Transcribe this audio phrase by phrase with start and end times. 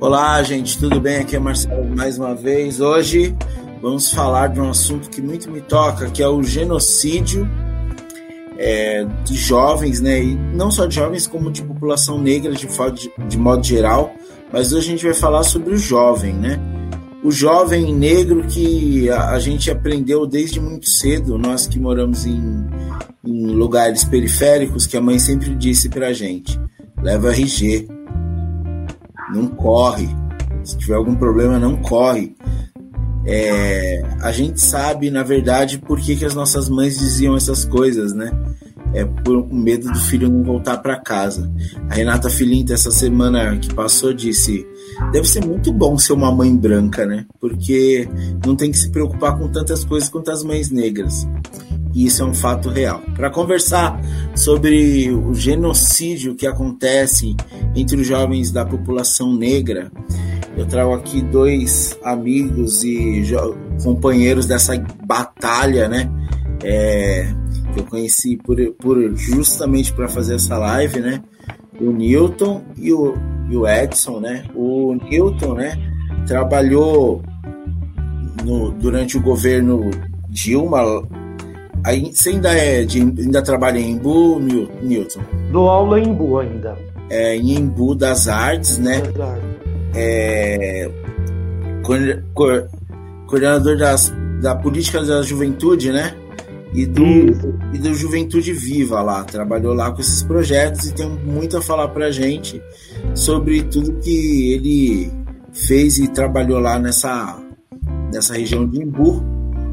[0.00, 1.18] Olá, gente, tudo bem?
[1.18, 2.80] Aqui é Marcelo mais uma vez.
[2.80, 3.36] Hoje
[3.82, 7.46] vamos falar de um assunto que muito me toca, que é o genocídio
[8.56, 10.24] é, de jovens, né?
[10.24, 12.66] E não só de jovens, como de população negra de,
[13.28, 14.10] de modo geral.
[14.50, 16.58] Mas hoje a gente vai falar sobre o jovem, né?
[17.22, 22.66] O jovem negro que a, a gente aprendeu desde muito cedo, nós que moramos em,
[23.22, 26.58] em lugares periféricos, que a mãe sempre disse pra gente:
[27.02, 27.99] leva RG,
[29.32, 30.08] não corre.
[30.62, 32.34] Se tiver algum problema, não corre.
[33.24, 38.12] É, a gente sabe, na verdade, por que, que as nossas mães diziam essas coisas,
[38.12, 38.30] né?
[38.92, 41.50] É por medo do filho não voltar para casa.
[41.88, 44.66] A Renata Filinta, essa semana que passou, disse:
[45.12, 47.24] deve ser muito bom ser uma mãe branca, né?
[47.40, 48.08] Porque
[48.44, 51.26] não tem que se preocupar com tantas coisas quanto as mães negras.
[51.92, 53.00] E isso é um fato real.
[53.14, 54.00] Para conversar
[54.34, 57.36] sobre o genocídio que acontece
[57.74, 59.90] entre os jovens da população negra,
[60.56, 63.22] eu trago aqui dois amigos e
[63.82, 66.10] companheiros dessa batalha, né?
[66.62, 67.32] É,
[67.72, 71.22] que eu conheci por, por justamente para fazer essa live, né?
[71.80, 73.14] O Newton e o,
[73.48, 74.44] e o Edson, né?
[74.54, 75.78] O Newton, né?
[76.26, 77.22] Trabalhou
[78.44, 79.90] no, durante o governo
[80.28, 80.82] Dilma
[81.84, 84.40] Aí, você ainda, é de, ainda trabalha em Embu,
[84.82, 85.20] Newton?
[85.50, 86.76] Dou aula em Embu ainda.
[87.08, 89.02] É, em Embu das Artes, né?
[89.94, 90.90] É,
[93.26, 96.14] coordenador das, da política da juventude, né?
[96.72, 97.02] E do,
[97.72, 99.24] e do Juventude Viva lá.
[99.24, 102.62] Trabalhou lá com esses projetos e tem muito a falar pra gente
[103.14, 105.10] sobre tudo que ele
[105.52, 107.38] fez e trabalhou lá nessa,
[108.12, 109.20] nessa região de Embu.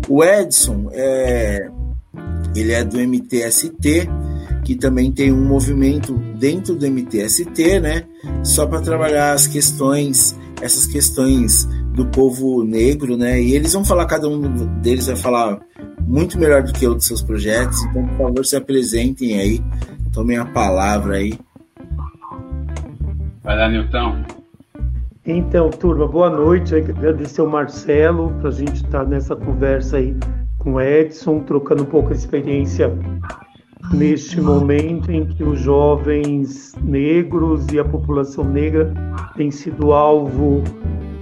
[0.10, 1.70] O Edson é,
[2.60, 4.10] ele é do MTST,
[4.64, 8.04] que também tem um movimento dentro do MTST, né?
[8.44, 13.42] Só para trabalhar as questões, essas questões do povo negro, né?
[13.42, 14.42] E eles vão falar, cada um
[14.82, 15.60] deles vai falar
[16.02, 17.82] muito melhor do que eu dos seus projetos.
[17.86, 19.62] Então, por favor, se apresentem aí,
[20.12, 21.34] tomem a palavra aí.
[23.44, 24.24] Vai lá, Nilton.
[25.26, 26.76] Então, turma, boa noite.
[26.76, 30.16] Agradecer ao Marcelo para a gente estar tá nessa conversa aí
[30.68, 32.94] com Edson, trocando um pouco a experiência
[33.94, 38.94] neste momento em que os jovens negros e a população negra
[39.38, 40.62] têm sido alvo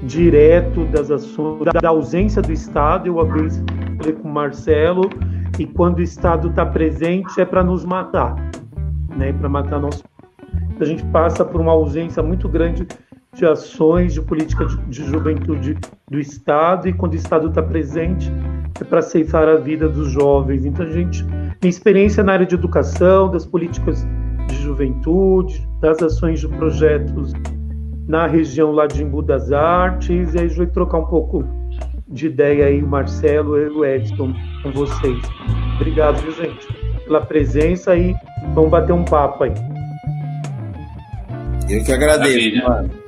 [0.01, 3.07] direto das ações, da ausência do Estado.
[3.07, 5.07] Eu, falei com o Marcelo,
[5.59, 8.35] e quando o Estado está presente é para nos matar,
[9.15, 9.31] né?
[9.31, 10.03] para matar nosso.
[10.79, 12.87] A gente passa por uma ausência muito grande
[13.35, 15.77] de ações de política de, de juventude
[16.09, 18.31] do Estado, e quando o Estado está presente,
[18.79, 20.65] é para ceifar a vida dos jovens.
[20.65, 21.25] Então a gente
[21.59, 24.05] tem experiência na área de educação, das políticas
[24.47, 27.33] de juventude, das ações de projetos
[28.07, 31.43] na região lá de Embu das Artes, e aí a gente vai trocar um pouco
[32.07, 35.19] de ideia aí, o Marcelo e o Edson, com vocês.
[35.75, 36.67] Obrigado, viu, gente,
[37.03, 38.15] pela presença e
[38.53, 39.53] vamos bater um papo aí.
[41.67, 43.04] Eu que agradeço, mano.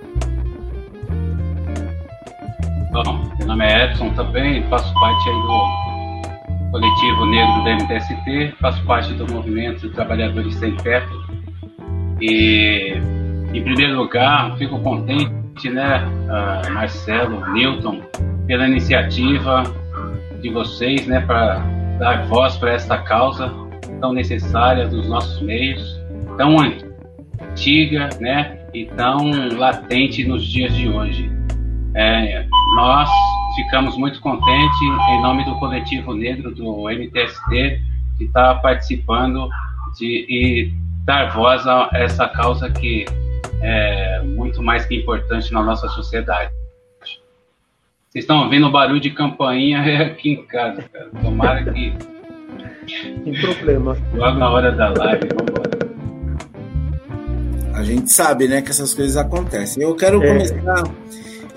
[2.98, 9.14] Meu nome é Edson também, faço parte aí do coletivo negro do MTST, faço parte
[9.14, 11.14] do movimento de trabalhadores sem teto.
[12.20, 12.94] E,
[13.54, 16.04] em primeiro lugar, fico contente, né,
[16.72, 18.02] Marcelo, Newton,
[18.48, 19.64] pela iniciativa
[20.42, 21.60] de vocês, né, para
[22.00, 23.54] dar voz para esta causa
[24.02, 26.02] tão necessária dos nossos meios,
[26.36, 26.56] tão
[27.40, 31.37] antiga, né, e tão latente nos dias de hoje.
[32.00, 33.10] É, nós
[33.56, 37.82] ficamos muito contentes em nome do coletivo negro do MTST
[38.20, 39.50] de estar tá participando
[39.98, 43.06] de, e dar voz a essa causa que
[43.64, 46.54] é muito mais que importante na nossa sociedade.
[48.10, 51.10] Vocês estão ouvindo o barulho de campainha aqui em casa, cara.
[51.20, 51.94] Tomara que.
[53.24, 53.98] Tem problema.
[54.14, 55.78] Logo na hora da live, vamos embora.
[57.74, 59.82] A gente sabe, né, que essas coisas acontecem.
[59.82, 60.28] Eu quero é.
[60.28, 60.84] começar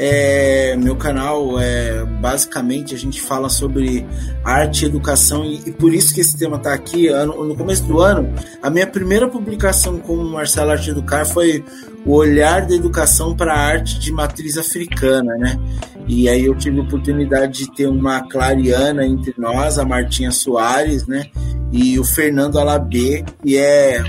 [0.03, 4.07] é, meu canal é basicamente a gente fala sobre
[4.43, 7.09] arte educação e, e por isso que esse tema está aqui.
[7.09, 8.33] Ano, no começo do ano,
[8.63, 11.63] a minha primeira publicação com o Marcelo Arte Educar foi
[12.07, 15.61] o olhar da educação para a arte de matriz africana, né?
[16.09, 21.07] E aí eu tive a oportunidade de ter uma clariana entre nós, a Martinha Soares,
[21.07, 21.27] né?
[21.71, 24.03] E o Fernando Alabê, que é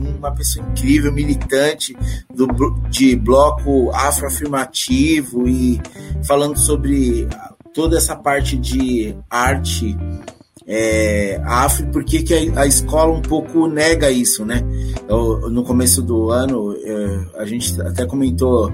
[0.00, 1.96] uma pessoa incrível, militante
[2.34, 2.46] do,
[2.88, 5.80] de bloco afroafirmativo e
[6.24, 7.28] falando sobre
[7.72, 9.96] toda essa parte de arte
[10.68, 14.62] é, afro, por que, que a, escola um pouco nega isso, né?
[15.08, 18.72] Eu, no começo do ano, é, a gente até comentou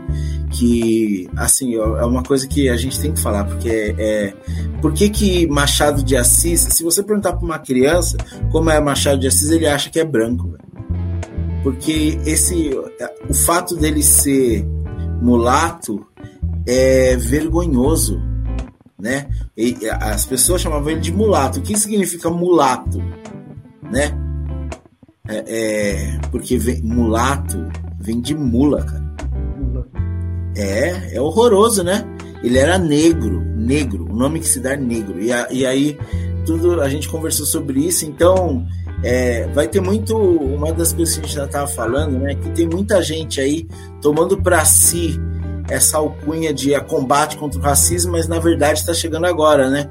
[0.50, 4.34] que, assim, é uma coisa que a gente tem que falar, porque é, é
[4.80, 8.16] por que, que Machado de Assis, se você perguntar para uma criança
[8.50, 10.56] como é Machado de Assis, ele acha que é branco.
[11.62, 12.70] Porque esse,
[13.28, 14.66] o fato dele ser
[15.20, 16.04] mulato
[16.66, 18.20] é vergonhoso,
[18.98, 19.28] né?
[19.56, 21.58] E as pessoas chamavam ele de mulato.
[21.58, 22.98] O que significa mulato,
[23.90, 24.12] né?
[25.28, 27.58] É, é porque vem, mulato
[28.00, 29.12] vem de mula, cara.
[30.56, 32.04] É, é horroroso, né?
[32.42, 35.20] Ele era negro, negro, o nome que se dá é negro.
[35.20, 35.96] E, a, e aí
[36.44, 38.66] tudo a gente conversou sobre isso, então
[39.02, 40.16] é, vai ter muito.
[40.16, 42.34] Uma das coisas que a gente já estava falando, né?
[42.34, 43.66] Que tem muita gente aí
[44.00, 45.20] tomando para si
[45.68, 49.88] essa alcunha de combate contra o racismo, mas na verdade está chegando agora, né?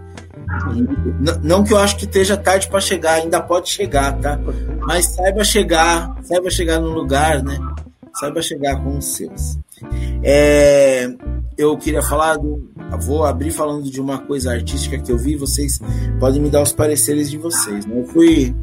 [1.43, 4.39] Não que eu acho que esteja tarde para chegar, ainda pode chegar, tá?
[4.79, 7.57] Mas saiba chegar, saiba chegar no lugar, né?
[8.19, 9.57] Saiba chegar com os seus.
[10.23, 11.09] É,
[11.57, 12.71] eu queria falar, do,
[13.01, 15.79] vou abrir falando de uma coisa artística que eu vi, vocês
[16.19, 17.85] podem me dar os pareceres de vocês.
[17.85, 17.99] Né?
[17.99, 18.55] Eu fui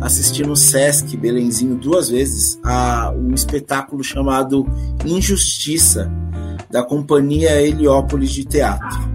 [0.00, 4.66] assistir no Sesc Belenzinho duas vezes a um espetáculo chamado
[5.04, 6.10] Injustiça,
[6.70, 9.14] da companhia Heliópolis de Teatro.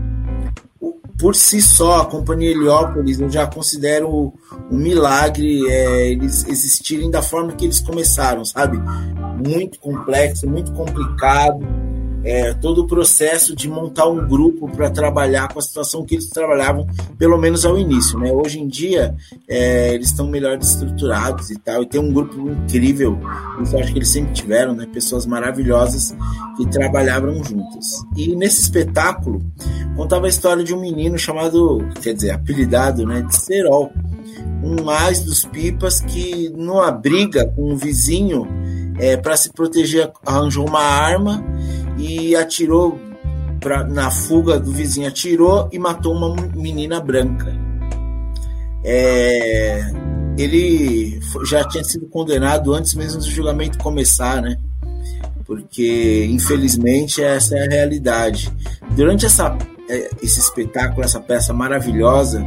[1.18, 4.34] Por si só, a companhia Heliópolis eu já considero
[4.72, 8.78] um milagre é, eles existirem da forma que eles começaram, sabe?
[9.46, 11.60] Muito complexo, muito complicado
[12.24, 16.30] é, todo o processo de montar um grupo para trabalhar com a situação que eles
[16.30, 16.88] trabalhavam,
[17.18, 18.20] pelo menos ao início.
[18.20, 18.32] Né?
[18.32, 19.16] Hoje em dia,
[19.48, 23.18] é, eles estão melhor estruturados e tal, e tem um grupo incrível,
[23.62, 24.86] isso eu acho que eles sempre tiveram, né?
[24.92, 26.16] pessoas maravilhosas
[26.58, 28.04] que trabalhavam juntas.
[28.18, 29.42] E nesse espetáculo,
[29.96, 33.92] contava a história de um menino chamado, quer dizer, apelidado né, de Serol,
[34.62, 38.48] um mais dos pipas que, numa briga com um vizinho,
[39.00, 41.44] é, para se proteger, arranjou uma arma
[42.00, 42.98] e atirou
[43.60, 47.54] pra, na fuga do vizinho, atirou e matou uma menina branca.
[48.84, 49.92] É,
[50.38, 54.58] ele já tinha sido condenado antes mesmo do julgamento começar, né?
[55.46, 58.52] Porque infelizmente essa é a realidade.
[58.96, 59.58] Durante essa
[59.90, 62.46] é, esse espetáculo, essa peça maravilhosa,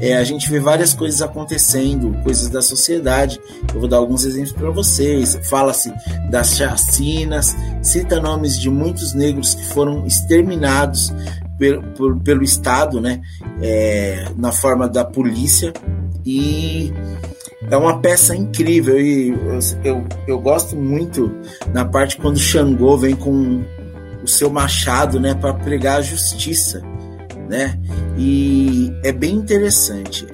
[0.00, 3.40] é, a gente vê várias coisas acontecendo, coisas da sociedade.
[3.72, 5.38] Eu vou dar alguns exemplos para vocês.
[5.44, 5.92] Fala-se
[6.30, 11.12] das chacinas, cita nomes de muitos negros que foram exterminados
[11.58, 13.20] pelo, pelo Estado, né,
[13.62, 15.72] é, na forma da polícia.
[16.24, 16.92] E
[17.70, 21.32] é uma peça incrível e eu, eu, eu gosto muito
[21.72, 23.64] na parte quando Xangô vem com
[24.22, 26.82] o seu machado, né, para pregar a justiça,
[27.48, 27.80] né?
[28.18, 30.26] E é bem interessante.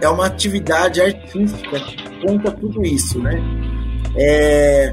[0.00, 3.40] É uma atividade artística que conta tudo isso, né?
[4.16, 4.92] É...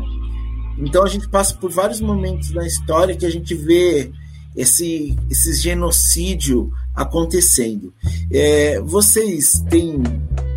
[0.77, 4.11] Então a gente passa por vários momentos na história que a gente vê
[4.55, 7.93] esse, esse genocídio acontecendo.
[8.31, 10.01] É, vocês têm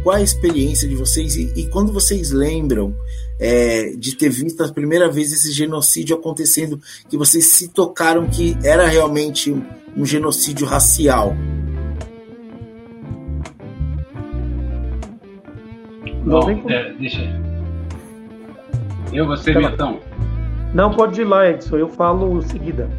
[0.02, 2.94] qual a experiência de vocês e, e quando vocês lembram
[3.40, 8.56] é, de ter visto a primeira vez esse genocídio acontecendo, que vocês se tocaram que
[8.62, 9.54] era realmente
[9.96, 11.34] um, genocídio racial?
[16.24, 17.20] Bom, é, deixa.
[19.12, 20.00] Eu, você, tá Betão.
[20.74, 22.90] Não, pode ir lá, Edson, eu falo seguida.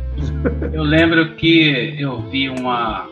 [0.71, 3.07] Eu lembro que eu vi uma,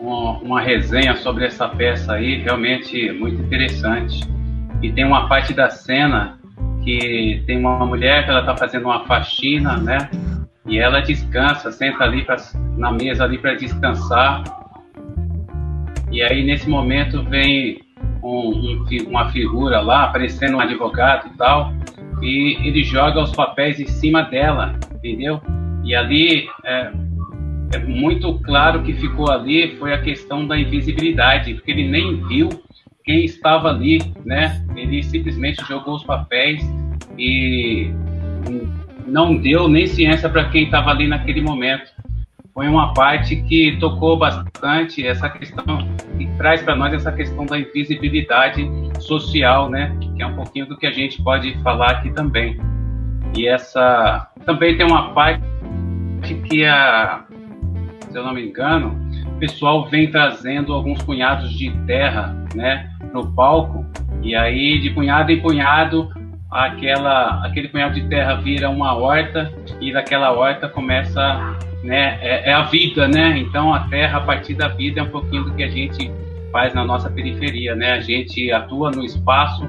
[0.00, 4.28] uma, uma resenha sobre essa peça aí, realmente muito interessante.
[4.82, 6.40] E tem uma parte da cena
[6.82, 10.10] que tem uma mulher que ela está fazendo uma faxina, né?
[10.70, 12.36] E ela descansa, senta ali pra,
[12.78, 14.44] na mesa ali para descansar.
[16.12, 17.82] E aí nesse momento vem
[18.22, 21.72] um, um, uma figura lá, aparecendo um advogado e tal,
[22.22, 25.40] e ele joga os papéis em cima dela, entendeu?
[25.84, 26.92] E ali é,
[27.74, 32.48] é muito claro que ficou ali foi a questão da invisibilidade, porque ele nem viu
[33.04, 34.64] quem estava ali, né?
[34.76, 36.62] Ele simplesmente jogou os papéis
[37.18, 37.90] e
[39.06, 41.90] não deu nem ciência para quem estava ali naquele momento.
[42.52, 45.88] Foi uma parte que tocou bastante essa questão
[46.18, 49.96] e traz para nós essa questão da invisibilidade social, né?
[50.16, 52.60] Que é um pouquinho do que a gente pode falar aqui também.
[53.36, 55.42] E essa também tem uma parte
[56.48, 57.24] que a,
[58.10, 63.32] se eu não me engano, o pessoal vem trazendo alguns cunhados de terra, né, no
[63.32, 63.86] palco,
[64.22, 66.10] e aí de cunhado em cunhado
[66.50, 72.52] aquela aquele cunhado de terra vira uma horta e daquela horta começa né é, é,
[72.52, 75.62] a vida né então a terra a partir da vida é um pouquinho do que
[75.62, 76.10] a gente
[76.50, 79.68] faz na nossa periferia né a gente atua no espaço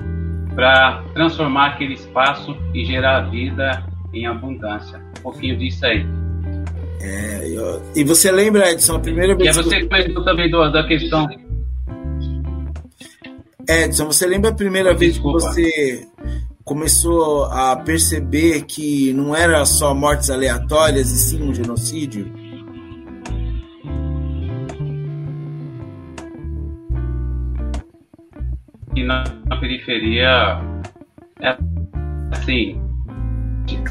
[0.55, 3.83] para transformar aquele espaço e gerar vida
[4.13, 4.99] em abundância.
[5.19, 6.05] Um pouquinho disso aí.
[7.01, 7.81] É, eu...
[7.95, 9.55] E você lembra, Edson, a primeira vez.
[9.55, 11.27] E é você comentou também do, da questão.
[13.67, 15.39] Edson, você lembra a primeira Desculpa.
[15.39, 16.07] vez que você
[16.71, 22.31] começou a perceber que não era só mortes aleatórias e sim um genocídio?
[28.95, 30.61] E na, na periferia,
[31.41, 31.57] é
[32.31, 32.81] assim,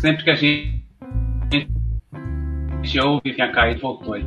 [0.01, 0.83] sempre que a gente,
[2.15, 4.25] a gente ouve, tinha caído, voltou aí.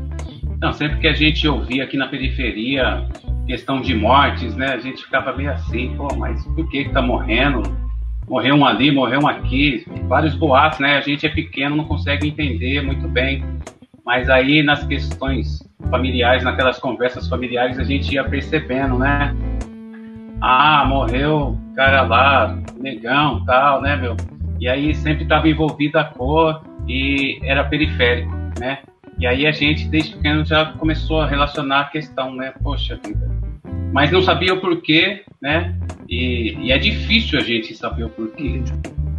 [0.62, 3.10] Não, sempre que a gente ouvia aqui na periferia
[3.48, 7.02] questão de mortes, né, a gente ficava meio assim, pô, mas por que que tá
[7.02, 7.83] morrendo?
[8.34, 12.28] Morreu um ali, morreu um aqui, vários boatos, né, a gente é pequeno, não consegue
[12.28, 13.46] entender muito bem,
[14.04, 15.60] mas aí nas questões
[15.92, 19.36] familiares, naquelas conversas familiares, a gente ia percebendo, né,
[20.42, 24.18] ah, morreu cara lá, negão, tal, né, meu?
[24.60, 28.80] E aí sempre estava envolvida a cor e era periférico, né?
[29.20, 32.52] E aí a gente, desde pequeno, já começou a relacionar a questão, né?
[32.64, 33.30] Poxa vida.
[33.94, 35.76] Mas não sabia o porquê, né?
[36.14, 38.62] E, e é difícil a gente saber o porquê.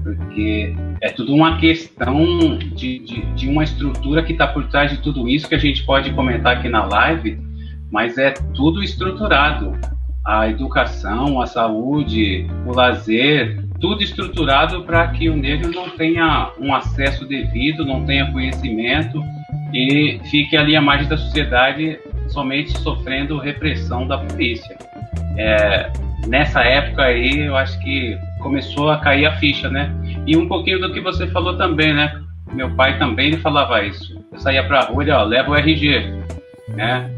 [0.05, 4.99] Porque é tudo uma questão de, de, de uma estrutura que está por trás de
[4.99, 7.41] tudo isso que a gente pode comentar aqui na live,
[7.91, 9.73] mas é tudo estruturado
[10.25, 16.73] a educação, a saúde, o lazer, tudo estruturado para que o negro não tenha um
[16.75, 19.23] acesso devido, não tenha conhecimento
[19.73, 21.99] e fique ali à margem da sociedade
[22.29, 24.77] somente sofrendo repressão da polícia.
[25.37, 25.91] É,
[26.27, 29.95] nessa época aí, eu acho que começou a cair a ficha, né?
[30.27, 32.21] E um pouquinho do que você falou também, né?
[32.53, 34.21] Meu pai também ele falava isso.
[34.33, 36.01] Eu saía para a rua, ele, ó, leva o RG,
[36.69, 37.11] né?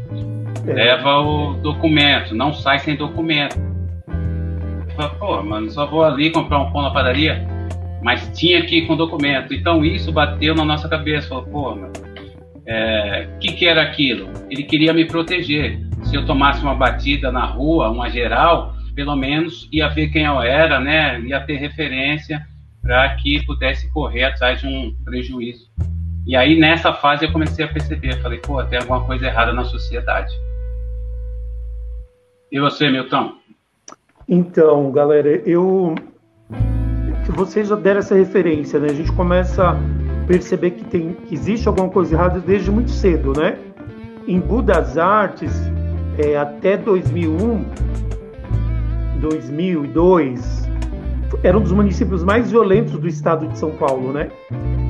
[0.67, 0.73] É.
[0.73, 3.57] Leva o documento, não sai sem documento.
[4.95, 7.47] Fala, pô, mano, só vou ali comprar um pão na padaria,
[8.01, 9.53] mas tinha que ir com documento.
[9.53, 11.29] Então isso bateu na nossa cabeça.
[11.29, 11.93] Falou, pô, mano,
[12.65, 14.29] é, que que era aquilo?
[14.49, 15.79] Ele queria me proteger.
[16.03, 20.41] Se eu tomasse uma batida na rua, uma geral, pelo menos ia ver quem eu
[20.41, 21.21] era, né?
[21.21, 22.43] Ia ter referência
[22.81, 25.69] para que pudesse correr atrás de um prejuízo.
[26.25, 29.63] E aí nessa fase eu comecei a perceber, falei, pô, tem alguma coisa errada na
[29.65, 30.33] sociedade.
[32.51, 33.35] E você, Milton?
[34.27, 35.93] Então, galera, eu.
[37.35, 38.87] Vocês já deram essa referência, né?
[38.89, 39.77] A gente começa a
[40.25, 43.59] perceber que, tem, que existe alguma coisa errada desde muito cedo, né?
[44.27, 45.53] Em Budas Artes,
[46.17, 47.63] é, até 2001,
[49.17, 50.69] 2002,
[51.43, 54.29] era um dos municípios mais violentos do estado de São Paulo, né?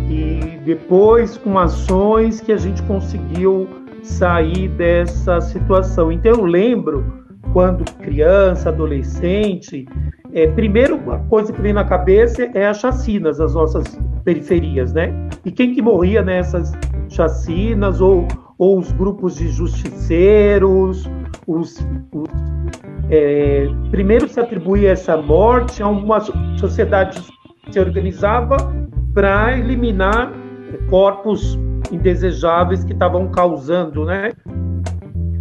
[0.09, 3.67] E depois, com ações que a gente conseguiu
[4.03, 6.11] sair dessa situação.
[6.11, 9.87] Então, eu lembro quando criança, adolescente,
[10.33, 15.11] é, primeiro a coisa que vem na cabeça é as chacinas, as nossas periferias, né?
[15.45, 16.71] E quem que morria nessas
[17.09, 21.09] chacinas, ou, ou os grupos de justiceiros,
[21.45, 21.77] os,
[22.11, 22.27] os
[23.09, 26.19] é, primeiro se atribuía essa morte a uma
[26.57, 27.21] sociedade
[27.63, 28.57] que se organizava
[29.13, 30.33] para eliminar
[30.89, 31.57] corpos
[31.91, 34.31] indesejáveis que estavam causando, né?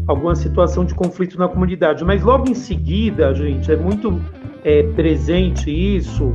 [0.06, 2.04] alguma situação de conflito na comunidade.
[2.04, 4.20] Mas logo em seguida, gente, é muito
[4.64, 6.32] é, presente isso,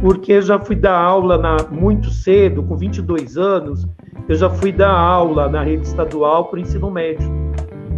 [0.00, 3.86] porque já fui dar aula na, muito cedo, com 22 anos,
[4.28, 7.30] eu já fui dar aula na rede estadual para o ensino médio.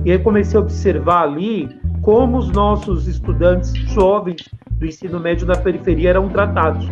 [0.04, 1.68] E aí comecei a observar ali
[2.02, 6.86] como os nossos estudantes jovens do ensino médio da periferia eram tratados.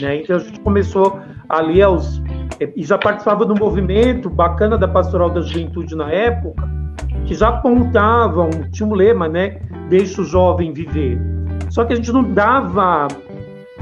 [0.00, 0.22] Né?
[0.22, 1.18] Então a gente começou
[1.48, 2.22] ali aos.
[2.60, 6.68] É, e já participava do movimento bacana da Pastoral da Juventude na época,
[7.26, 9.60] que já apontavam, tinha um lema, né?
[9.88, 11.18] Deixa o jovem viver.
[11.70, 13.08] Só que a gente não dava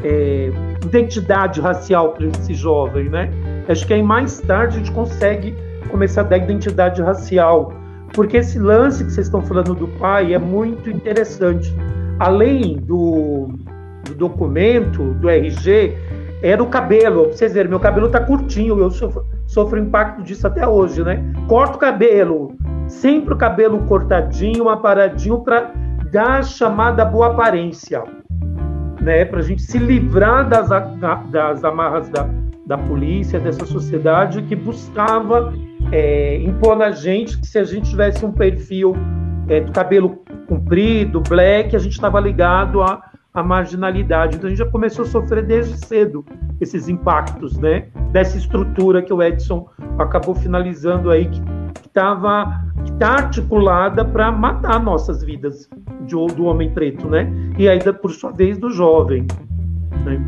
[0.02, 0.50] é,
[0.84, 3.30] identidade racial para esse jovem, né?
[3.68, 5.54] Acho que aí mais tarde a gente consegue
[5.90, 7.72] começar a dar identidade racial.
[8.12, 11.74] Porque esse lance que vocês estão falando do pai é muito interessante.
[12.18, 13.48] Além do,
[14.04, 15.96] do documento, do RG,
[16.42, 17.24] era o cabelo.
[17.24, 21.22] Pra vocês verem, meu cabelo tá curtinho, eu sofro, sofro impacto disso até hoje, né?
[21.48, 22.54] Corta o cabelo,
[22.86, 25.72] sempre o cabelo cortadinho, aparadinho, para
[26.10, 28.02] dar a chamada boa aparência,
[29.00, 29.24] né?
[29.24, 30.68] Para a gente se livrar das,
[31.30, 32.28] das amarras da,
[32.66, 35.52] da polícia, dessa sociedade que buscava
[35.90, 38.94] é, impor na gente que se a gente tivesse um perfil
[39.48, 43.02] é, do cabelo comprido, black, a gente estava ligado à,
[43.34, 44.36] à marginalidade.
[44.36, 46.24] Então a gente já começou a sofrer desde cedo
[46.60, 47.88] esses impactos, né?
[48.12, 51.42] Dessa estrutura que o Edson acabou finalizando aí, que
[51.86, 55.68] estava está articulada para matar nossas vidas
[56.02, 57.30] de, do homem preto, né?
[57.58, 59.26] E ainda por sua vez do jovem.
[60.04, 60.20] Né?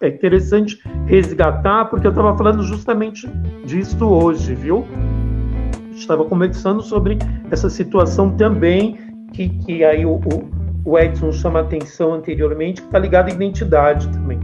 [0.00, 3.28] é interessante resgatar, porque eu estava falando justamente
[3.64, 4.84] disso hoje, viu?
[5.92, 7.18] Estava conversando sobre
[7.50, 8.98] essa situação também,
[9.32, 10.20] que, que aí o,
[10.84, 14.38] o Edson chama atenção anteriormente, que está ligado à identidade também.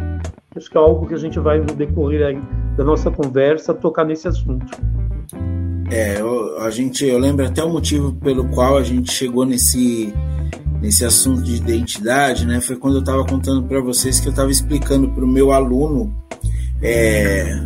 [0.54, 2.40] Acho que é algo que a gente vai, no decorrer aí
[2.76, 4.66] da nossa conversa, tocar nesse assunto.
[5.90, 10.12] É, eu, a gente, eu lembro até o motivo pelo qual a gente chegou nesse,
[10.82, 12.60] nesse assunto de identidade, né?
[12.60, 16.12] Foi quando eu estava contando para vocês que eu estava explicando para o meu aluno
[16.82, 17.64] é,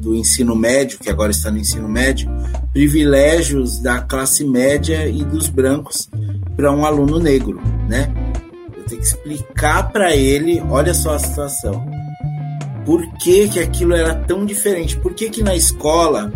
[0.00, 2.28] do ensino médio, que agora está no ensino médio,
[2.72, 6.10] privilégios da classe média e dos brancos
[6.56, 8.12] para um aluno negro, né?
[8.76, 11.88] Eu tenho que explicar para ele, olha só a situação
[12.84, 14.96] por que, que aquilo era tão diferente.
[14.96, 16.32] Por que, que na escola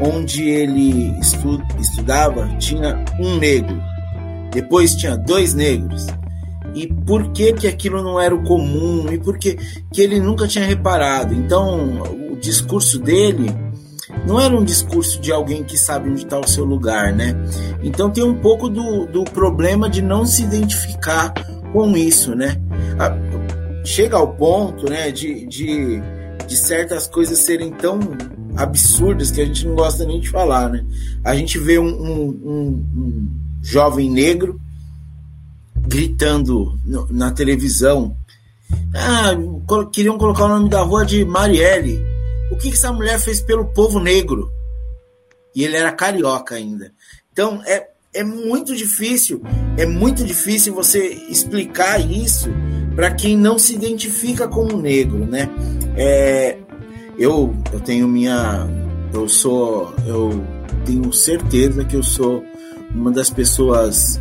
[0.00, 3.82] onde ele estu estudava tinha um negro,
[4.50, 6.06] depois tinha dois negros.
[6.74, 9.06] E por que, que aquilo não era o comum?
[9.10, 9.56] E por que,
[9.92, 11.34] que ele nunca tinha reparado?
[11.34, 12.02] Então,
[12.32, 13.50] o discurso dele
[14.26, 17.34] não era um discurso de alguém que sabe onde está o seu lugar, né?
[17.82, 21.32] Então tem um pouco do, do problema de não se identificar
[21.72, 22.56] com isso, né?
[23.84, 26.00] chega ao ponto né, de, de,
[26.46, 27.98] de certas coisas serem tão
[28.56, 30.68] absurdas que a gente não gosta nem de falar.
[30.68, 30.84] Né?
[31.24, 33.28] A gente vê um, um, um, um
[33.62, 34.60] jovem negro
[35.74, 38.16] gritando no, na televisão.
[38.94, 39.30] Ah,
[39.92, 42.00] queriam colocar o nome da rua de Marielle.
[42.50, 44.50] O que, que essa mulher fez pelo povo negro?
[45.54, 46.92] E ele era carioca ainda.
[47.32, 49.42] Então é, é muito difícil,
[49.76, 52.48] é muito difícil você explicar isso
[52.94, 55.48] para quem não se identifica como negro, né?
[55.96, 56.58] É,
[57.18, 58.66] eu, eu tenho minha,
[59.12, 60.44] eu sou, eu
[60.84, 62.44] tenho certeza que eu sou
[62.94, 64.20] uma das pessoas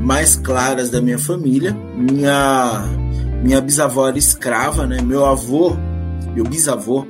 [0.00, 1.76] mais claras da minha família.
[1.96, 2.84] Minha
[3.42, 5.00] minha bisavó era escrava, né?
[5.00, 5.76] Meu avô,
[6.34, 7.06] meu bisavô,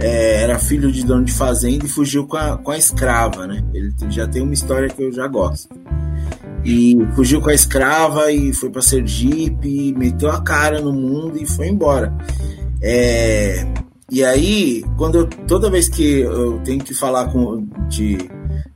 [0.00, 3.64] é, era filho de dono de fazenda e fugiu com a, com a escrava, né?
[3.74, 5.68] Ele já tem uma história que eu já gosto
[6.64, 11.46] e fugiu com a escrava e foi para Sergipe, meteu a cara no mundo e
[11.46, 12.12] foi embora.
[12.80, 13.66] É,
[14.10, 18.18] e aí, quando eu, toda vez que eu tenho que falar com, de,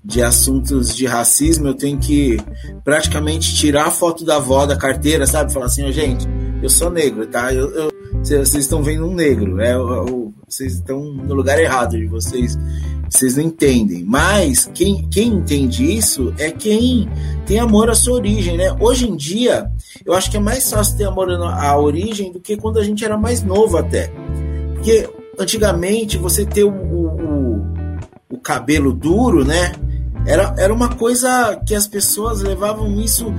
[0.08, 2.38] de assuntos de racismo, eu tenho que
[2.82, 5.52] praticamente tirar a foto da avó da carteira, sabe?
[5.52, 6.26] Falar assim, gente,
[6.62, 7.52] eu sou negro, tá?
[7.52, 9.74] Eu, eu vocês estão vendo um negro, é,
[10.48, 12.56] vocês estão no lugar errado de vocês
[13.10, 14.02] vocês não entendem.
[14.02, 17.08] Mas quem, quem entende isso é quem
[17.46, 18.74] tem amor à sua origem, né?
[18.80, 19.70] Hoje em dia,
[20.06, 23.04] eu acho que é mais fácil ter amor à origem do que quando a gente
[23.04, 24.10] era mais novo até.
[24.74, 27.66] Porque antigamente você ter o, o,
[28.30, 29.72] o cabelo duro, né?
[30.26, 33.32] Era, era uma coisa que as pessoas levavam isso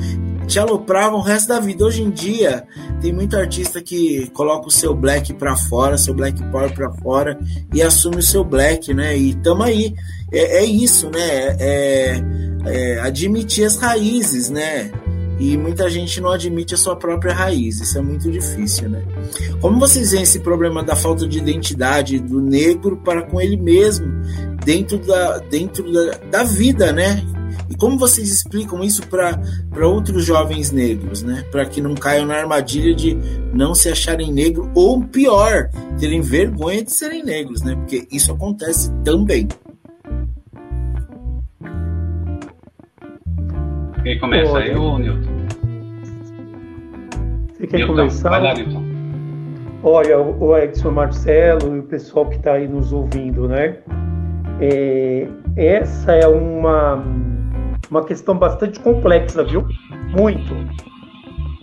[0.50, 1.86] te alopravam o resto da vida.
[1.86, 2.66] Hoje em dia,
[3.00, 7.40] tem muito artista que coloca o seu black para fora, seu black power para fora
[7.72, 9.16] e assume o seu black, né?
[9.16, 9.94] E tamo aí.
[10.32, 11.56] É, é isso, né?
[11.60, 12.24] É,
[12.66, 14.92] é, admitir as raízes, né?
[15.40, 17.80] E muita gente não admite a sua própria raiz.
[17.80, 19.04] Isso é muito difícil, né?
[19.62, 24.06] Como vocês veem esse problema da falta de identidade do negro para com ele mesmo
[24.66, 27.24] dentro da, dentro da, da vida, né?
[27.70, 31.46] E como vocês explicam isso para outros jovens negros, né?
[31.52, 33.16] Para que não caiam na armadilha de
[33.54, 37.76] não se acharem negros ou pior, terem vergonha de serem negros, né?
[37.76, 39.48] Porque isso acontece também.
[44.04, 45.30] Quem começa aí, ô Newton?
[47.54, 48.30] Você quer Newton, começar?
[48.30, 48.84] Vai lá, Newton.
[49.84, 53.78] Olha, o Edson Marcelo e o pessoal que está aí nos ouvindo, né?
[54.62, 57.04] É, essa é uma
[57.90, 59.68] uma questão bastante complexa, viu?
[60.18, 60.54] Muito.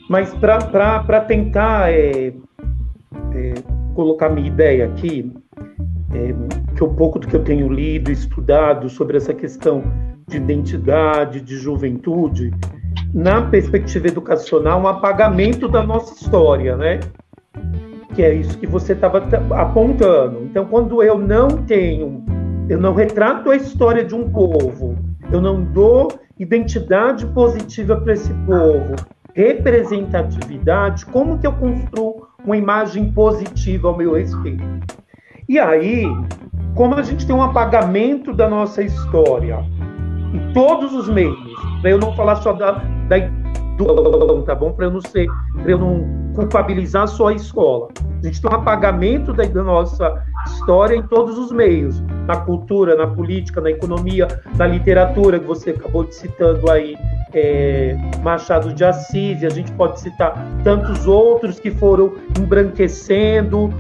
[0.09, 3.55] Mas para tentar é, é,
[3.94, 5.33] colocar minha ideia aqui,
[6.17, 6.35] é,
[6.75, 9.85] que um pouco do que eu tenho lido, estudado sobre essa questão
[10.27, 12.53] de identidade, de juventude,
[13.13, 17.01] na perspectiva educacional, um apagamento da nossa história, né?
[18.15, 19.19] Que é isso que você estava
[19.55, 20.43] apontando.
[20.45, 22.25] Então, quando eu não tenho,
[22.69, 24.97] eu não retrato a história de um povo,
[25.31, 28.97] eu não dou identidade positiva para esse povo,
[29.35, 34.65] representatividade, como que eu construo uma imagem positiva ao meu respeito?
[35.49, 36.05] E aí,
[36.75, 39.65] como a gente tem um apagamento da nossa história
[40.35, 41.37] em todos os meios,
[41.81, 42.73] para eu não falar só da,
[43.09, 43.19] da
[43.77, 44.73] do, tá bom?
[44.73, 45.29] Para eu não ser,
[45.63, 47.89] para eu não culpabilizar só a escola.
[48.23, 52.95] A gente tem um apagamento da, da nossa história em todos os meios, na cultura,
[52.95, 56.97] na política, na economia, na literatura, que você acabou de citando aí,
[57.35, 63.71] é, Machado de Assis, e a gente pode citar tantos outros que foram embranquecendo,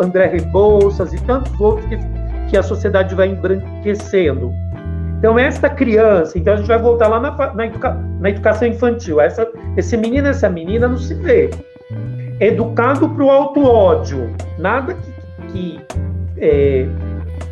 [0.00, 1.98] André Rebouças e tantos outros que,
[2.50, 4.52] que a sociedade vai embranquecendo.
[5.18, 9.20] Então, esta criança, então a gente vai voltar lá na, na, educa, na educação infantil.
[9.20, 11.50] Essa, esse menino, essa menina não se vê.
[12.38, 14.32] Educado para o auto-ódio.
[14.56, 15.17] Nada que,
[15.58, 15.80] que,
[16.38, 16.86] é,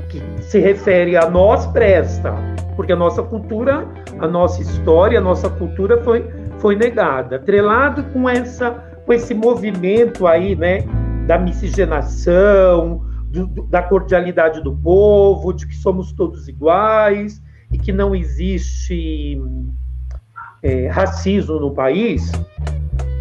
[0.08, 2.34] que se refere a nós presta.
[2.76, 3.86] Porque a nossa cultura
[4.18, 6.24] a nossa história, a nossa cultura foi,
[6.58, 7.38] foi negada.
[7.38, 8.70] Trelado com, essa,
[9.04, 10.84] com esse movimento aí, né,
[11.26, 18.14] da miscigenação, do, da cordialidade do povo, de que somos todos iguais e que não
[18.14, 19.40] existe
[20.62, 22.30] é, racismo no país,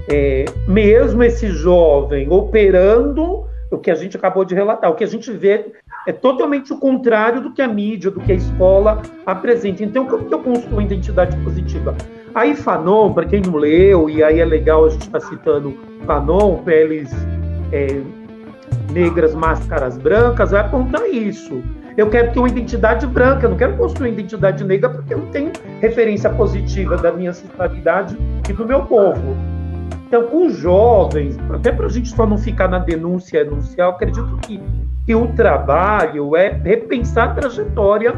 [0.10, 5.08] é, mesmo esse jovem operando o que a gente acabou de relatar, o que a
[5.08, 5.74] gente vê
[6.08, 9.84] é totalmente o contrário do que a mídia, do que a escola apresenta.
[9.84, 11.96] Então, como que eu construo identidade positiva?
[12.34, 15.76] Aí Fanon, para quem não leu, e aí é legal a gente estar tá citando
[16.06, 17.12] Fanon, peles
[17.72, 18.02] é,
[18.92, 21.64] negras, máscaras brancas, vai apontar isso.
[21.98, 25.28] Eu quero ter uma identidade branca, eu não quero construir identidade negra porque eu não
[25.28, 28.18] tenho referência positiva da minha ancestralidade
[28.50, 29.55] e do meu povo.
[30.08, 34.38] Então, com os jovens, até para a gente só não ficar na denúncia enuncial, acredito
[34.38, 34.62] que
[35.06, 38.14] que o trabalho é repensar a trajetória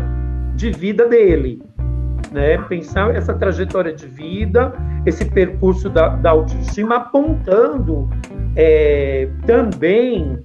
[0.56, 1.62] de vida dele,
[2.32, 2.58] né?
[2.69, 4.73] Pensar essa trajetória de vida,
[5.06, 8.10] esse percurso da, da autoestima, apontando
[8.56, 10.39] é, também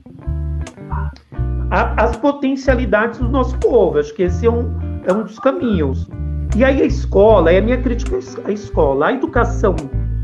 [1.71, 3.99] a, as potencialidades do nosso povo.
[3.99, 4.77] Acho que esse é um,
[5.07, 6.09] é um dos caminhos.
[6.57, 9.77] E aí a escola, é a minha crítica à escola, a educação,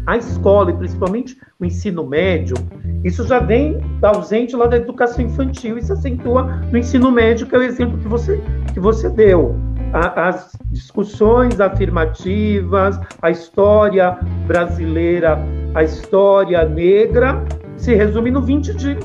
[0.08, 2.56] a escola e principalmente o ensino médio,
[3.04, 7.54] isso já vem ausente lá da educação infantil e se acentua no ensino médio, que
[7.54, 8.40] é o exemplo que você,
[8.72, 9.54] que você deu.
[9.92, 15.38] as discussões afirmativas, a história brasileira,
[15.74, 17.44] a história negra,
[17.76, 18.98] se resume no 20 de,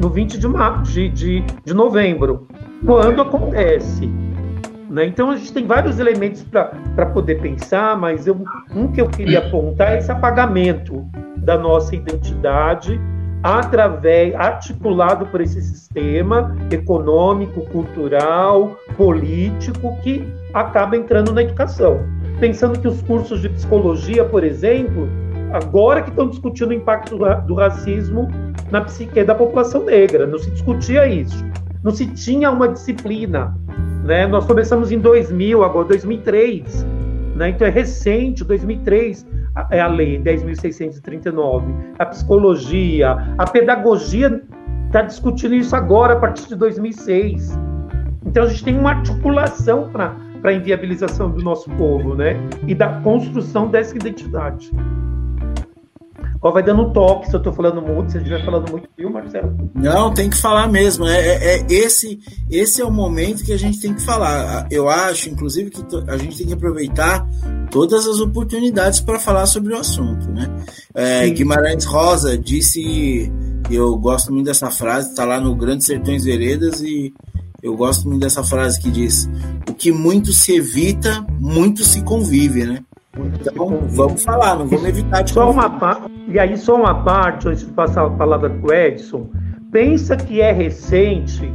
[0.00, 0.48] no 20 de,
[0.84, 2.46] de, de, de novembro,
[2.84, 4.08] quando acontece.
[4.88, 5.06] Né?
[5.06, 8.42] Então a gente tem vários elementos para poder pensar, mas eu,
[8.74, 11.04] um que eu queria apontar é esse apagamento
[11.38, 13.00] da nossa identidade
[13.42, 22.00] através articulado por esse sistema econômico, cultural, político que acaba entrando na educação.
[22.40, 25.08] Pensando que os cursos de psicologia, por exemplo,
[25.52, 28.28] agora que estão discutindo o impacto do racismo
[28.70, 31.44] na psique da população negra, não se discutia isso,
[31.82, 33.56] não se tinha uma disciplina,
[34.06, 34.26] né?
[34.26, 36.86] Nós começamos em 2000, agora 2003,
[37.34, 37.50] né?
[37.50, 39.26] Então é recente, 2003
[39.70, 44.42] é a lei 10.639, a psicologia, a pedagogia
[44.86, 47.58] está discutindo isso agora, a partir de 2006.
[48.24, 50.14] Então a gente tem uma articulação para
[50.44, 52.36] a inviabilização do nosso povo, né?
[52.66, 54.70] E da construção dessa identidade.
[56.40, 58.88] Ó, vai dando toque se eu estou falando muito, se a gente estiver falando muito,
[58.96, 59.70] viu, Marcelo?
[59.74, 61.06] Não, tem que falar mesmo.
[61.06, 62.18] É, é, é, esse,
[62.50, 64.66] esse é o momento que a gente tem que falar.
[64.70, 67.26] Eu acho, inclusive, que a gente tem que aproveitar
[67.70, 70.48] todas as oportunidades para falar sobre o assunto, né?
[70.94, 73.30] É, Guimarães Rosa disse,
[73.70, 77.12] eu gosto muito dessa frase, está lá no Grandes Sertões Veredas e
[77.62, 79.28] eu gosto muito dessa frase que diz:
[79.68, 82.78] o que muito se evita, muito se convive, né?
[83.18, 87.48] Então, vamos falar, não vamos evitar de só uma parte E aí, só uma parte,
[87.48, 89.30] antes de passar a palavra para o Edson.
[89.72, 91.52] Pensa que é recente,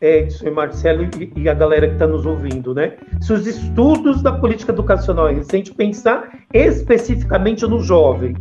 [0.00, 2.94] Edson e Marcelo e, e a galera que está nos ouvindo, né?
[3.20, 8.36] Se os estudos da política educacional é recente, pensar especificamente no jovem,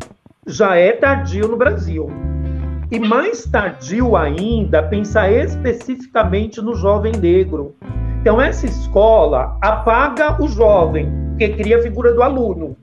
[0.48, 2.10] já é tardio no Brasil.
[2.92, 7.76] E mais tardio ainda, pensar especificamente no jovem negro.
[8.22, 12.76] Então, essa escola apaga o jovem, porque cria a figura do aluno.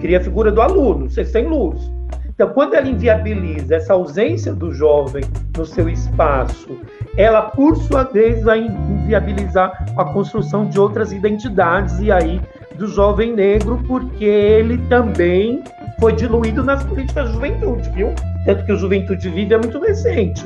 [0.00, 1.92] Cria a figura do aluno, você sem luz.
[2.30, 5.22] Então, quando ela inviabiliza essa ausência do jovem
[5.54, 6.80] no seu espaço,
[7.14, 12.40] ela, por sua vez, vai inviabilizar a construção de outras identidades, e aí
[12.76, 15.62] do jovem negro, porque ele também
[16.00, 18.14] foi diluído nas políticas de juventude, viu?
[18.46, 20.42] Tanto que o Juventude Vive é muito recente,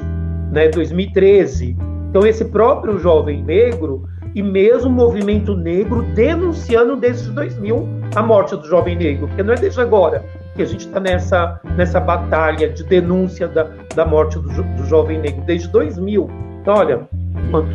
[0.51, 0.69] né?
[0.71, 1.77] 2013.
[2.11, 8.55] Então, esse próprio jovem negro e mesmo o movimento negro denunciando desde 2000 a morte
[8.55, 10.23] do jovem negro, porque não é desde agora
[10.55, 13.63] que a gente está nessa, nessa batalha de denúncia da,
[13.95, 16.31] da morte do, do jovem negro, desde 2000.
[16.61, 17.09] Então, olha,
[17.51, 17.71] quanto.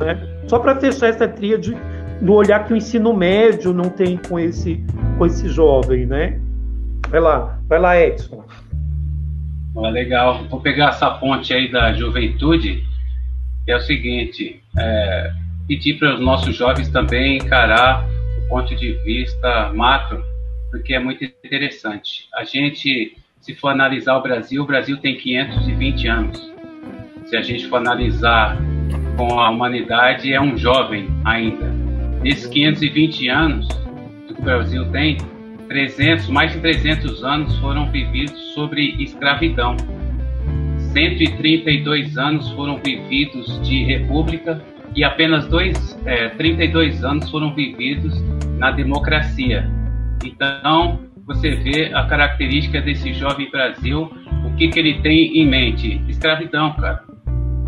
[0.00, 0.18] Né?
[0.46, 1.76] Só para fechar essa tríade
[2.22, 4.82] do olhar que o ensino médio não tem com esse,
[5.18, 6.40] com esse jovem, né?
[7.10, 8.42] Vai lá, vai lá, Edson.
[9.76, 10.42] Ah, legal.
[10.48, 12.82] Vou pegar essa ponte aí da juventude,
[13.66, 15.32] que é o seguinte: é,
[15.66, 18.06] pedir para os nossos jovens também encarar
[18.38, 20.24] o ponto de vista macro,
[20.70, 22.28] porque é muito interessante.
[22.34, 26.52] A gente, se for analisar o Brasil, o Brasil tem 520 anos.
[27.26, 28.56] Se a gente for analisar
[29.16, 31.66] com a humanidade, é um jovem ainda.
[32.22, 33.68] Nesses 520 anos
[34.26, 35.16] que o Brasil tem,
[35.68, 39.76] 300, mais de 300 anos foram vividos sobre escravidão.
[40.92, 44.62] 132 anos foram vividos de república
[44.96, 48.18] e apenas dois, é, 32 anos foram vividos
[48.58, 49.70] na democracia.
[50.24, 54.10] Então, você vê a característica desse jovem Brasil,
[54.42, 56.02] o que, que ele tem em mente?
[56.08, 57.04] Escravidão, cara.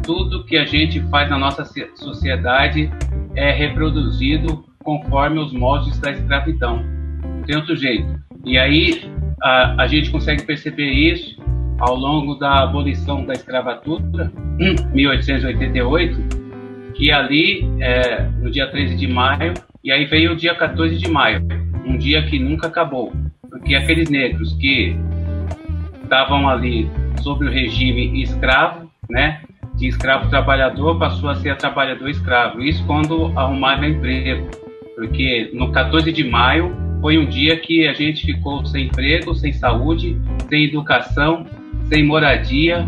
[0.02, 2.90] Tudo que a gente faz na nossa sociedade
[3.36, 6.82] é reproduzido conforme os moldes da escravidão.
[7.22, 8.08] Não tem outro jeito.
[8.46, 9.02] E aí
[9.42, 11.36] a, a gente consegue perceber isso
[11.78, 14.32] ao longo da abolição da escravatura,
[14.94, 16.47] 1888,
[16.98, 21.08] que ali, é, no dia 13 de maio, e aí veio o dia 14 de
[21.08, 21.46] maio,
[21.86, 23.12] um dia que nunca acabou,
[23.48, 24.96] porque aqueles negros que
[26.02, 26.90] estavam ali
[27.22, 29.40] sob o regime escravo, né,
[29.76, 32.60] de escravo trabalhador passou a ser trabalhador escravo.
[32.60, 34.50] Isso quando arrumaram emprego,
[34.96, 39.52] porque no 14 de maio foi um dia que a gente ficou sem emprego, sem
[39.52, 41.46] saúde, sem educação,
[41.84, 42.84] sem moradia,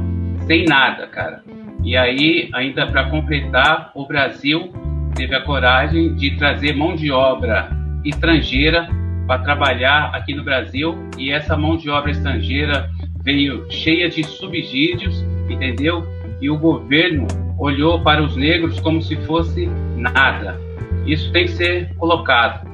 [0.48, 1.44] sem nada, cara.
[1.82, 4.72] E aí, ainda para completar, o Brasil
[5.14, 7.70] teve a coragem de trazer mão de obra
[8.04, 8.88] estrangeira
[9.26, 12.90] para trabalhar aqui no Brasil e essa mão de obra estrangeira
[13.22, 16.06] veio cheia de subsídios, entendeu?
[16.40, 17.26] E o governo
[17.58, 19.66] olhou para os negros como se fosse
[19.96, 20.58] nada.
[21.06, 22.68] Isso tem que ser colocado.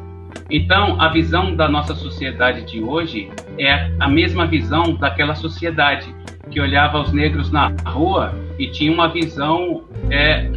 [0.51, 6.15] Então, a visão da nossa sociedade de hoje é a mesma visão daquela sociedade
[6.51, 10.51] que olhava os negros na rua e tinha uma visão é,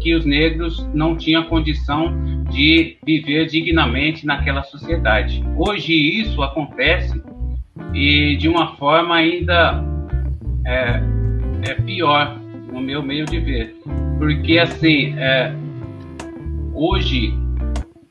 [0.00, 5.42] que os negros não tinham condição de viver dignamente naquela sociedade.
[5.56, 7.20] Hoje isso acontece
[7.92, 9.84] e de uma forma ainda
[10.64, 11.00] é,
[11.70, 12.38] é pior,
[12.72, 13.76] no meu meio de ver,
[14.18, 15.54] porque assim é,
[16.74, 17.32] hoje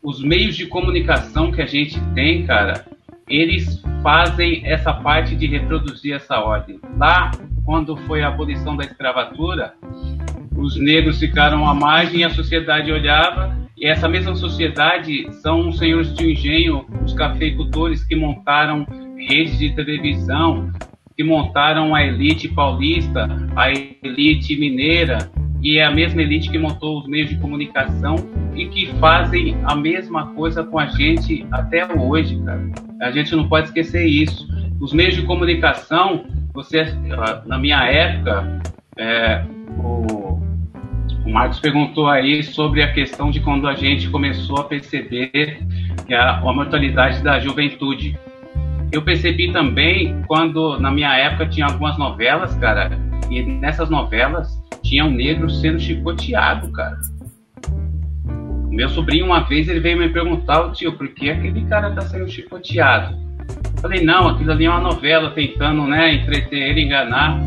[0.02, 2.86] os meios de comunicação que a gente tem, cara,
[3.28, 6.80] eles fazem essa parte de reproduzir essa ordem.
[6.98, 7.32] Lá,
[7.66, 9.74] quando foi a abolição da escravatura,
[10.56, 15.78] os negros ficaram à margem e a sociedade olhava, e essa mesma sociedade são os
[15.78, 18.86] senhores de engenho, os cafeicultores que montaram
[19.18, 20.72] redes de televisão,
[21.18, 27.00] que montaram a elite paulista, a elite mineira, e é a mesma elite que montou
[27.00, 28.16] os meios de comunicação
[28.54, 32.85] e que fazem a mesma coisa com a gente até hoje, cara.
[33.02, 34.48] A gente não pode esquecer isso.
[34.80, 36.82] Os meios de comunicação, você,
[37.18, 38.62] ah, na minha época,
[38.98, 39.44] é,
[39.80, 40.40] o,
[41.26, 45.60] o Marcos perguntou aí sobre a questão de quando a gente começou a perceber
[46.12, 48.18] a, a mortalidade da juventude.
[48.92, 52.92] Eu percebi também quando, na minha época, tinha algumas novelas, cara,
[53.30, 57.00] e nessas novelas tinha um negro sendo chicoteado, cara.
[58.76, 62.30] Meu sobrinho, uma vez, ele veio me perguntar, tio, por que aquele cara tá sendo
[62.30, 63.18] chicoteado?
[63.82, 67.40] Falei, não, aquilo ali é uma novela tentando, né, entreter ele, enganar.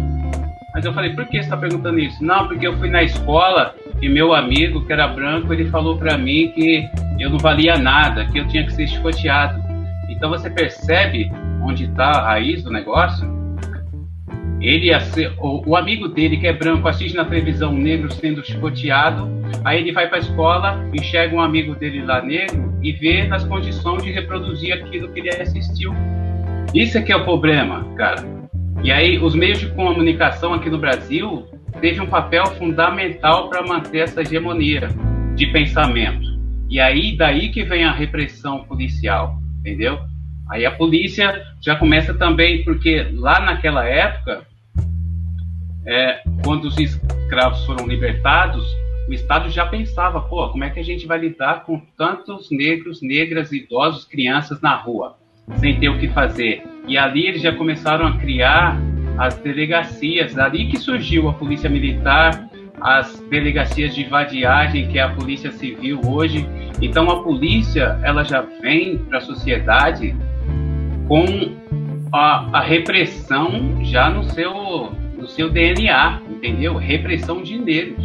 [0.73, 2.25] Mas eu falei, por que você tá perguntando isso?
[2.25, 6.17] Não, porque eu fui na escola e meu amigo, que era branco, ele falou para
[6.17, 6.89] mim que
[7.21, 9.63] eu não valia nada, que eu tinha que ser chicoteado.
[10.09, 11.31] Então você percebe
[11.63, 13.38] onde está a raiz do negócio?
[14.61, 14.91] Ele
[15.39, 19.29] o, o, amigo dele, que é branco, assiste na televisão negro sendo chicoteado.
[19.65, 23.45] Aí ele vai para a escola, enxerga um amigo dele lá negro e vê nas
[23.45, 25.95] condições de reproduzir aquilo que ele assistiu.
[26.75, 28.25] Isso é que é o problema, cara.
[28.83, 31.47] E aí os meios de comunicação aqui no Brasil
[31.81, 34.89] teve um papel fundamental para manter essa hegemonia
[35.35, 36.39] de pensamento.
[36.69, 39.99] E aí daí que vem a repressão policial, entendeu?
[40.51, 44.43] Aí a polícia já começa também, porque lá naquela época,
[45.89, 48.65] é, quando os escravos foram libertados,
[49.09, 53.01] o Estado já pensava, pô, como é que a gente vai lidar com tantos negros,
[53.01, 55.17] negras, idosos, crianças na rua,
[55.57, 56.63] sem ter o que fazer?
[56.87, 58.79] E ali eles já começaram a criar
[59.17, 62.49] as delegacias, ali que surgiu a polícia militar,
[62.81, 66.47] as delegacias de vadiagem, que é a polícia civil hoje.
[66.81, 70.15] Então a polícia, ela já vem para a sociedade
[71.09, 71.25] com
[72.13, 74.93] a, a, repressão já no seu,
[75.29, 76.77] seu DNA, entendeu?
[76.77, 78.05] Repressão de negros.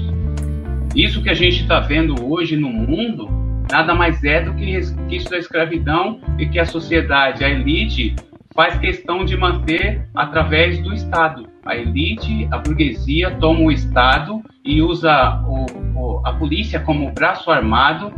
[0.96, 3.28] Isso que a gente está vendo hoje no mundo
[3.72, 8.16] nada mais é do que resquício da escravidão e que a sociedade, a elite,
[8.54, 11.48] faz questão de manter através do Estado.
[11.66, 15.66] A elite, a burguesia toma o Estado e usa o,
[15.98, 18.14] o, a polícia como braço armado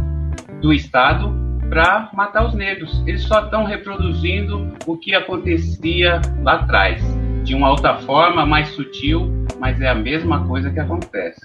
[0.61, 1.33] do Estado
[1.69, 3.01] para matar os negros.
[3.07, 7.01] Eles só estão reproduzindo o que acontecia lá atrás,
[7.45, 11.39] de uma outra forma, mais sutil, mas é a mesma coisa que acontece.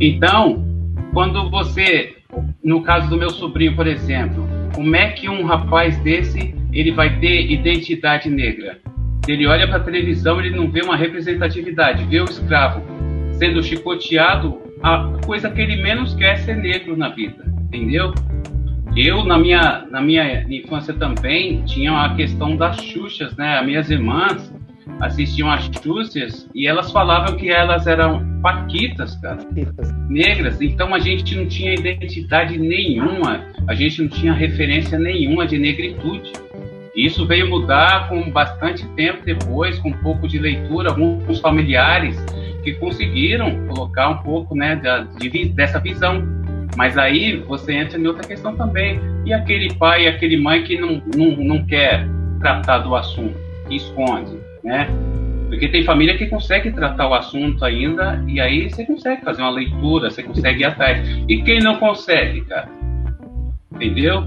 [0.00, 0.66] Então,
[1.14, 2.16] quando você,
[2.62, 7.20] no caso do meu sobrinho, por exemplo, como é que um rapaz desse ele vai
[7.20, 8.80] ter identidade negra?
[9.28, 12.82] Ele olha para a televisão, ele não vê uma representatividade, vê o escravo
[13.34, 18.12] sendo chicoteado, a coisa que ele menos quer é ser negro na vida, entendeu?
[18.96, 23.58] Eu, na minha, na minha infância também, tinha a questão das xuxas, né?
[23.58, 24.51] As minhas irmãs
[25.00, 29.38] assistiam as xuxas e elas falavam que elas eram paquitas, cara,
[30.08, 30.60] negras.
[30.60, 36.32] Então a gente não tinha identidade nenhuma, a gente não tinha referência nenhuma de negritude.
[36.94, 42.16] Isso veio mudar com bastante tempo depois, com um pouco de leitura, alguns familiares
[42.62, 44.80] que conseguiram colocar um pouco né,
[45.18, 46.22] de, de, dessa visão.
[46.76, 49.00] Mas aí você entra em outra questão também.
[49.24, 52.06] E aquele pai, aquele mãe que não, não, não quer
[52.40, 53.36] tratar do assunto,
[53.68, 54.88] que esconde, né?
[55.48, 59.50] Porque tem família que consegue tratar o assunto ainda, e aí você consegue fazer uma
[59.50, 61.06] leitura, você consegue ir atrás.
[61.28, 62.68] E quem não consegue, cara?
[63.74, 64.24] Entendeu?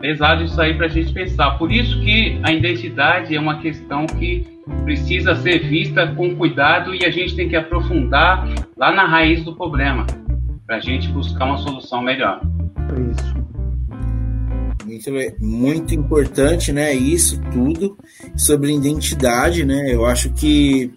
[0.00, 1.58] Pesado isso aí para a gente pensar.
[1.58, 4.46] Por isso que a identidade é uma questão que
[4.84, 9.56] precisa ser vista com cuidado e a gente tem que aprofundar lá na raiz do
[9.56, 10.06] problema
[10.66, 12.40] para a gente buscar uma solução melhor.
[13.10, 13.47] Isso.
[14.88, 16.94] Muito, muito importante, né?
[16.94, 17.96] Isso tudo
[18.36, 19.92] sobre identidade, né?
[19.92, 20.90] Eu acho que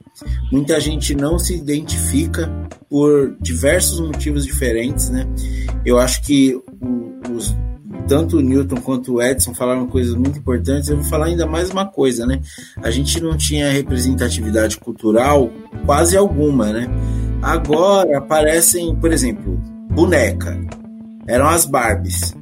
[0.52, 2.50] muita gente não se identifica
[2.90, 5.28] por diversos motivos diferentes, né?
[5.86, 6.58] Eu acho que
[7.30, 7.56] os
[8.08, 11.70] tanto o Newton quanto o Edson falaram coisas muito importantes, eu vou falar ainda mais
[11.70, 12.42] uma coisa, né?
[12.84, 15.50] A gente não tinha representatividade cultural
[15.86, 16.88] quase alguma, né?
[17.42, 19.58] Agora aparecem, por exemplo,
[19.90, 20.60] boneca.
[21.28, 22.34] Eram as Barbies.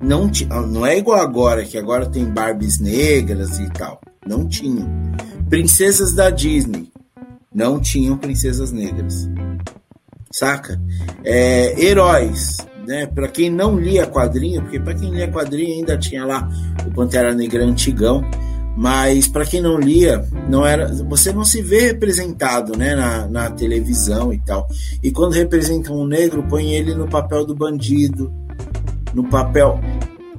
[0.00, 0.30] Não,
[0.68, 4.00] não é igual agora, que agora tem Barbies negras e tal.
[4.26, 4.86] Não tinham.
[5.48, 6.90] Princesas da Disney.
[7.54, 9.28] Não tinham princesas negras.
[10.30, 10.80] Saca?
[11.24, 13.06] É, heróis né?
[13.06, 16.48] Para quem não lia quadrinho, porque para quem lia quadrinho ainda tinha lá
[16.86, 18.22] o Pantera Negra antigão,
[18.76, 23.50] mas para quem não lia, não era, você não se vê representado, né, na, na
[23.50, 24.66] televisão e tal.
[25.02, 28.32] E quando representa um negro, põe ele no papel do bandido,
[29.16, 29.80] no papel,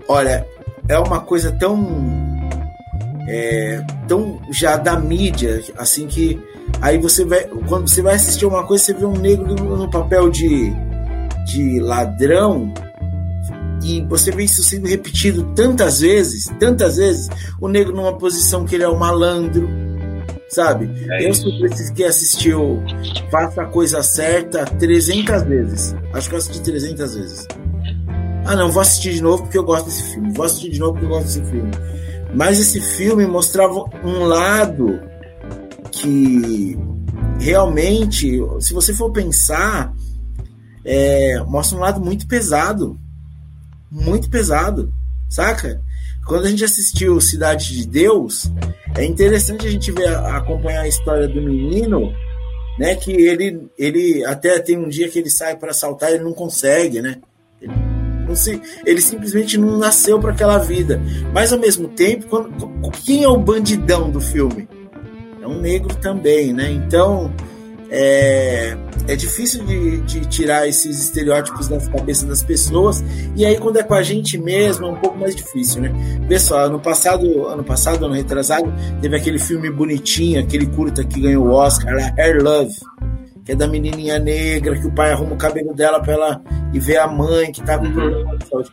[0.07, 0.45] olha,
[0.87, 2.37] é uma coisa tão
[3.27, 6.39] é, tão já da mídia, assim que
[6.79, 10.29] aí você vai quando você vai assistir uma coisa, você vê um negro no, papel
[10.29, 10.71] de
[11.47, 12.71] de ladrão
[13.83, 17.27] e você vê isso sendo repetido tantas vezes, tantas vezes,
[17.59, 19.67] o negro numa posição que ele é um malandro,
[20.49, 20.87] sabe?
[21.09, 22.83] É eu sou desses que assistiu
[23.31, 25.95] Faça a Coisa Certa 300 vezes.
[26.13, 27.47] Acho que eu assisti 300 vezes.
[28.47, 30.31] Ah, não, vou assistir de novo porque eu gosto desse filme.
[30.31, 31.71] Vou assistir de novo porque eu gosto desse filme.
[32.33, 33.73] Mas esse filme mostrava
[34.05, 35.01] um lado
[35.91, 36.77] que
[37.41, 39.93] realmente, se você for pensar,
[40.85, 42.97] é, mostra um lado muito pesado.
[43.91, 44.93] Muito pesado,
[45.29, 45.81] saca?
[46.25, 48.49] Quando a gente assistiu Cidade de Deus,
[48.95, 52.13] é interessante a gente ver, acompanhar a história do menino,
[52.79, 52.95] né?
[52.95, 56.33] Que ele, ele até tem um dia que ele sai para assaltar e ele não
[56.33, 57.19] consegue, né?
[58.27, 61.01] Não se, ele simplesmente não nasceu para aquela vida.
[61.33, 64.67] Mas ao mesmo tempo, quando, quem é o bandidão do filme?
[65.41, 66.71] É um negro também, né?
[66.71, 67.31] Então
[67.89, 73.03] é, é difícil de, de, tirar esses estereótipos das cabeças das pessoas
[73.35, 75.91] e aí quando é com a gente mesmo é um pouco mais difícil, né?
[76.27, 81.47] Pessoal, ano passado, ano passado, ano retrasado, teve aquele filme bonitinho, aquele curta que ganhou
[81.47, 82.75] o Oscar, lá, Air Love,
[83.47, 86.41] que é da menininha negra, que o pai arruma o cabelo dela para ela
[86.73, 88.69] e ver a mãe que tá com problema de saúde.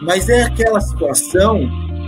[0.00, 1.58] Mas é aquela situação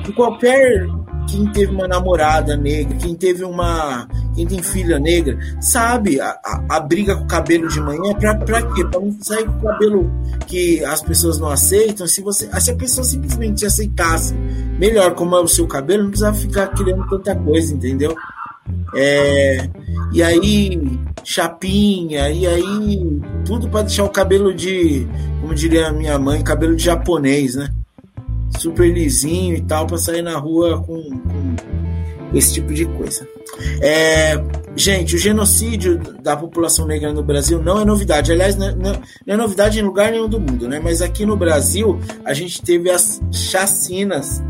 [0.05, 0.87] que qualquer
[1.29, 4.07] quem teve uma namorada negra, quem teve uma.
[4.33, 8.37] quem tem filha negra, sabe a, a, a briga com o cabelo de manhã pra,
[8.37, 8.85] pra quê?
[8.85, 10.13] Pra não sair com o cabelo
[10.47, 12.07] que as pessoas não aceitam.
[12.07, 14.35] Se, você, se a pessoa simplesmente aceitasse
[14.79, 18.15] melhor como é o seu cabelo, não precisava ficar criando tanta coisa, entendeu?
[18.95, 19.69] É,
[20.13, 20.81] e aí,
[21.23, 25.07] chapinha, e aí, tudo para deixar o cabelo de,
[25.41, 27.69] como diria a minha mãe, cabelo de japonês, né?
[28.59, 31.57] super lisinho e tal, para sair na rua com, com,
[32.33, 33.27] esse tipo de coisa.
[33.81, 34.35] É,
[34.75, 38.33] gente, o genocídio da população negra no Brasil não é novidade.
[38.33, 40.81] Aliás, não, é, não, não é novidade em lugar nenhum do mundo, né?
[40.83, 44.43] Mas aqui no Brasil, a gente teve as chacinas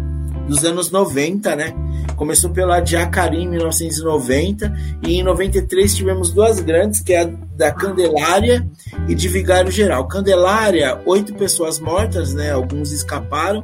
[0.46, 1.74] dos anos 90, né?
[2.16, 4.72] Começou pela de Acari em 1990
[5.06, 8.68] e em 93 tivemos duas grandes, que é a da Candelária
[9.08, 10.06] e de Vigário Geral.
[10.06, 12.50] Candelária, oito pessoas mortas, né?
[12.50, 13.62] Alguns escaparam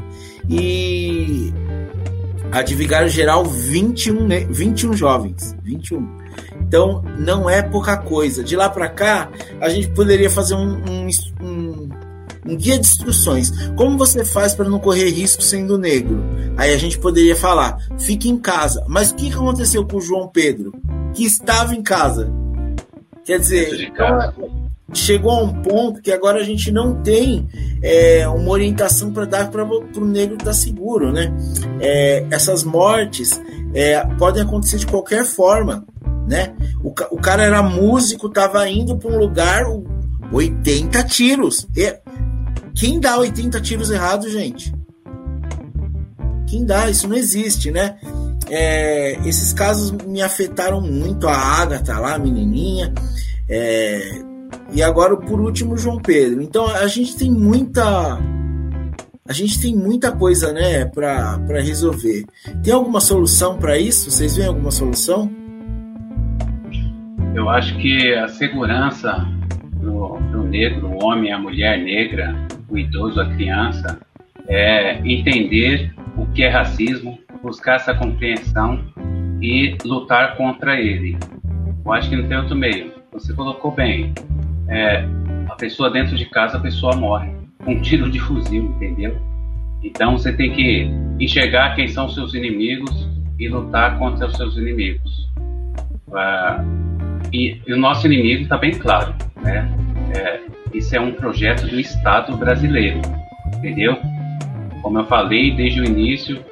[0.48, 1.52] e
[2.52, 6.20] a de Vigário Geral 21, 21 jovens, 21.
[6.60, 8.44] Então não é pouca coisa.
[8.44, 9.28] De lá para cá,
[9.60, 11.08] a gente poderia fazer um, um,
[11.42, 11.88] um,
[12.46, 13.50] um, guia de instruções.
[13.76, 16.22] Como você faz para não correr risco sendo negro?
[16.56, 18.84] Aí a gente poderia falar: fique em casa.
[18.88, 20.72] Mas o que aconteceu com o João Pedro,
[21.14, 22.32] que estava em casa?
[23.24, 24.32] Quer dizer, então,
[24.92, 27.46] chegou a um ponto que agora a gente não tem
[27.82, 31.32] é, uma orientação para dar para o negro estar tá seguro, né?
[31.80, 33.40] É, essas mortes
[33.74, 35.84] é, podem acontecer de qualquer forma,
[36.26, 36.54] né?
[36.82, 39.64] O, o cara era músico, estava indo para um lugar,
[40.32, 41.66] 80 tiros.
[41.76, 41.94] E,
[42.74, 44.72] quem dá 80 tiros errados, gente?
[46.46, 46.90] Quem dá?
[46.90, 47.96] Isso não existe, né?
[48.48, 51.28] É, esses casos me afetaram muito.
[51.28, 52.92] A Agatha lá, a menininha.
[53.48, 54.00] É,
[54.72, 56.42] e agora, por último, João Pedro.
[56.42, 58.18] Então, a gente tem muita.
[59.28, 62.24] A gente tem muita coisa, né, para resolver.
[62.64, 64.10] Tem alguma solução para isso?
[64.10, 65.30] Vocês veem alguma solução?
[67.32, 69.24] Eu acho que a segurança
[69.76, 72.34] do, do negro, o homem, a mulher negra,
[72.70, 74.00] o idoso, a criança,
[74.48, 78.84] é entender o que é racismo, buscar essa compreensão
[79.40, 81.16] e lutar contra ele.
[81.84, 82.92] Eu acho que não tem outro meio.
[83.12, 84.12] Você colocou bem
[84.68, 85.04] é,
[85.48, 87.30] a pessoa dentro de casa, a pessoa morre
[87.64, 89.20] com um tiro de fuzil, entendeu?
[89.82, 93.08] Então você tem que enxergar quem são seus inimigos
[93.38, 95.30] e lutar contra os seus inimigos.
[96.12, 96.62] Ah,
[97.32, 99.70] e, e, o nosso inimigo está bem claro, né?
[100.14, 100.40] É,
[100.72, 103.00] isso é um projeto do Estado brasileiro,
[103.56, 103.96] entendeu?
[104.82, 106.44] Como eu falei desde o início,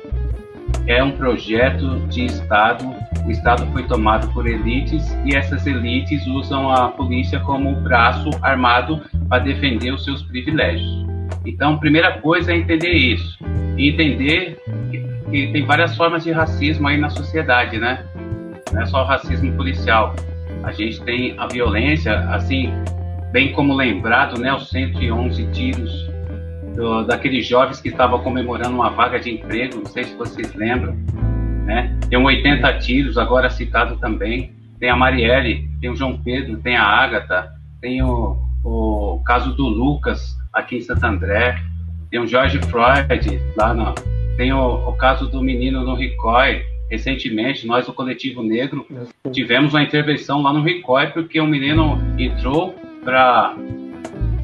[0.87, 2.99] é um projeto de Estado
[3.29, 9.03] o Estado foi tomado por elites e essas elites usam a polícia como braço armado
[9.29, 11.07] para defender os seus privilégios.
[11.45, 13.39] Então, primeira coisa é entender isso.
[13.77, 14.59] E entender
[15.31, 18.03] que tem várias formas de racismo aí na sociedade, né?
[18.73, 20.16] Não é só o racismo policial.
[20.62, 22.73] A gente tem a violência, assim,
[23.33, 24.55] bem como lembrado, né?
[24.55, 26.11] Os 111 tiros
[26.74, 30.97] do, daqueles jovens que estavam comemorando uma vaga de emprego, não sei se vocês lembram
[31.68, 31.95] né?
[32.09, 34.55] Tem um 80 tiros, agora citado também.
[34.81, 39.68] Tem a Marielle, tem o João Pedro, tem a Ágata, tem o, o caso do
[39.68, 41.61] Lucas aqui em Santo André,
[42.11, 43.95] tem o George Floyd lá no,
[44.39, 46.62] tem o, o caso do menino no Ricói.
[46.91, 48.87] Recentemente, nós, o Coletivo Negro,
[49.31, 52.74] tivemos uma intervenção lá no Ricói porque o um menino entrou
[53.09, 53.57] para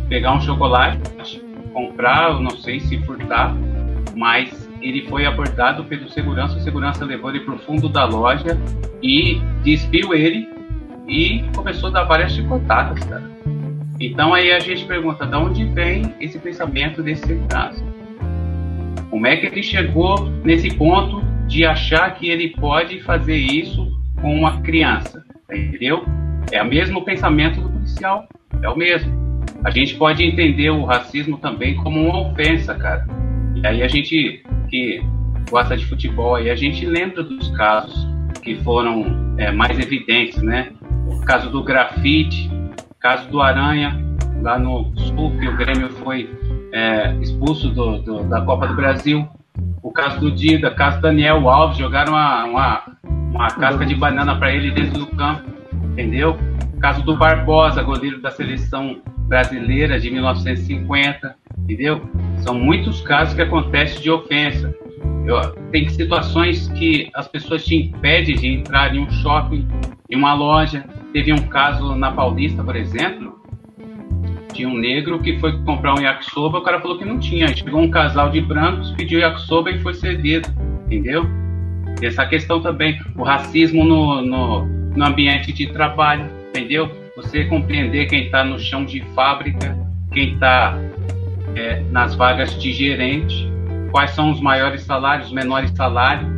[0.08, 0.98] pegar um chocolate,
[1.74, 3.54] comprar, não sei se furtar,
[4.16, 8.58] mas ele foi abordado pelo segurança, o segurança levou ele para o fundo da loja
[9.02, 10.48] e despiu ele
[11.06, 13.30] e começou a dar várias chicotadas, cara.
[14.00, 17.84] Então aí a gente pergunta, de onde vem esse pensamento desse segurança?
[19.10, 24.34] Como é que ele chegou nesse ponto de achar que ele pode fazer isso com
[24.34, 25.22] uma criança?
[25.52, 26.02] Entendeu?
[26.52, 28.28] É o mesmo pensamento do policial,
[28.62, 29.12] é o mesmo.
[29.64, 33.06] A gente pode entender o racismo também como uma ofensa, cara.
[33.56, 35.02] E aí a gente que
[35.50, 38.06] gosta de futebol aí, a gente lembra dos casos
[38.42, 40.72] que foram é, mais evidentes, né?
[41.06, 42.50] O caso do grafite,
[43.00, 43.98] caso do Aranha,
[44.42, 46.28] lá no Sul, que o Grêmio foi
[46.72, 49.26] é, expulso do, do, da Copa do Brasil.
[49.82, 52.82] O caso do Dida, o caso do Daniel Alves, jogaram uma, uma,
[53.32, 55.42] uma casca de banana para ele dentro do campo,
[55.94, 56.36] entendeu?
[56.74, 62.02] O caso do Barbosa, goleiro da seleção brasileira de 1950, entendeu?
[62.38, 64.74] São muitos casos que acontecem de ofensa.
[65.24, 65.40] Eu,
[65.70, 69.66] tem situações que as pessoas te impedem de entrar em um shopping,
[70.10, 70.84] em uma loja.
[71.12, 73.40] Teve um caso na Paulista, por exemplo,
[74.52, 77.48] de um negro que foi comprar um yakisoba, o cara falou que não tinha.
[77.54, 80.48] Chegou um casal de brancos, pediu yakisoba e foi cedido,
[80.86, 81.24] entendeu?
[82.02, 86.90] E essa questão também, o racismo no, no, no ambiente de trabalho, entendeu?
[87.16, 89.76] Você compreender quem está no chão de fábrica,
[90.12, 90.78] quem está
[91.54, 93.48] é, nas vagas de gerente,
[93.90, 96.28] quais são os maiores salários, os menores salários.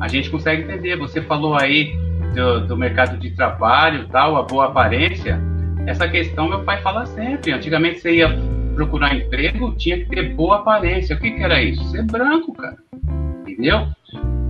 [0.00, 0.96] A gente consegue entender.
[0.96, 1.92] Você falou aí
[2.34, 5.40] do, do mercado de trabalho, tal, a boa aparência.
[5.86, 7.52] Essa questão meu pai fala sempre.
[7.52, 8.28] Antigamente você ia
[8.74, 11.16] procurar emprego, tinha que ter boa aparência.
[11.16, 11.82] O que, que era isso?
[11.90, 12.76] Ser branco, cara.
[13.46, 13.88] Entendeu?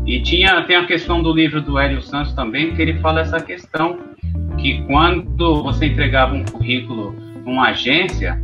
[0.07, 3.40] E tinha, tem a questão do livro do Hélio Santos também, que ele fala essa
[3.40, 3.98] questão,
[4.59, 8.42] que quando você entregava um currículo numa agência,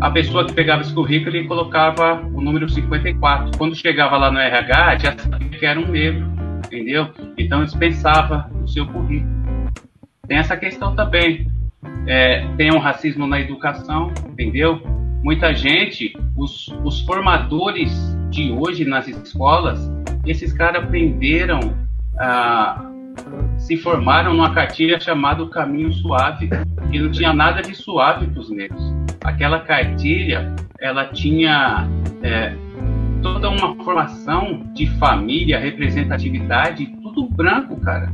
[0.00, 3.56] a pessoa que pegava esse currículo e colocava o número 54.
[3.56, 6.26] Quando chegava lá no RH, já sabia que era um negro,
[6.64, 7.08] entendeu?
[7.38, 9.34] Então dispensava o seu currículo.
[10.26, 11.50] Tem essa questão também.
[12.06, 14.80] É, tem um racismo na educação, entendeu?
[15.22, 19.90] Muita gente, os, os formadores de hoje nas escolas,
[20.24, 21.60] esses caras aprenderam
[22.18, 22.92] a
[23.58, 26.48] se formaram numa cartilha chamada Caminho Suave,
[26.90, 28.82] que não tinha nada de suave para os negros.
[29.24, 31.88] Aquela cartilha, ela tinha
[32.22, 32.54] é,
[33.22, 38.12] toda uma formação de família, representatividade, tudo branco, cara.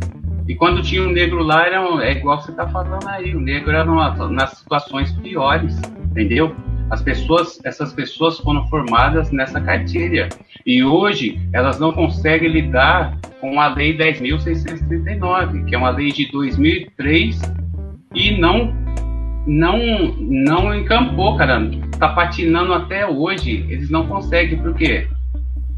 [0.48, 3.70] E quando tinha um negro lá, era, é igual você está falando aí, o negro
[3.70, 6.54] era numa, nas situações piores, entendeu?
[6.92, 10.28] As pessoas, essas pessoas foram formadas nessa cartilha.
[10.66, 16.30] E hoje elas não conseguem lidar com a Lei 10.639, que é uma lei de
[16.30, 17.40] 2003
[18.14, 18.74] e não
[19.46, 19.78] não
[20.18, 21.62] não encampou, cara.
[21.98, 23.64] Tá patinando até hoje.
[23.70, 25.08] Eles não conseguem, por quê?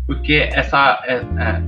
[0.08, 1.62] Porque essa é, é,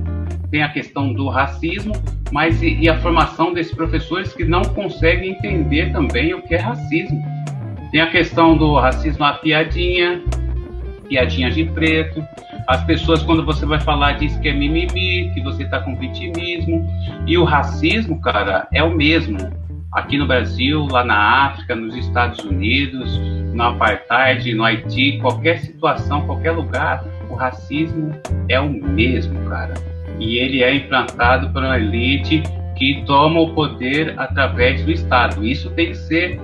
[0.51, 1.93] tem a questão do racismo,
[2.33, 6.59] mas e, e a formação desses professores que não conseguem entender também o que é
[6.59, 7.23] racismo.
[7.91, 10.21] Tem a questão do racismo a piadinha,
[11.07, 12.23] piadinha de preto.
[12.67, 16.85] As pessoas, quando você vai falar, diz que é mimimi, que você está com vitimismo.
[17.25, 19.37] E o racismo, cara, é o mesmo.
[19.93, 23.17] Aqui no Brasil, lá na África, nos Estados Unidos,
[23.53, 28.11] no apartheid, no Haiti, qualquer situação, qualquer lugar, o racismo
[28.49, 29.73] é o mesmo, cara.
[30.19, 32.43] E ele é implantado por uma elite
[32.75, 35.45] que toma o poder através do Estado.
[35.45, 36.39] Isso tem que ser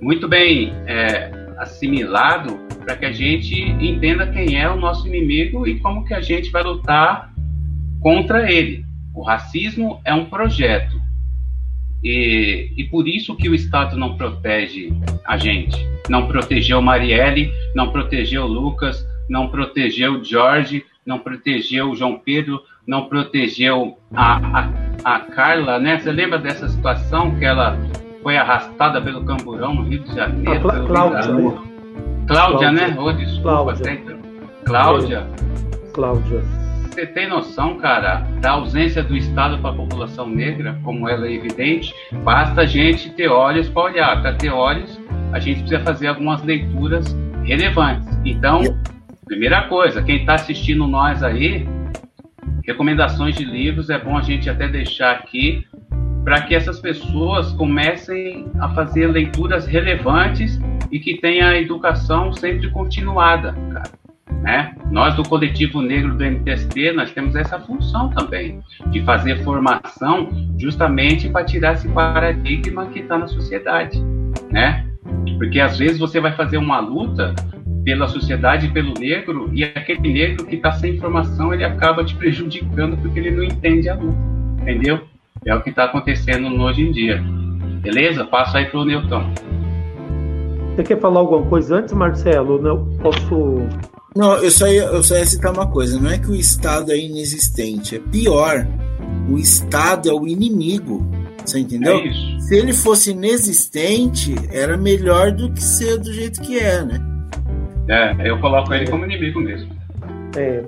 [0.00, 5.78] muito bem é, assimilado para que a gente entenda quem é o nosso inimigo e
[5.80, 7.32] como que a gente vai lutar
[8.00, 8.84] contra ele.
[9.14, 11.00] O racismo é um projeto
[12.04, 14.92] e, e por isso que o Estado não protege
[15.26, 15.76] a gente.
[16.08, 23.98] Não protegeu Marielle, não protegeu Lucas, não protegeu Jorge, não protegeu João Pedro, não protegeu
[24.14, 24.72] a, a,
[25.04, 25.98] a Carla, né?
[25.98, 27.78] Você lembra dessa situação que ela
[28.24, 30.70] foi arrastada pelo camburão no Rio de Janeiro.
[30.70, 31.58] A Cláudia, né?
[32.26, 32.96] Cláudia, né?
[32.98, 34.18] Oh, desculpa, Cláudia.
[34.64, 35.26] Cláudia.
[35.92, 36.42] Cláudia.
[36.88, 41.32] Você tem noção, cara, da ausência do Estado para a população negra, como ela é
[41.32, 41.92] evidente?
[42.22, 44.22] Basta a gente ter olhos para olhar.
[44.22, 44.98] Para ter olhos,
[45.32, 48.08] a gente precisa fazer algumas leituras relevantes.
[48.24, 48.62] Então,
[49.26, 51.68] primeira coisa, quem está assistindo nós aí,
[52.64, 55.66] recomendações de livros é bom a gente até deixar aqui
[56.24, 60.58] para que essas pessoas comecem a fazer leituras relevantes
[60.90, 64.04] e que tenha a educação sempre continuada, cara.
[64.42, 64.74] Né?
[64.90, 71.28] Nós do coletivo negro do MTST, nós temos essa função também de fazer formação justamente
[71.28, 74.02] para tirar esse paradigma que está na sociedade,
[74.50, 74.86] né?
[75.38, 77.34] Porque às vezes você vai fazer uma luta
[77.84, 82.96] pela sociedade, pelo negro, e aquele negro que está sem informação, ele acaba te prejudicando
[82.98, 84.18] porque ele não entende a luta,
[84.60, 85.00] entendeu?
[85.46, 87.22] É o que está acontecendo hoje em dia.
[87.82, 88.24] Beleza?
[88.24, 89.30] Passa aí para o Newton.
[90.74, 92.60] Você quer falar alguma coisa antes, Marcelo?
[92.60, 93.58] Não posso.
[94.16, 96.00] Não, eu só, ia, eu só ia citar uma coisa.
[96.00, 97.96] Não é que o Estado é inexistente.
[97.96, 98.66] É pior.
[99.28, 101.06] O Estado é o inimigo.
[101.44, 101.98] Você entendeu?
[101.98, 102.40] É.
[102.40, 107.00] Se ele fosse inexistente, era melhor do que ser do jeito que é, né?
[107.88, 109.70] É, eu coloco ele como inimigo mesmo.
[110.36, 110.64] É.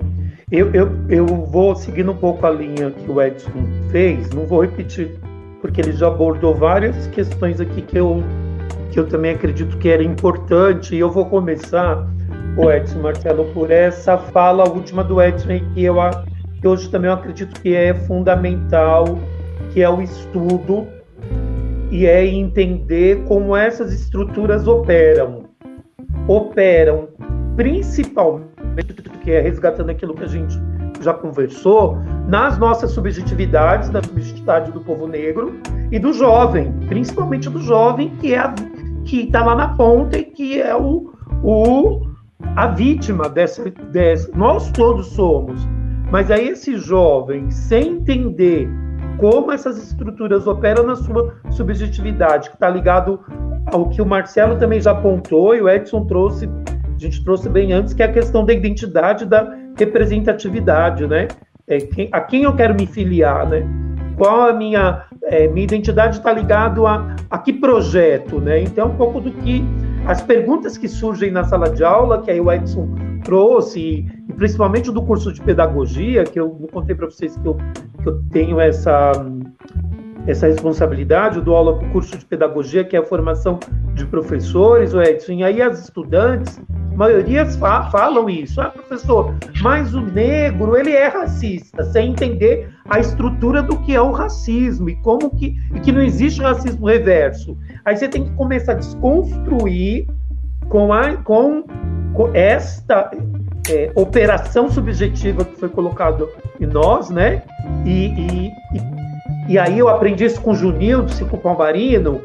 [0.49, 3.51] Eu, eu, eu vou seguindo um pouco a linha que o Edson
[3.91, 5.19] fez, não vou repetir,
[5.59, 8.23] porque ele já abordou várias questões aqui que eu,
[8.89, 12.07] que eu também acredito que era importante, e eu vou começar,
[12.57, 15.97] o Edson Marcelo, por essa fala última do Edson, que, eu,
[16.61, 19.19] que hoje também eu acredito que é fundamental,
[19.73, 20.87] que é o estudo
[21.91, 25.43] e é entender como essas estruturas operam.
[26.25, 27.09] Operam
[27.57, 28.46] principalmente
[28.83, 30.57] que é resgatando aquilo que a gente
[31.01, 31.97] já conversou,
[32.27, 35.59] nas nossas subjetividades, na subjetividade do povo negro
[35.91, 38.53] e do jovem, principalmente do jovem que é
[39.05, 41.13] que está lá na ponta e que é o,
[41.43, 42.07] o
[42.55, 44.29] a vítima dessa, dessa.
[44.35, 45.65] Nós todos somos,
[46.11, 48.69] mas aí esse jovem, sem entender
[49.17, 53.19] como essas estruturas operam na sua subjetividade, que está ligado
[53.67, 56.49] ao que o Marcelo também já apontou e o Edson trouxe
[56.97, 61.27] a gente trouxe bem antes, que é a questão da identidade, da representatividade, né?
[61.67, 63.63] É, quem, a quem eu quero me filiar, né?
[64.15, 68.61] Qual a minha, é, minha identidade está ligado a, a que projeto, né?
[68.61, 69.63] Então, um pouco do que
[70.07, 72.87] as perguntas que surgem na sala de aula, que aí o Edson
[73.23, 77.57] trouxe, e, e principalmente do curso de pedagogia, que eu contei para vocês que eu,
[78.01, 79.11] que eu tenho essa
[80.27, 83.59] essa responsabilidade, do aula para o curso de pedagogia, que é a formação
[83.93, 86.59] de professores, o Edson, e aí as estudantes
[86.97, 88.59] maioria fa falam isso.
[88.59, 94.01] Ah, professor, mas o negro, ele é racista, sem entender a estrutura do que é
[94.01, 97.55] o racismo e como que, e que não existe racismo reverso.
[97.85, 100.07] Aí você tem que começar a desconstruir
[100.69, 101.63] com, a, com,
[102.13, 103.11] com esta
[103.69, 106.27] é, operação subjetiva que foi colocado
[106.59, 107.43] em nós, né?
[107.85, 109.06] E, e, e,
[109.47, 112.21] e aí eu aprendi isso com o Junildo, Cico Palmarino,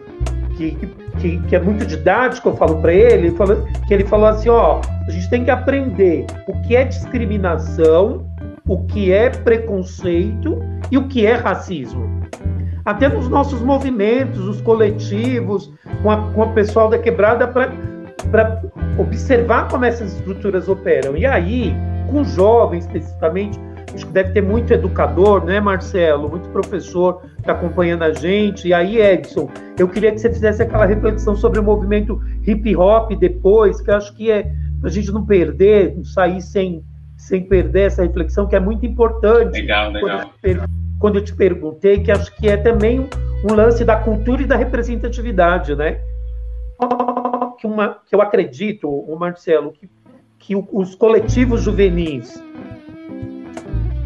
[0.56, 0.76] que,
[1.18, 3.34] que, que, é muito didático, eu falo para ele,
[3.86, 8.26] que ele falou assim, ó, a gente tem que aprender o que é discriminação,
[8.66, 10.58] o que é preconceito
[10.90, 12.22] e o que é racismo.
[12.84, 15.72] Até nos nossos movimentos, os coletivos,
[16.02, 18.62] com, a, com o pessoal da quebrada, para
[18.98, 21.16] observar como essas estruturas operam.
[21.16, 21.74] E aí,
[22.10, 23.58] com jovens especificamente,
[23.94, 26.28] acho que deve ter muito educador, né, Marcelo?
[26.28, 28.68] Muito professor que está acompanhando a gente.
[28.68, 33.12] E aí, Edson, eu queria que você fizesse aquela reflexão sobre o movimento hip hop
[33.12, 36.84] depois, que eu acho que é para a gente não perder, não sair sem,
[37.16, 39.60] sem perder essa reflexão, que é muito importante.
[39.60, 40.30] Legal, legal.
[40.40, 43.08] Quando eu te, quando eu te perguntei, que acho que é também um,
[43.44, 46.00] um lance da cultura e da representatividade, né?
[47.58, 49.88] Que, uma, que eu acredito, o Marcelo, que,
[50.38, 52.42] que os coletivos juvenis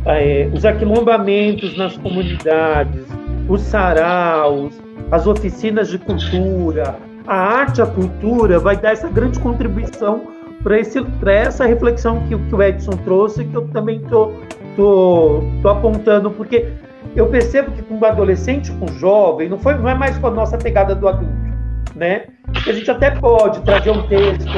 [0.07, 3.05] é, os aquilombamentos nas comunidades,
[3.49, 4.81] os saraus,
[5.11, 6.97] as oficinas de cultura,
[7.27, 10.23] a arte, a cultura vai dar essa grande contribuição
[10.63, 14.35] para essa reflexão que, que, o Edson trouxe, que eu também estou
[14.77, 16.69] tô, tô, tô apontando, porque
[17.15, 20.27] eu percebo que com o adolescente, com o jovem, não, foi, não é mais com
[20.27, 21.35] a nossa pegada do adulto,
[21.95, 22.27] né?
[22.67, 24.51] A gente até pode trazer um texto,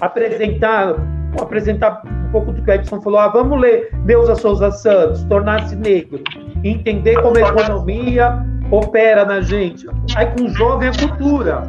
[0.00, 0.94] apresentar,
[1.40, 5.76] apresentar um pouco do que o Edson falou, ah, vamos ler Neuza Souza Santos, Tornar-se
[5.76, 6.22] Negro,
[6.64, 9.86] entender como a economia opera na gente.
[10.16, 11.62] Aí com o jovem é cultura.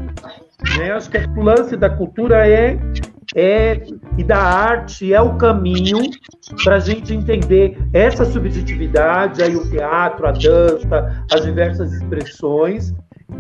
[0.78, 0.92] Né?
[0.92, 2.80] Acho que o lance da cultura é,
[3.36, 3.82] é
[4.18, 6.00] e da arte é o caminho
[6.64, 12.94] para a gente entender essa subjetividade, aí o teatro, a dança, as diversas expressões,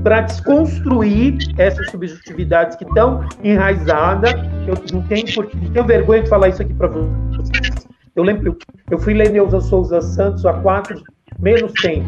[0.07, 4.35] para desconstruir essas subjetividades que estão enraizadas.
[4.65, 7.85] Eu não tenho, não tenho vergonha de falar isso aqui para vocês.
[8.15, 8.57] Eu lembro,
[8.89, 11.03] eu fui ler Neuza Souza Santos há quatro,
[11.37, 12.07] menos tempo,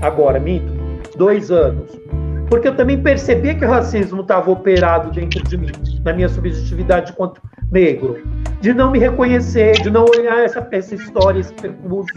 [0.00, 0.72] agora, mito,
[1.16, 2.00] dois anos.
[2.48, 5.72] Porque eu também percebia que o racismo estava operado dentro de mim,
[6.04, 8.22] na minha subjetividade enquanto negro.
[8.60, 12.14] De não me reconhecer, de não olhar essa, essa história, esse percurso.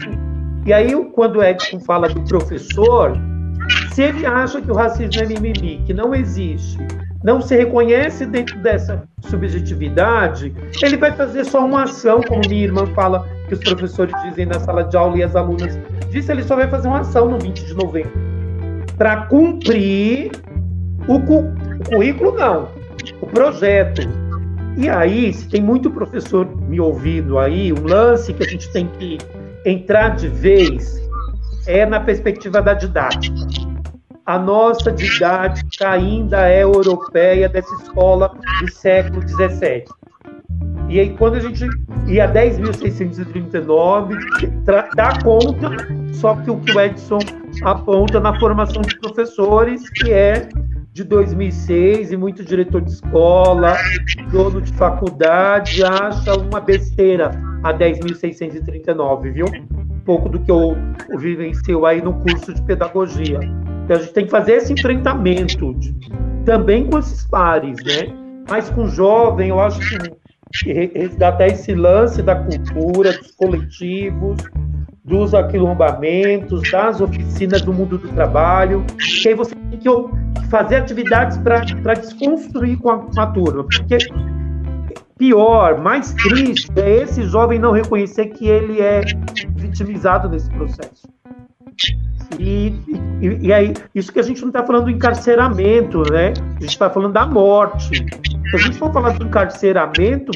[0.64, 3.18] E aí, quando o Edson fala do professor,
[3.92, 6.78] se ele acha que o racismo é mimimi, que não existe,
[7.22, 12.86] não se reconhece dentro dessa subjetividade, ele vai fazer só uma ação, como minha irmã
[12.94, 15.78] fala, que os professores dizem na sala de aula e as alunas
[16.10, 18.12] disse, ele só vai fazer uma ação no 20 de novembro.
[18.96, 20.30] Para cumprir
[21.06, 22.68] o, cu o currículo, não.
[23.20, 24.02] O projeto.
[24.76, 28.86] E aí, se tem muito professor me ouvindo aí, um lance que a gente tem
[28.98, 29.18] que
[29.64, 31.07] entrar de vez
[31.68, 33.68] é na perspectiva da didática
[34.28, 39.84] a nossa didática ainda é europeia dessa escola do século XVII.
[40.90, 41.66] E aí, quando a gente
[42.06, 44.18] ia a 10.639,
[44.94, 45.70] dá conta,
[46.12, 47.20] só que o que o Edson
[47.62, 50.46] aponta na formação de professores, que é
[50.98, 53.76] de 2006, e muito diretor de escola,
[54.32, 57.30] dono de faculdade, acha uma besteira
[57.62, 59.46] a 10.639, viu?
[60.04, 60.76] Pouco do que eu,
[61.68, 63.38] eu aí no curso de pedagogia.
[63.84, 65.94] Então a gente tem que fazer esse enfrentamento de,
[66.44, 68.12] também com esses pares, né?
[68.50, 74.38] Mas com jovem, eu acho que resgatar esse lance da cultura, dos coletivos,
[75.08, 78.84] dos aquilombamentos, das oficinas do mundo do trabalho,
[79.22, 79.88] que aí você tem que
[80.48, 83.98] fazer atividades para desconstruir com a, com a turma, porque
[85.16, 89.00] pior, mais triste é esse jovem não reconhecer que ele é
[89.56, 91.08] vitimizado nesse processo.
[92.38, 92.74] E,
[93.20, 96.34] e, e, aí, isso que a gente não está falando do encarceramento, né?
[96.56, 97.96] A gente está falando da morte.
[98.50, 100.32] Se a gente for falar do encarceramento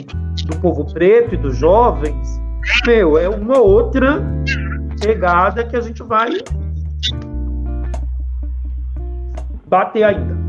[0.47, 2.42] do povo preto e dos jovens,
[2.87, 4.23] meu, é uma outra
[5.01, 6.31] pegada que a gente vai
[9.67, 10.43] bater ainda.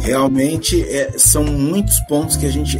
[0.00, 2.76] Realmente é, são muitos pontos que a gente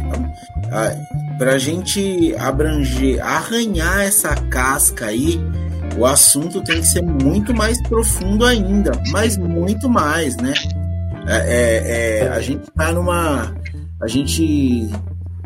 [1.37, 5.39] para a gente abranger, arranhar essa casca aí,
[5.97, 10.53] o assunto tem que ser muito mais profundo ainda, mas muito mais, né?
[11.27, 13.53] É, é, é, a gente tá numa.
[14.01, 14.89] A gente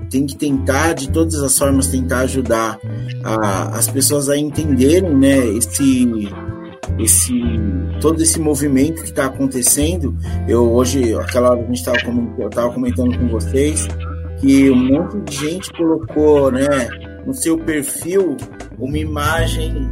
[0.09, 2.79] tem que tentar, de todas as formas, tentar ajudar
[3.23, 5.37] a, as pessoas a entenderem, né?
[5.49, 6.29] Esse,
[6.99, 7.33] esse,
[8.01, 10.15] todo esse movimento que está acontecendo.
[10.47, 13.87] Eu hoje, aquela hora a gente estava comentando, comentando com vocês,
[14.39, 16.89] que um monte de gente colocou, né,
[17.25, 18.37] no seu perfil
[18.77, 19.89] uma imagem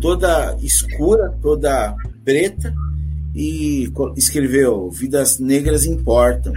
[0.00, 1.94] toda escura, toda
[2.24, 2.74] preta
[3.34, 6.52] e escreveu: "Vidas negras importam".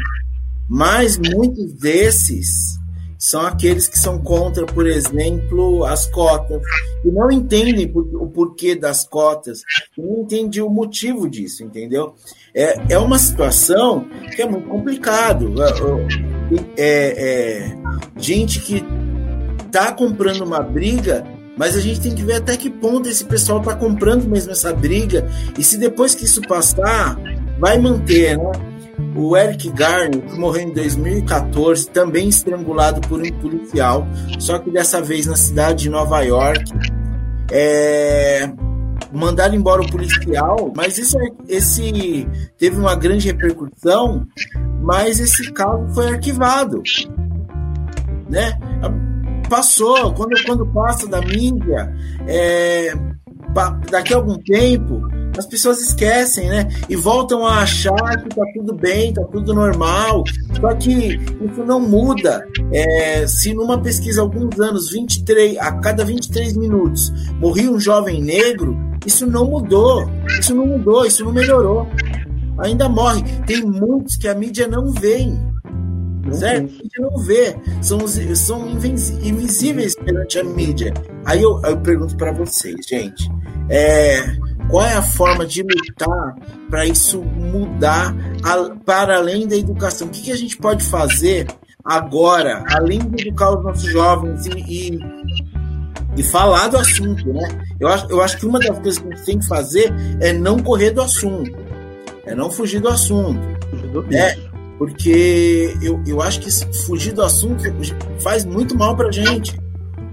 [0.68, 2.80] Mas muitos desses
[3.20, 6.62] são aqueles que são contra, por exemplo, as cotas,
[7.04, 9.62] e não entendem o porquê das cotas,
[9.98, 12.16] não entendem o motivo disso, entendeu?
[12.56, 15.54] É, é uma situação que é muito complicado.
[16.78, 17.78] É, é,
[18.18, 18.84] gente que
[19.68, 21.24] está comprando uma briga
[21.56, 24.72] mas a gente tem que ver até que ponto esse pessoal está comprando mesmo essa
[24.72, 27.20] briga e se depois que isso passar,
[27.60, 28.52] vai manter, né?
[29.16, 34.08] O Eric Garner, que morreu em 2014, também estrangulado por um policial,
[34.40, 36.64] só que dessa vez na cidade de Nova York.
[37.52, 38.50] É,
[39.12, 42.28] mandaram embora o policial, mas isso, esse
[42.58, 44.28] teve uma grande repercussão,
[44.82, 46.84] mas esse caso foi arquivado,
[48.30, 48.58] né?
[49.50, 51.92] passou, quando, quando passa da mídia,
[52.28, 52.94] é,
[53.90, 55.02] daqui a algum tempo,
[55.40, 56.68] as pessoas esquecem, né?
[56.90, 60.24] E voltam a achar que tá tudo bem, tá tudo normal.
[60.60, 62.46] Só que isso não muda.
[62.74, 68.22] É, se numa pesquisa há alguns anos, 23, a cada 23 minutos, morria um jovem
[68.22, 70.10] negro, isso não mudou.
[70.40, 71.88] Isso não mudou, isso não melhorou.
[72.60, 73.24] Ainda morre.
[73.48, 75.32] Tem muitos que a mídia não vê
[76.34, 76.66] certo?
[76.66, 78.00] A gente não vê, são,
[78.36, 80.94] são invisíveis perante a mídia.
[81.26, 83.28] Aí eu, eu pergunto para vocês, gente,
[83.70, 84.22] é,
[84.70, 86.36] qual é a forma de lutar
[86.70, 90.08] para isso mudar a, para além da educação?
[90.08, 91.48] O que, que, a gente pode fazer
[91.84, 95.00] agora, além de educar os nossos jovens e, e,
[96.18, 97.48] e falar do assunto, né?
[97.80, 100.32] Eu acho, eu acho que uma das coisas que a gente tem que fazer é
[100.32, 101.52] não correr do assunto,
[102.26, 103.40] é não fugir do assunto.
[104.14, 104.38] É,
[104.78, 106.52] porque eu, eu acho que
[106.86, 107.64] fugir do assunto
[108.22, 109.60] faz muito mal pra gente.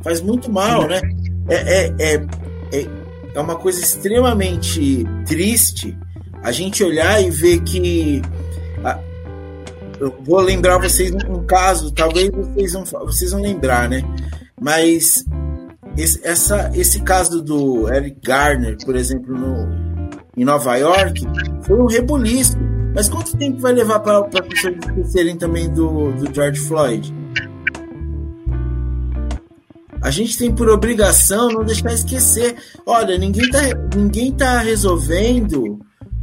[0.02, 1.00] Faz muito mal, né?
[1.48, 2.26] É, é, é,
[2.72, 2.86] é,
[3.36, 5.96] é uma coisa extremamente triste
[6.42, 8.22] a gente olhar e ver que.
[10.00, 14.02] Eu vou lembrar vocês um caso, talvez vocês vão, vocês vão lembrar, né?
[14.60, 15.24] Mas
[15.96, 21.26] esse, essa, esse caso do Eric Garner, por exemplo, no, em Nova York,
[21.62, 22.56] foi um rebuliço
[22.96, 27.14] mas quanto tempo vai levar para as pessoas esquecerem também do, do George Floyd?
[30.06, 32.54] A gente tem por obrigação não deixar esquecer.
[32.86, 33.60] Olha, ninguém está
[33.96, 35.80] ninguém tá resolvendo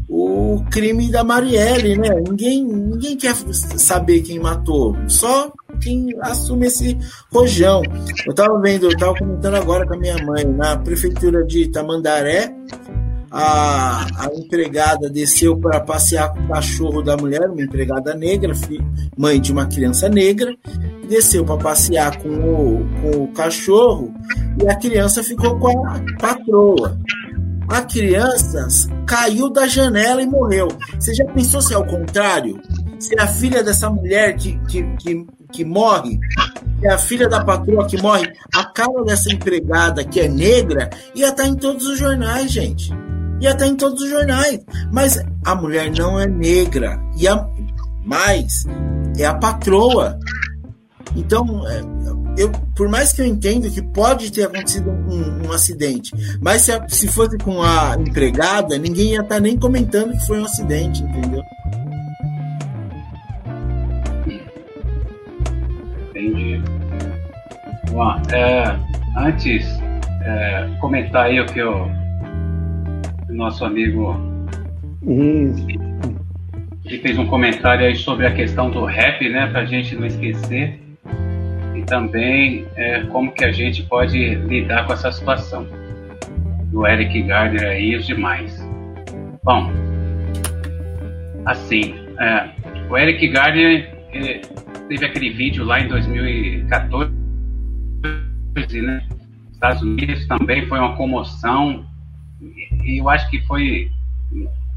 [0.07, 2.15] o crime da Marielle, né?
[2.25, 4.95] Ninguém, ninguém quer saber quem matou.
[5.09, 6.97] Só quem assume esse
[7.29, 7.81] rojão.
[8.25, 12.55] Eu tava vendo, eu tava comentando agora com a minha mãe, na prefeitura de Tamandaré,
[13.29, 18.53] a, a empregada desceu para passear com o cachorro da mulher, uma empregada negra,
[19.17, 20.55] mãe de uma criança negra,
[21.07, 24.13] desceu para passear com o, com o cachorro
[24.61, 26.97] e a criança ficou com a patroa.
[27.67, 28.67] A criança
[29.07, 30.67] caiu da janela e morreu.
[30.99, 32.59] Você já pensou se é o contrário?
[32.99, 36.19] Se a filha dessa mulher que, que, que, que morre
[36.81, 41.29] é a filha da patroa que morre, a cara dessa empregada que é negra ia
[41.29, 42.93] estar tá em todos os jornais, gente
[43.43, 44.59] e até em todos os jornais.
[44.91, 46.97] Mas a mulher não é negra.
[47.17, 47.45] E a,
[48.05, 48.65] mais,
[49.17, 50.17] é a patroa.
[51.15, 51.81] Então, é,
[52.37, 56.11] eu, por mais que eu entenda que pode ter acontecido um, um acidente,
[56.41, 60.25] mas se, a, se fosse com a empregada, ninguém ia estar tá nem comentando que
[60.25, 61.43] foi um acidente, entendeu?
[66.09, 66.61] Entendi.
[67.91, 68.75] Bom, é,
[69.17, 69.65] antes,
[70.23, 71.91] é, comentar aí o que eu
[73.29, 74.15] nosso amigo
[76.83, 80.05] que fez um comentário aí sobre a questão do rap, né, para a gente não
[80.05, 80.82] esquecer
[81.83, 85.67] e também é, como que a gente pode lidar com essa situação
[86.71, 88.57] do Eric Gardner aí e os demais.
[89.43, 89.69] Bom,
[91.45, 92.49] assim, é,
[92.89, 93.93] o Eric Gardner
[94.87, 97.11] teve aquele vídeo lá em 2014,
[98.81, 99.05] né?
[99.51, 101.85] Estados Unidos também foi uma comoção
[102.83, 103.91] e eu acho que foi.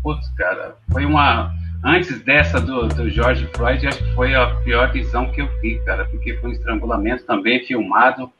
[0.03, 1.55] Putz, cara, foi uma.
[1.85, 5.79] Antes dessa do, do George Floyd, acho que foi a pior visão que eu vi,
[5.85, 8.31] cara, porque foi um estrangulamento também filmado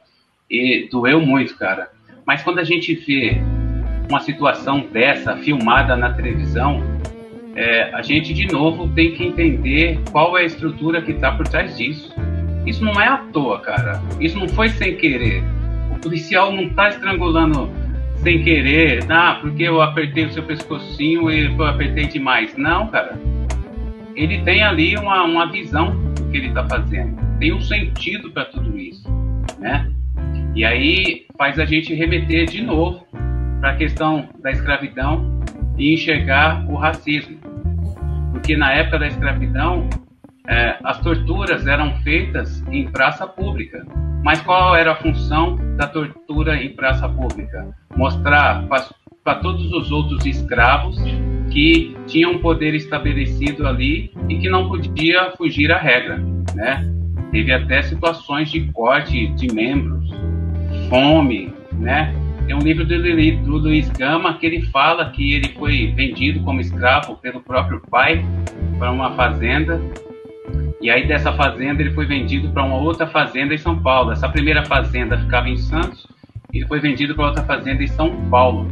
[0.49, 1.89] e doeu muito, cara.
[2.25, 3.37] Mas quando a gente vê
[4.09, 6.83] uma situação dessa filmada na televisão,
[7.55, 11.47] é, a gente de novo tem que entender qual é a estrutura que está por
[11.47, 12.13] trás disso.
[12.65, 14.01] Isso não é à toa, cara.
[14.19, 15.43] Isso não foi sem querer.
[15.91, 17.71] O policial não está estrangulando
[18.23, 22.55] sem querer, ah, porque eu apertei o seu pescocinho e eu apertei demais.
[22.57, 23.19] Não, cara.
[24.15, 27.15] Ele tem ali uma, uma visão do que ele está fazendo.
[27.39, 29.07] Tem um sentido para tudo isso,
[29.59, 29.91] né?
[30.55, 33.05] E aí faz a gente remeter de novo
[33.59, 35.39] para a questão da escravidão
[35.77, 37.37] e enxergar o racismo.
[38.31, 39.87] Porque na época da escravidão,
[40.47, 43.85] é, as torturas eram feitas em praça pública.
[44.23, 47.69] Mas qual era a função da tortura em praça pública?
[47.95, 48.67] Mostrar
[49.23, 50.97] para todos os outros escravos
[51.51, 56.17] que tinham um poder estabelecido ali e que não podia fugir à regra,
[56.55, 56.91] né?
[57.31, 60.09] Teve até situações de corte de membros,
[60.89, 62.13] fome, né?
[62.47, 62.97] Tem um livro do,
[63.43, 68.25] do Luiz Gama que ele fala que ele foi vendido como escravo pelo próprio pai
[68.79, 69.79] para uma fazenda.
[70.81, 74.11] E aí dessa fazenda ele foi vendido para uma outra fazenda em São Paulo.
[74.11, 76.07] Essa primeira fazenda ficava em Santos
[76.53, 78.67] e ele foi vendido para outra fazenda em São Paulo.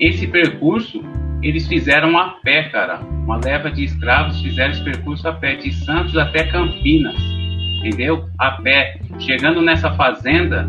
[0.00, 1.02] Esse percurso
[1.42, 3.00] eles fizeram a pé, cara.
[3.00, 7.20] Uma leva de escravos fizeram esse percurso a pé, de Santos até Campinas,
[7.78, 8.28] entendeu?
[8.38, 9.00] A pé.
[9.18, 10.68] Chegando nessa fazenda,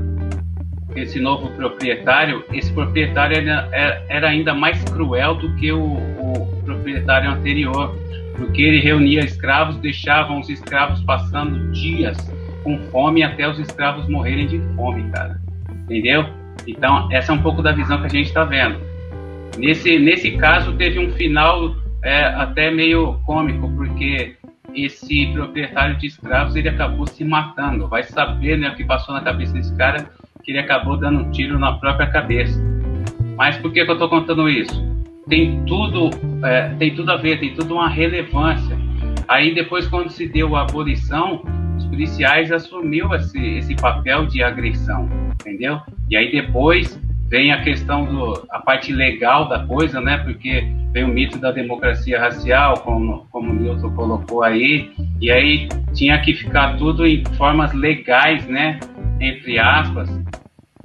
[0.95, 7.29] esse novo proprietário, esse proprietário era, era ainda mais cruel do que o, o, proprietário
[7.29, 7.95] anterior,
[8.37, 12.17] porque ele reunia escravos, deixava os escravos passando dias
[12.63, 15.39] com fome até os escravos morrerem de fome, cara.
[15.83, 16.25] Entendeu?
[16.67, 18.79] Então, essa é um pouco da visão que a gente está vendo.
[19.57, 24.35] Nesse, nesse caso, teve um final é, até meio cômico, porque
[24.73, 27.87] esse proprietário de escravos ele acabou se matando.
[27.87, 30.09] Vai saber né, o que passou na cabeça desse cara
[30.43, 32.59] que ele acabou dando um tiro na própria cabeça.
[33.37, 34.92] Mas por que, que eu estou contando isso?
[35.27, 36.09] Tem tudo,
[36.45, 38.77] é, tem tudo a ver, tem tudo uma relevância.
[39.27, 41.43] Aí depois, quando se deu a abolição,
[41.77, 45.79] os policiais assumiu esse, esse papel de agressão, entendeu?
[46.09, 46.99] E aí depois
[47.29, 50.17] vem a questão do a parte legal da coisa, né?
[50.19, 55.67] Porque vem o mito da democracia racial, como como o Newton colocou aí, e aí
[55.93, 58.79] tinha que ficar tudo em formas legais, né?
[59.23, 60.09] entre aspas,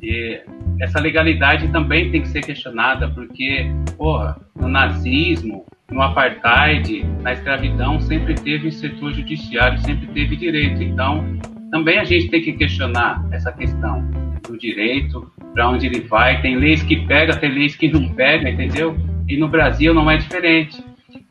[0.00, 0.40] e
[0.80, 8.00] essa legalidade também tem que ser questionada, porque, porra, no nazismo, no apartheid, na escravidão,
[8.00, 10.82] sempre teve setor judiciário, sempre teve direito.
[10.82, 11.24] Então,
[11.70, 14.08] também a gente tem que questionar essa questão
[14.46, 16.40] do direito, para onde ele vai.
[16.40, 18.96] Tem leis que pega, tem leis que não pega, entendeu?
[19.28, 20.82] E no Brasil não é diferente.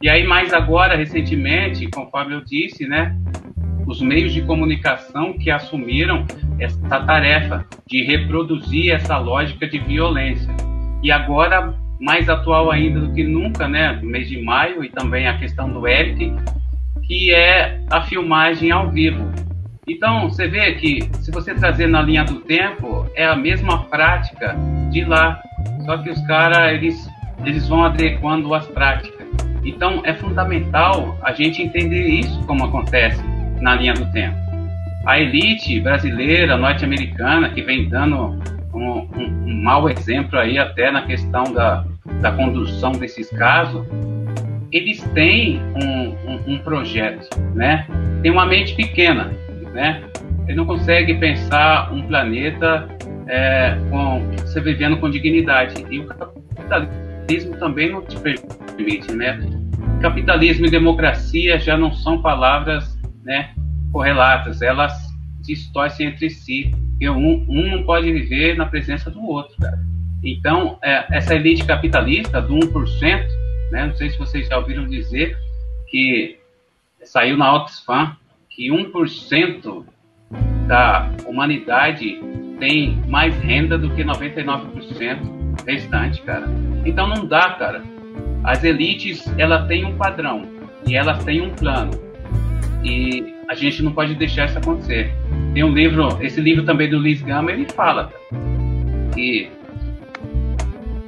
[0.01, 3.15] E aí, mais agora, recentemente, conforme eu disse, né,
[3.88, 6.25] os meios de comunicação que assumiram
[6.59, 10.53] essa tarefa de reproduzir essa lógica de violência.
[11.01, 15.27] E agora, mais atual ainda do que nunca, né, no mês de maio, e também
[15.27, 16.33] a questão do Eric,
[17.03, 19.31] que é a filmagem ao vivo.
[19.88, 24.53] Então, você vê que, se você trazer na linha do tempo, é a mesma prática
[24.91, 25.41] de lá,
[25.85, 27.09] só que os caras, eles,
[27.45, 29.25] eles vão adequando as práticas.
[29.63, 34.47] Então, é fundamental a gente entender isso como acontece na linha do tempo
[35.07, 38.37] a elite brasileira, norte-americana, que vem dando
[38.73, 41.85] um, um, um, mau exemplo aí até na questão da,
[42.19, 43.87] da condução desses casos,
[44.69, 47.87] eles têm um, um, projeto, né?
[48.21, 49.31] Tem uma mente pequena,
[49.73, 50.03] né?
[50.45, 52.85] Ele não consegue pensar um planeta
[53.27, 55.85] é, com você vivendo com dignidade.
[55.89, 59.39] E o capitalismo também não te permite, né?
[60.01, 62.96] Capitalismo e democracia já não são palavras,
[63.28, 63.53] né?
[63.91, 64.93] correlatas, elas
[65.41, 66.73] distorcem entre si.
[66.99, 69.78] E um, um não pode viver na presença do outro, cara.
[70.23, 73.28] Então, é, essa elite capitalista do 1%,
[73.71, 75.38] né, não sei se vocês já ouviram dizer
[75.89, 76.39] que
[77.03, 78.15] saiu na Oxfam
[78.49, 79.86] que 1%
[80.67, 82.19] da humanidade
[82.59, 86.47] tem mais renda do que 99% restante, cara.
[86.84, 87.84] Então não dá, cara.
[88.43, 90.47] As elites, ela tem um padrão
[90.88, 92.06] e elas têm um plano.
[92.88, 95.11] E a gente não pode deixar isso acontecer.
[95.53, 98.13] Tem um livro, esse livro também do Luiz Gama, ele fala
[99.13, 99.49] que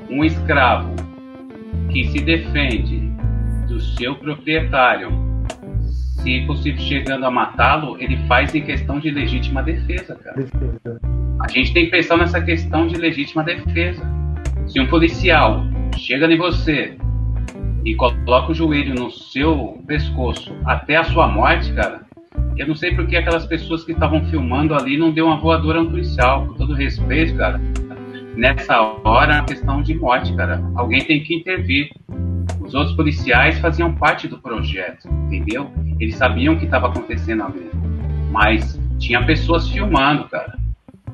[0.10, 0.94] um escravo
[1.90, 3.10] que se defende
[3.70, 5.10] do seu proprietário,
[6.22, 10.46] se possível chegando a matá-lo, ele faz em questão de legítima defesa, cara.
[11.42, 14.06] A gente tem que pensar nessa questão de legítima defesa.
[14.68, 15.64] Se um policial
[15.96, 16.98] chega em você
[17.86, 22.02] e coloca o joelho no seu pescoço até a sua morte, cara,
[22.60, 26.46] eu não sei porque aquelas pessoas que estavam filmando ali não deu uma voadora policial.
[26.46, 27.60] Com todo respeito, cara.
[28.36, 30.62] Nessa hora é uma questão de morte, cara.
[30.76, 31.90] Alguém tem que intervir.
[32.60, 35.72] Os outros policiais faziam parte do projeto, entendeu?
[36.00, 37.70] Eles sabiam o que estava acontecendo ali.
[38.30, 40.60] Mas tinha pessoas filmando, cara.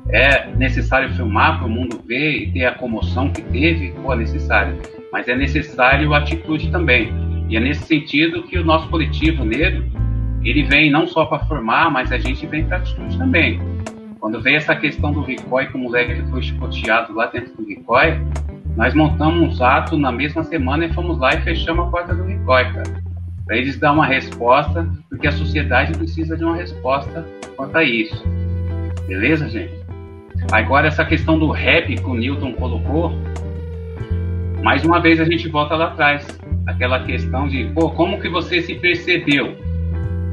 [0.08, 3.92] É necessário filmar para o mundo ver e ter a comoção que teve?
[4.02, 4.76] Pô, é necessário.
[5.16, 7.10] Mas é necessário atitude também.
[7.48, 9.82] E é nesse sentido que o nosso coletivo negro
[10.44, 13.58] ele vem não só para formar, mas a gente vem para atitude também.
[14.20, 18.20] Quando veio essa questão do RICOI, que o moleque foi chicoteado lá dentro do RICOI,
[18.76, 22.22] nós montamos um ato na mesma semana e fomos lá e fechamos a porta do
[22.22, 23.02] RICOI, cara.
[23.46, 28.22] Para eles dar uma resposta, porque a sociedade precisa de uma resposta quanto a isso.
[29.08, 29.72] Beleza, gente?
[30.52, 33.12] Agora, essa questão do rap que o Newton colocou,
[34.66, 36.26] mais uma vez a gente volta lá atrás.
[36.66, 39.56] Aquela questão de, pô, como que você se percebeu?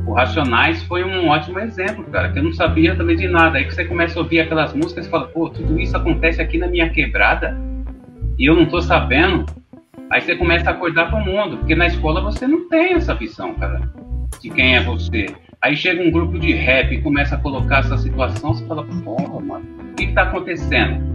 [0.08, 3.60] O Racionais foi um ótimo exemplo, cara, que eu não sabia também de nada.
[3.60, 6.58] Aí que você começa a ouvir aquelas músicas e fala, pô, tudo isso acontece aqui
[6.58, 7.56] na minha quebrada
[8.40, 9.46] e eu não tô sabendo.
[10.10, 13.14] Aí você começa a acordar para o mundo, porque na escola você não tem essa
[13.14, 13.88] visão, cara,
[14.42, 15.28] de quem é você.
[15.62, 19.40] Aí chega um grupo de rap e começa a colocar essa situação, você fala, porra,
[19.40, 21.14] mano, o que está acontecendo?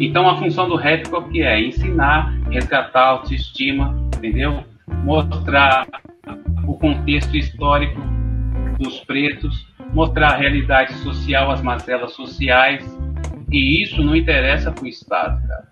[0.00, 1.60] Então a função do rap qual que é?
[1.60, 4.64] Ensinar, resgatar a autoestima, entendeu?
[5.04, 5.86] Mostrar
[6.66, 8.00] o contexto histórico
[8.78, 12.84] dos pretos, mostrar a realidade social, as mazelas sociais,
[13.50, 15.68] e isso não interessa para o Estado, cara.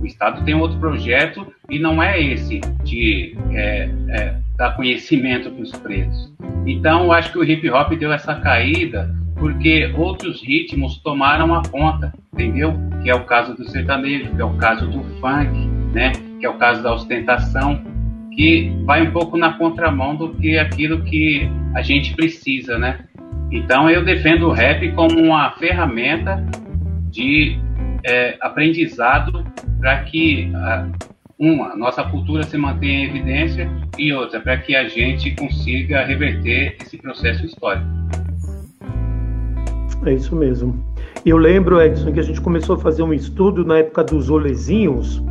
[0.00, 5.62] O Estado tem outro projeto e não é esse de é, é, dar conhecimento para
[5.62, 6.32] os pretos.
[6.66, 11.62] Então, eu acho que o hip hop deu essa caída porque outros ritmos tomaram a
[11.68, 12.74] conta, entendeu?
[13.02, 16.12] Que é o caso do sertanejo, que é o caso do funk, né?
[16.38, 17.82] Que é o caso da ostentação
[18.32, 22.98] que vai um pouco na contramão do que aquilo que a gente precisa, né?
[23.50, 26.44] Então eu defendo o rap como uma ferramenta
[27.10, 27.58] de
[28.04, 29.42] é, aprendizado
[29.80, 30.86] para que a,
[31.38, 36.76] uma nossa cultura se mantenha em evidência e outra para que a gente consiga reverter
[36.82, 37.86] esse processo histórico.
[40.04, 40.84] É isso mesmo.
[41.24, 45.22] Eu lembro, Edson, que a gente começou a fazer um estudo na época dos olezinhos,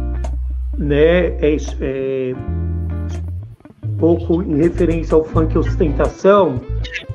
[0.78, 1.28] né?
[1.40, 2.36] É, é,
[3.98, 6.62] pouco em referência ao funk ostentação,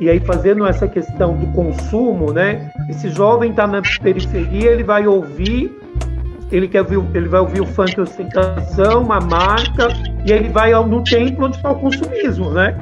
[0.00, 2.70] e aí fazendo essa questão do consumo, né?
[2.88, 5.70] Esse jovem está na periferia, ele vai ouvir,
[6.50, 9.88] ele quer ouvir, ele vai ouvir o funk ostentação, uma marca,
[10.26, 12.76] e aí ele vai no templo onde está o consumismo, né?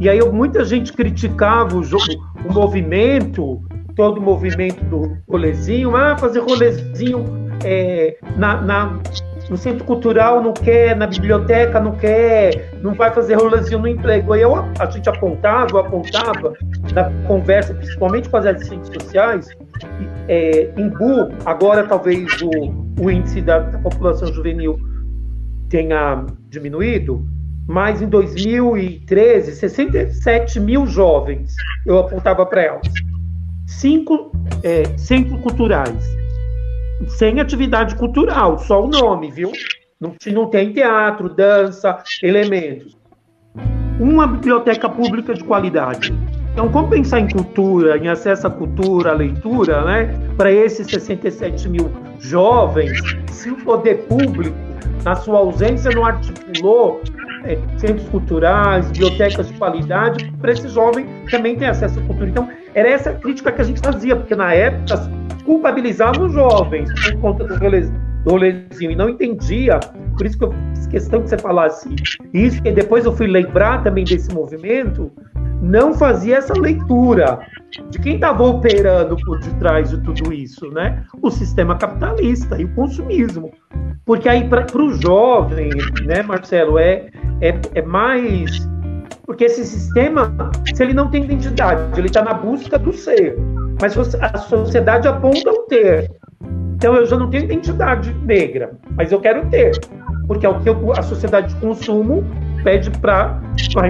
[0.00, 2.04] E aí muita gente criticava o, jogo,
[2.48, 3.60] o movimento,
[3.94, 7.24] todo o movimento do rolezinho, ah, fazer rolezinho
[7.64, 8.98] é, na, na
[9.48, 14.32] no centro cultural não quer, na biblioteca não quer, não vai fazer rolezinho no emprego.
[14.32, 16.54] Aí eu, a gente apontava, apontava
[16.92, 19.48] na conversa, principalmente com as assistentes sociais,
[20.28, 22.50] é, em Bu, agora talvez o,
[23.02, 24.78] o índice da, da população juvenil
[25.68, 27.26] tenha diminuído,
[27.66, 31.54] mas em 2013, 67 mil jovens
[31.86, 32.88] eu apontava para elas.
[33.66, 34.32] Cinco
[34.62, 36.21] é, centros culturais
[37.08, 39.52] sem atividade cultural, só o nome, viu?
[40.00, 42.96] Não, não tem teatro, dança, elementos.
[44.00, 46.12] Uma biblioteca pública de qualidade.
[46.52, 50.14] Então, como pensar em cultura, em acesso à cultura, à leitura, né?
[50.36, 53.00] Para esses 67 mil jovens,
[53.30, 54.56] se o poder público,
[55.04, 57.00] na sua ausência, não articulou
[57.44, 62.28] é, centros culturais, bibliotecas de qualidade, para esse jovem também ter acesso à cultura.
[62.28, 65.10] Então, era essa crítica que a gente fazia, porque na época
[65.44, 69.80] culpabilizava os jovens por conta do rolezinho e não entendia,
[70.16, 71.88] por isso que eu fiz questão que você falasse
[72.32, 75.10] isso, e depois eu fui lembrar também desse movimento,
[75.62, 77.38] não fazia essa leitura
[77.88, 81.04] de quem estava operando por detrás de tudo isso, né?
[81.22, 83.52] O sistema capitalista e o consumismo.
[84.04, 85.70] Porque aí, para o jovem,
[86.04, 87.06] né, Marcelo, é,
[87.40, 88.68] é, é mais.
[89.24, 90.34] Porque esse sistema,
[90.74, 93.36] se ele não tem identidade, ele está na busca do ser
[93.82, 96.08] mas a sociedade aponta o ter.
[96.76, 99.72] Então eu já não tenho identidade negra, mas eu quero ter,
[100.26, 102.24] porque é o que eu, a sociedade de consumo
[102.62, 103.40] pede para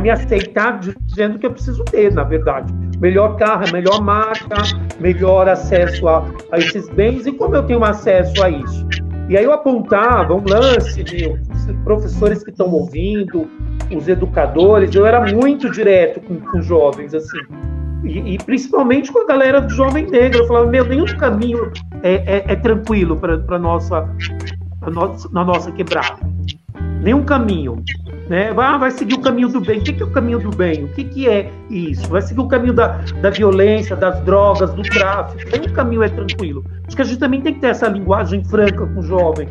[0.01, 2.73] me aceitar dizendo que eu preciso ter, na verdade.
[2.99, 4.62] Melhor carro, melhor marca,
[4.99, 8.87] melhor acesso a, a esses bens, e como eu tenho acesso a isso?
[9.33, 11.26] E aí eu apontava um lance de
[11.85, 13.49] professores que estão ouvindo,
[13.91, 17.39] os educadores, eu era muito direto com, com jovens, assim.
[18.05, 20.41] E, e, principalmente com a galera do Jovem Negro.
[20.41, 21.72] Eu falava, meu, nenhum caminho
[22.03, 24.07] é, é, é tranquilo para nossa,
[24.93, 26.18] nossa, na nossa quebrada.
[27.03, 27.83] Nenhum caminho.
[28.29, 28.55] Né?
[28.57, 29.81] Ah, vai seguir o caminho do bem.
[29.81, 30.85] O que é o caminho do bem?
[30.85, 32.09] O que, é isso?
[32.09, 35.51] Vai seguir o caminho da, da violência, das drogas, do tráfico.
[35.51, 36.65] Nenhum caminho é tranquilo.
[36.87, 39.49] Acho que a gente também tem que ter essa linguagem franca com o jovem.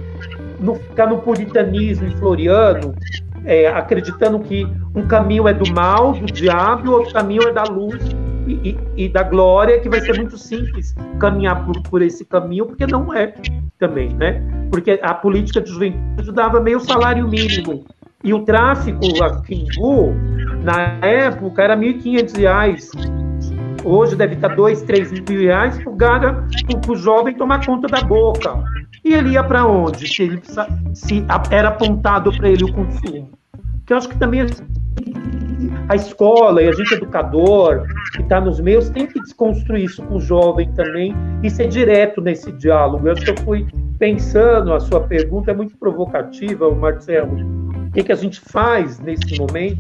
[0.60, 2.96] Não ficar no puritanismo floriano,
[3.44, 7.52] é, acreditando que um caminho é do mal, do diabo, e o outro caminho é
[7.52, 8.02] da luz
[8.48, 12.86] e, e, da glória, que vai ser muito simples caminhar por, por esse caminho, porque
[12.88, 13.34] não é
[13.78, 14.42] também, né?
[14.70, 17.86] Porque a política de juventude dava meio salário mínimo.
[18.24, 20.14] E o tráfico aqui em Gu,
[20.64, 23.22] na época, era R$ 1.500.
[23.84, 28.02] Hoje deve estar dois, três mil reais para o para o jovem tomar conta da
[28.02, 28.64] boca.
[29.04, 30.08] E ele ia para onde?
[30.08, 30.42] Se, ele,
[30.94, 33.32] se era apontado para ele o consumo.
[33.86, 34.46] Que eu acho que também
[35.90, 40.16] a escola e a gente educador que está nos meios tem que desconstruir isso com
[40.16, 43.08] o jovem também e ser direto nesse diálogo.
[43.08, 43.68] Eu acho que eu fui
[44.00, 47.36] pensando, a sua pergunta é muito provocativa, Marcelo.
[47.88, 49.80] O que, que a gente faz nesse momento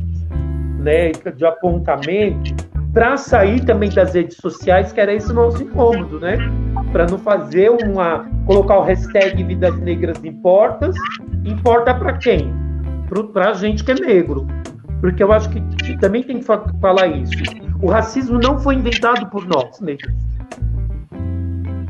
[0.79, 2.53] né, de apontamento
[2.93, 6.37] para sair também das redes sociais, que era esse nosso incômodo, né?
[6.91, 8.29] Para não fazer uma.
[8.45, 10.95] colocar o hashtag Vidas Negras Importas,
[11.45, 12.53] importa para quem?
[13.33, 14.45] Para a gente que é negro.
[15.01, 17.33] Porque eu acho que, também tem que falar isso.
[17.81, 20.13] O racismo não foi inventado por nós, negros.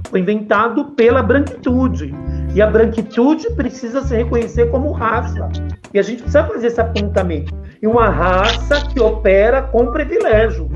[0.09, 2.13] Foi inventado pela branquitude.
[2.55, 5.49] E a branquitude precisa se reconhecer como raça.
[5.93, 7.53] E a gente precisa fazer esse apontamento.
[7.81, 10.69] E uma raça que opera com privilégio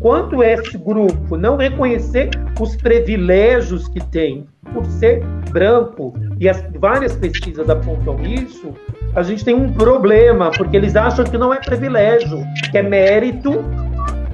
[0.00, 2.30] quanto esse grupo não reconhecer
[2.60, 8.74] os privilégios que tem por ser branco, e as várias pesquisas apontam isso,
[9.14, 13.64] a gente tem um problema, porque eles acham que não é privilégio, que é mérito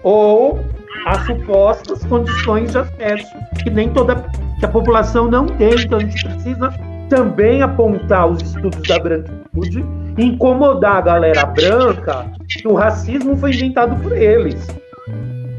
[0.03, 0.61] ou
[1.07, 4.17] as supostas condições de acesso, que nem toda
[4.59, 5.75] que a população não tem.
[5.75, 6.73] Então a gente precisa
[7.09, 9.85] também apontar os estudos da branquitude,
[10.19, 14.67] incomodar a galera branca que o racismo foi inventado por eles.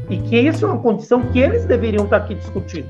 [0.08, 2.86] E que isso é uma condição que eles deveriam estar aqui discutindo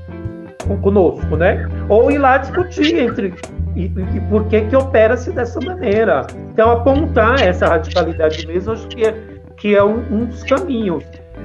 [0.81, 1.67] conosco, né?
[1.87, 3.33] Ou ir lá discutir entre
[3.77, 6.25] e, e por que que opera-se dessa maneira.
[6.51, 9.11] Então apontar essa radicalidade mesmo, acho que é,
[9.55, 11.03] que é um, um, dos caminhos.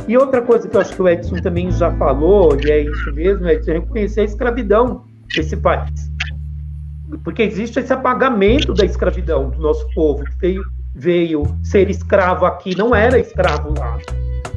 [0.09, 3.13] E outra coisa que eu acho que o Edson também já falou, e é isso
[3.13, 5.05] mesmo, é reconhecer a escravidão
[5.37, 6.11] desse país.
[7.23, 10.63] Porque existe esse apagamento da escravidão do nosso povo, que veio,
[10.95, 13.99] veio ser escravo aqui, não era escravo lá.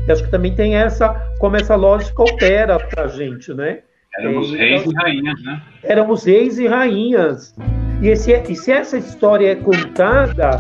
[0.08, 1.10] E acho que também tem essa,
[1.40, 3.80] como essa lógica opera para a gente, né?
[4.18, 5.62] Éramos e, reis e rainhas, né?
[5.84, 7.56] Éramos reis e rainhas.
[8.02, 10.60] E, esse, e se essa história é contada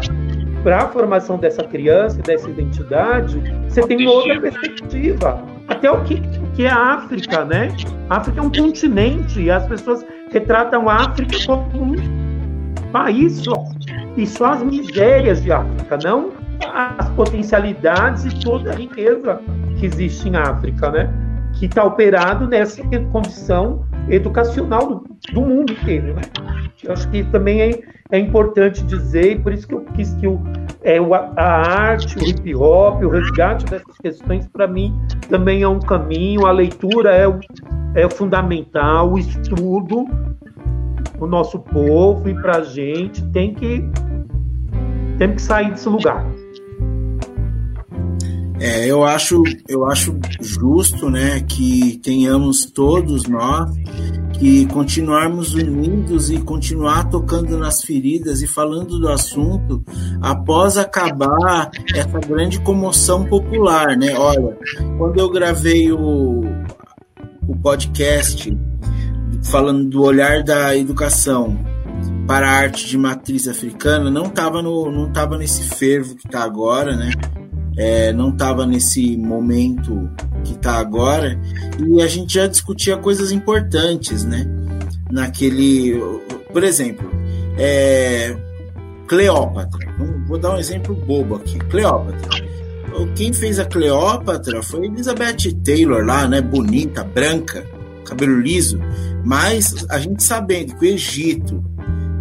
[0.64, 5.44] para a formação dessa criança, dessa identidade, você tem uma outra perspectiva.
[5.68, 6.22] Até o que,
[6.56, 7.70] que é a África, né?
[8.10, 13.64] A África é um continente e as pessoas retratam a África como um país só.
[14.18, 16.32] E só as misérias de África, não
[16.74, 19.42] as potencialidades e toda a riqueza
[19.78, 21.10] que existe em África, né?
[21.56, 22.82] Que está operado nessa
[23.12, 26.22] condição educacional do, do, mundo inteiro, né?
[26.84, 27.80] Eu acho que também é,
[28.12, 30.40] é importante dizer, e por isso que eu quis que o,
[30.84, 30.98] é,
[31.38, 34.94] a arte, o hip hop, o resgate dessas questões, para mim,
[35.30, 37.40] também é um caminho, a leitura é o,
[37.96, 40.06] é fundamental, o estudo,
[41.20, 43.84] o nosso povo e para a gente tem que,
[45.18, 46.26] tem que sair desse lugar.
[48.60, 53.70] É, eu acho, eu acho justo, né, que tenhamos todos nós
[54.40, 59.84] que continuarmos unidos e continuar tocando nas feridas e falando do assunto
[60.22, 64.14] após acabar essa grande comoção popular, né?
[64.18, 64.58] Olha,
[64.98, 66.44] quando eu gravei o,
[67.48, 68.56] o podcast
[69.46, 71.58] falando do olhar da educação
[72.28, 76.44] para a arte de matriz africana, não estava no, não tava nesse fervo que está
[76.44, 77.12] agora, né?
[77.78, 80.10] É, não estava nesse momento
[80.44, 81.40] que está agora,
[81.80, 84.46] e a gente já discutia coisas importantes, né?
[85.12, 86.00] Naquele.
[86.52, 87.10] Por exemplo,
[87.58, 88.36] é,
[89.08, 89.94] Cleópatra.
[90.28, 91.58] Vou dar um exemplo bobo aqui.
[91.60, 92.46] Cleópatra.
[93.16, 96.42] Quem fez a Cleópatra foi Elizabeth Taylor lá, né?
[96.42, 97.64] Bonita, branca,
[98.06, 98.80] cabelo liso.
[99.24, 101.64] Mas a gente sabendo que o Egito,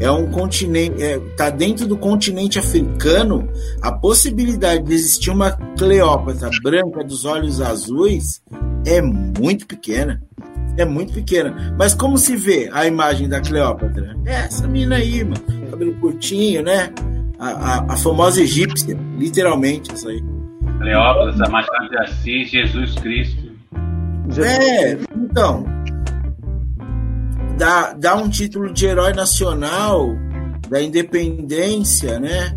[0.01, 3.49] é um continente, está é, tá dentro do continente africano,
[3.81, 8.43] a possibilidade de existir uma Cleópatra branca dos olhos azuis
[8.87, 10.23] é muito pequena.
[10.77, 11.75] É muito pequena.
[11.79, 14.17] Mas como se vê a imagem da Cleópatra?
[14.27, 15.71] É essa menina aí, mano.
[15.71, 16.93] Cabelo curtinho, né?
[17.39, 20.23] A, a, a famosa egípcia, literalmente, isso aí.
[20.79, 23.45] Cleópatra, Machado de Assis, Jesus Cristo.
[24.37, 25.65] É, então,
[27.57, 30.17] dá um título de herói nacional
[30.69, 32.57] da independência, né,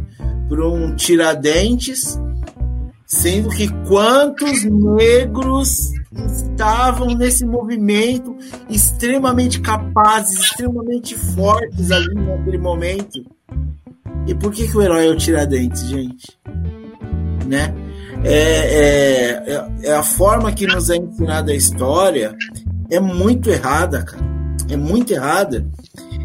[0.49, 2.19] para um Tiradentes,
[3.05, 5.91] sendo que quantos negros
[6.25, 8.35] estavam nesse movimento
[8.69, 13.23] extremamente capazes, extremamente fortes ali naquele momento.
[14.25, 16.37] E por que, que o herói é o Tiradentes, gente?
[17.45, 17.73] Né?
[18.23, 22.35] É, é, é, a forma que nos é ensinada a história
[22.89, 24.36] é muito errada, cara
[24.69, 25.69] é muito errada.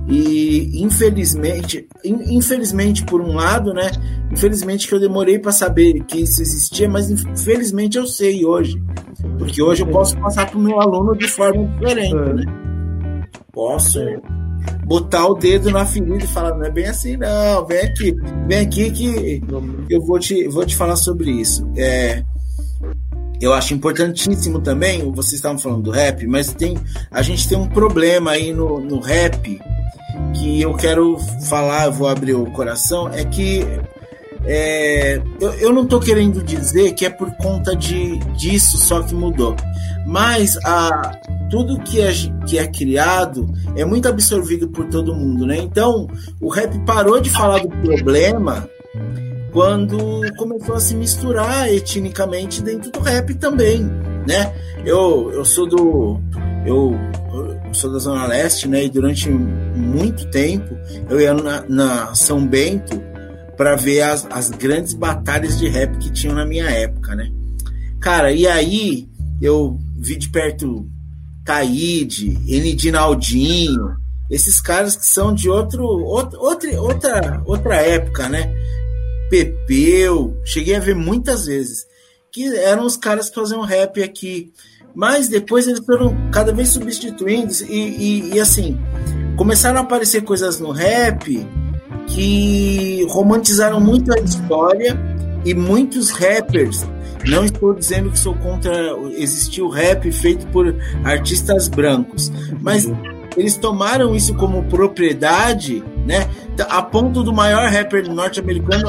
[0.08, 3.90] E infelizmente, infelizmente por um lado, né?
[4.32, 8.82] Infelizmente que eu demorei para saber que isso existia, mas infelizmente eu sei hoje.
[9.38, 12.44] Porque hoje eu posso passar para o meu aluno de forma diferente, né?
[13.52, 14.00] Posso
[14.84, 18.14] botar o dedo na ferida e falar, não é bem assim, não, vem aqui,
[18.46, 19.42] vem aqui que
[19.88, 21.68] eu vou te, vou te falar sobre isso.
[21.76, 22.24] É,
[23.42, 26.78] eu acho importantíssimo também, vocês estavam falando do rap, mas tem,
[27.10, 29.60] a gente tem um problema aí no, no rap
[30.34, 33.66] que eu quero falar, vou abrir o coração, é que
[34.44, 39.12] é, eu, eu não estou querendo dizer que é por conta de, disso só que
[39.12, 39.56] mudou,
[40.06, 41.18] mas a,
[41.50, 42.12] tudo que é,
[42.46, 45.58] que é criado é muito absorvido por todo mundo, né?
[45.58, 46.06] Então
[46.40, 48.68] o rap parou de falar do problema
[49.52, 53.84] quando começou a se misturar etnicamente dentro do rap também,
[54.26, 54.52] né?
[54.84, 56.20] Eu, eu sou do
[56.66, 56.94] eu,
[57.32, 58.84] eu sou da Zona Leste, né?
[58.84, 60.74] E durante muito tempo
[61.08, 63.00] eu ia na, na São Bento
[63.56, 67.30] para ver as, as grandes batalhas de rap que tinham na minha época, né?
[68.00, 69.06] Cara, e aí
[69.40, 70.88] eu vi de perto
[71.44, 72.90] Taíde, N.
[72.90, 73.96] Naldinho,
[74.30, 78.50] esses caras que são de outro, outro, outra, outra época, né?
[79.32, 81.86] Pepeu, cheguei a ver muitas vezes,
[82.30, 84.52] que eram os caras que faziam rap aqui.
[84.94, 88.78] Mas depois eles foram cada vez substituindo e, e, e assim,
[89.34, 91.48] começaram a aparecer coisas no rap
[92.08, 95.00] que romantizaram muito a história
[95.46, 96.86] e muitos rappers.
[97.26, 102.30] Não estou dizendo que sou contra existir o rap feito por artistas brancos,
[102.60, 102.86] mas
[103.36, 106.28] eles tomaram isso como propriedade, né?
[106.68, 108.88] A ponto do maior rapper norte-americano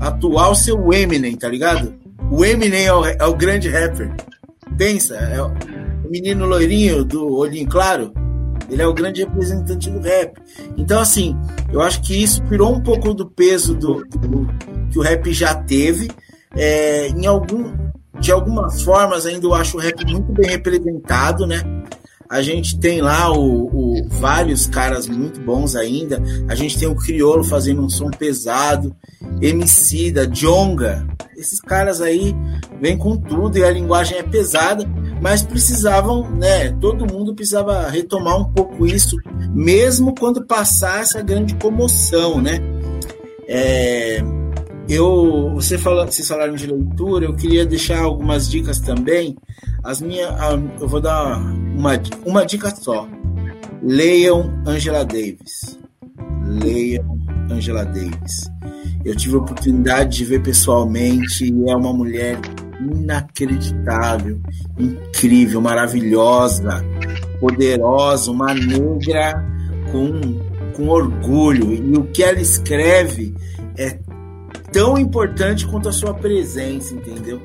[0.00, 1.94] atual ser o Eminem, tá ligado?
[2.30, 4.14] O Eminem é o, é o grande rapper.
[4.76, 5.52] Pensa, é o
[6.08, 8.12] menino loirinho do olhinho claro.
[8.70, 10.40] Ele é o grande representante do rap.
[10.76, 11.36] Então, assim,
[11.72, 14.48] eu acho que isso tirou um pouco do peso do, do
[14.90, 16.10] que o rap já teve.
[16.56, 17.72] É, em algum,
[18.18, 21.60] de algumas formas, ainda eu acho o rap muito bem representado, né?
[22.34, 26.20] A gente tem lá o, o, vários caras muito bons ainda.
[26.48, 28.92] A gente tem o Criolo fazendo um som pesado,
[29.40, 31.06] Emicida, Jonga.
[31.36, 32.34] Esses caras aí
[32.80, 34.84] vêm com tudo e a linguagem é pesada,
[35.22, 36.72] mas precisavam, né?
[36.80, 39.16] Todo mundo precisava retomar um pouco isso,
[39.54, 42.58] mesmo quando passar essa grande comoção, né?
[43.46, 44.20] É,
[44.88, 49.36] eu, você fala, vocês falaram de leitura, eu queria deixar algumas dicas também.
[49.82, 50.30] As minhas,
[50.80, 51.92] eu vou dar uma,
[52.24, 53.08] uma dica só.
[53.82, 55.78] Leiam Angela Davis.
[56.62, 57.18] Leiam
[57.50, 58.50] Angela Davis.
[59.04, 62.38] Eu tive a oportunidade de ver pessoalmente e é uma mulher
[62.80, 64.40] inacreditável,
[64.78, 66.84] incrível, maravilhosa,
[67.40, 69.44] poderosa, uma negra
[69.92, 70.20] com,
[70.74, 71.72] com orgulho.
[71.72, 73.34] E o que ela escreve
[73.76, 73.98] é
[74.74, 77.40] tão importante quanto a sua presença, entendeu?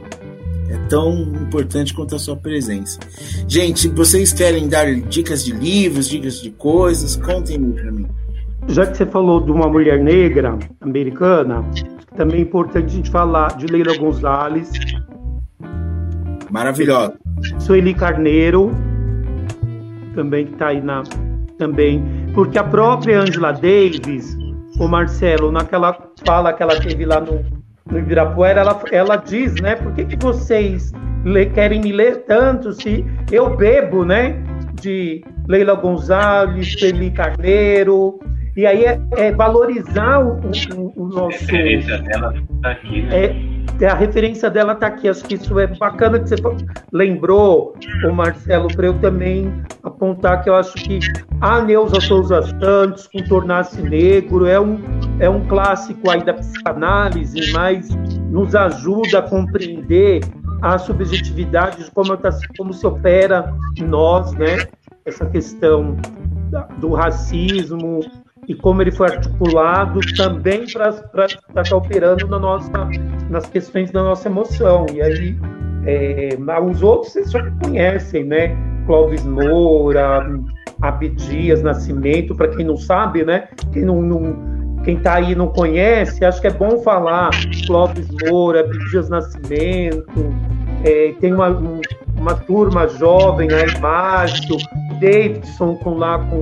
[0.68, 3.00] É tão importante quanto a sua presença.
[3.48, 7.16] Gente, vocês querem dar dicas de livros, dicas de coisas?
[7.16, 8.08] Contem-me para mim.
[8.68, 11.64] Já que você falou de uma mulher negra americana,
[12.16, 14.72] também é importante a gente falar de Leila Gonzalez.
[16.50, 17.14] Maravilhosa.
[17.60, 18.72] Sueli Carneiro,
[20.16, 21.04] também que está aí na.
[21.60, 22.04] Também.
[22.34, 24.36] Porque a própria Angela Davis
[24.80, 25.96] o Marcelo, naquela
[26.26, 27.46] fala que ela teve lá no,
[27.92, 29.76] no Ibirapuera, ela, ela diz, né?
[29.76, 30.92] Por que, que vocês
[31.26, 34.42] le, querem me ler tanto se eu bebo, né?
[34.82, 38.20] De Leila Gonzalez, Feli Carneiro.
[38.56, 40.40] E aí é, é valorizar o,
[40.76, 41.38] o, o nosso.
[41.38, 43.60] A referência dela está aqui, né?
[43.82, 45.08] É, a referência dela está aqui.
[45.08, 46.36] Acho que isso é bacana que você
[46.92, 47.74] lembrou,
[48.06, 49.54] o Marcelo, para eu também
[49.84, 51.00] apontar que eu acho que
[51.40, 54.80] a Neuza Souza Santos, com Tornar-se Negro, é um,
[55.20, 57.90] é um clássico aí da psicanálise, mas
[58.30, 60.22] nos ajuda a compreender
[60.62, 64.68] a subjetividade de como, tá, como se opera em nós, né?
[65.06, 65.96] Essa questão
[66.80, 68.02] do racismo,
[68.50, 72.72] e como ele foi articulado também para estar tá operando na nossa,
[73.30, 74.88] nas questões da nossa emoção.
[74.92, 75.38] E aí,
[75.86, 78.58] é, os outros vocês já conhecem, né?
[78.88, 80.28] Clóvis Moura,
[80.82, 83.48] Abdias Nascimento, para quem não sabe, né?
[83.72, 87.30] Quem não, não quem está aí não conhece, acho que é bom falar
[87.68, 90.34] Clóvis Moura, Abdias Nascimento,
[90.84, 91.82] é, tem uma, um,
[92.18, 94.58] uma turma jovem aí, Márcio,
[95.00, 96.42] Davidson com lá com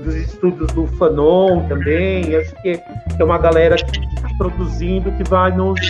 [0.00, 2.34] dos estudos do Fanon também.
[2.36, 2.80] Acho que
[3.18, 5.80] é uma galera que está produzindo que vai nos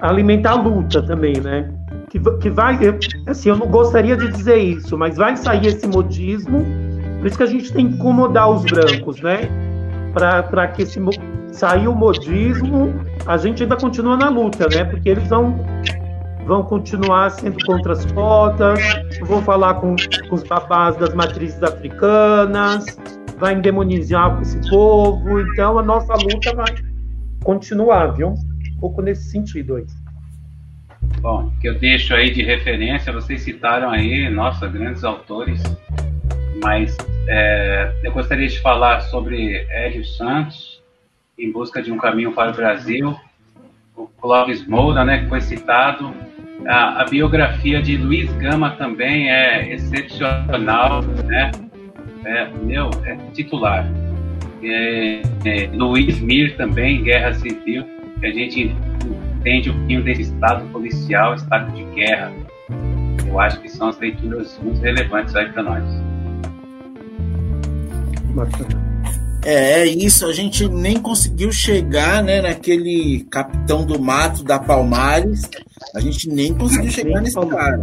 [0.00, 1.70] alimentar a luta também, né?
[2.10, 2.78] Que, que vai,
[3.26, 6.64] assim, eu não gostaria de dizer isso, mas vai sair esse modismo,
[7.18, 9.48] por isso que a gente tem que incomodar os brancos, né?
[10.14, 10.98] Para que esse,
[11.52, 12.94] sair o modismo,
[13.26, 14.84] a gente ainda continua na luta, né?
[14.84, 15.58] Porque eles vão
[16.48, 18.80] vão continuar sendo contra as cotas,
[19.20, 19.94] vou falar com,
[20.30, 22.98] com os babás das matrizes africanas,
[23.36, 25.42] vai endemonizar esse povo.
[25.42, 26.74] Então a nossa luta vai
[27.44, 28.28] continuar, viu?
[28.30, 29.84] Um pouco nesse sentido aí.
[31.20, 35.62] Bom, que eu deixo aí de referência, vocês citaram aí, nossa, grandes autores,
[36.62, 36.96] mas
[37.28, 40.82] é, eu gostaria de falar sobre Hélio Santos,
[41.38, 43.14] Em Busca de um Caminho para o Brasil,
[43.94, 46.14] o Clóvis Moura, né, que foi citado,
[46.66, 51.50] a, a, biografia de Luiz Gama também é excepcional, né,
[52.24, 53.86] é, meu, é titular.
[54.62, 57.84] É, é, Luiz Mir também, Guerra Civil,
[58.18, 58.74] que a gente
[59.38, 62.32] entende um pouquinho desse estado policial, estado de guerra.
[63.26, 65.84] Eu acho que são as leituras muito relevantes aí para nós.
[68.36, 68.87] É,
[69.44, 75.48] é isso, a gente nem conseguiu chegar né, naquele capitão do mato da Palmares.
[75.94, 77.80] A gente nem conseguiu chegar nesse cara.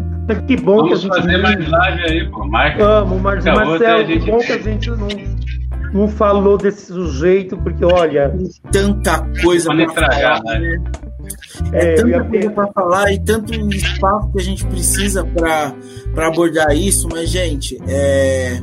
[0.47, 1.21] Que bom Vamos que a gente.
[1.21, 2.45] fazer mais live aí, pô.
[2.45, 2.85] Marca.
[2.85, 5.07] Vamos, Mar Marcelo, que bom que a gente não,
[5.93, 8.33] não falou desse sujeito, porque olha.
[8.71, 10.41] Tanta coisa pra falar.
[10.43, 10.83] Né?
[11.71, 15.73] É, é tanta coisa para falar e tanto espaço que a gente precisa para
[16.27, 18.59] abordar isso, mas, gente, é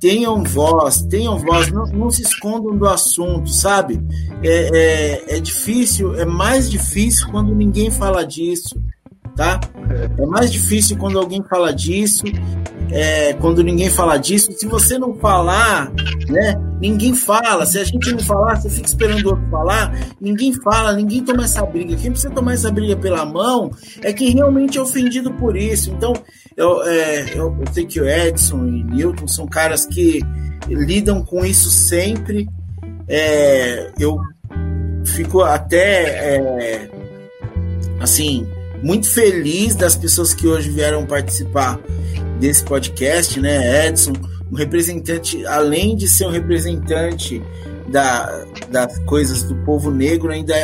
[0.00, 4.00] tenham voz, tenham voz, não, não se escondam do assunto, sabe?
[4.42, 8.80] É, é, é, difícil, é mais difícil quando ninguém fala disso,
[9.36, 9.60] tá?
[10.18, 12.24] É mais difícil quando alguém fala disso,
[12.90, 14.50] é, quando ninguém fala disso.
[14.52, 15.92] Se você não falar,
[16.28, 16.54] né?
[16.80, 17.66] Ninguém fala.
[17.66, 19.94] Se a gente não falar, você fica esperando o outro falar.
[20.20, 21.94] Ninguém fala, ninguém toma essa briga.
[21.96, 23.70] Quem precisa tomar essa briga pela mão
[24.02, 25.90] é quem realmente é ofendido por isso.
[25.90, 26.12] Então,
[26.60, 30.20] eu, é, eu, eu sei que o Edson e Newton são caras que
[30.68, 32.46] lidam com isso sempre.
[33.08, 34.18] É, eu
[35.06, 36.90] fico até é,
[37.98, 38.46] assim
[38.82, 41.80] muito feliz das pessoas que hoje vieram participar
[42.38, 43.86] desse podcast, né?
[43.86, 44.12] Edson,
[44.52, 47.42] um representante, além de ser um representante
[47.88, 50.54] da, das coisas do povo negro, ainda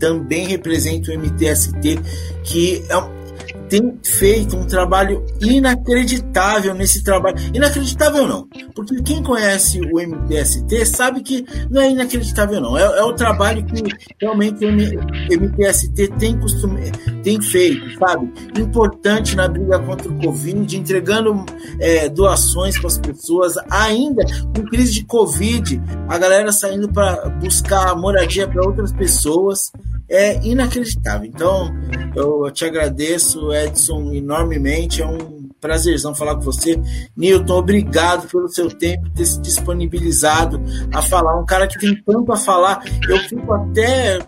[0.00, 2.00] também representa o MTST,
[2.42, 3.23] que é,
[3.68, 7.36] tem feito um trabalho inacreditável nesse trabalho.
[7.52, 12.76] Inacreditável não, porque quem conhece o MTST sabe que não é inacreditável não.
[12.76, 13.82] É, é o trabalho que
[14.20, 16.90] realmente o MTST tem, costume,
[17.24, 18.30] tem feito, sabe?
[18.60, 21.44] Importante na briga contra o Covid, entregando
[21.80, 24.22] é, doações para as pessoas, ainda
[24.54, 29.72] com crise de Covid, a galera saindo para buscar moradia para outras pessoas
[30.08, 31.26] é inacreditável.
[31.26, 31.74] Então,
[32.14, 35.02] eu te agradeço, Edson, enormemente.
[35.02, 36.78] É um prazerzão falar com você.
[37.16, 41.40] Newton, obrigado pelo seu tempo, ter se disponibilizado a falar.
[41.40, 42.84] Um cara que tem tanto a falar.
[43.08, 44.18] Eu fico até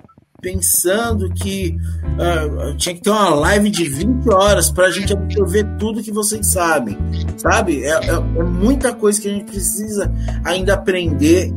[0.47, 5.65] pensando que uh, tinha que ter uma live de 20 horas para a gente absorver
[5.77, 6.97] tudo que vocês sabem,
[7.37, 7.83] sabe?
[7.83, 10.13] É, é, é, muita coisa que a gente precisa
[10.45, 11.53] ainda aprender.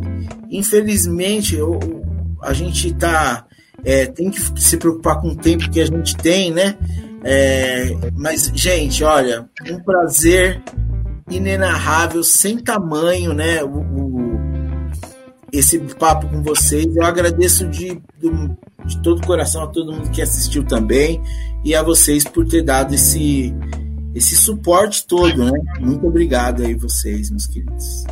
[0.49, 1.79] Infelizmente, eu,
[2.41, 3.45] a gente está
[3.85, 6.75] é, tem que se preocupar com o tempo que a gente tem, né?
[7.23, 10.63] É, mas, gente, olha, um prazer
[11.29, 13.63] inenarrável, sem tamanho, né?
[13.63, 13.77] O,
[15.51, 16.95] esse papo com vocês.
[16.95, 21.21] Eu agradeço de, de, todo o coração a todo mundo que assistiu também
[21.63, 23.53] e a vocês por ter dado esse,
[24.13, 25.59] esse suporte todo, né?
[25.79, 28.05] Muito obrigado aí, vocês, meus queridos.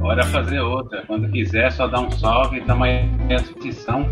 [0.00, 1.04] Bora fazer outra.
[1.06, 2.58] Quando quiser, só dá um salve.
[2.58, 4.10] Estamos aí à disposição.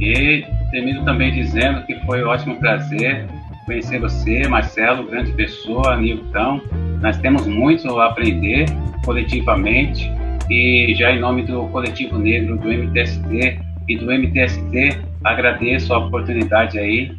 [0.00, 3.26] E termino também dizendo que foi um ótimo prazer
[3.66, 6.60] conhecer você, Marcelo, grande pessoa, Nilton.
[7.02, 8.66] Nós temos muito a aprender
[9.04, 10.10] coletivamente
[10.50, 13.58] e já em nome do Coletivo Negro, do MTST
[13.88, 17.16] e do MTST, agradeço a oportunidade aí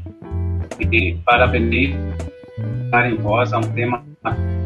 [0.91, 1.97] e parabenizo
[3.05, 4.03] em voz a um tema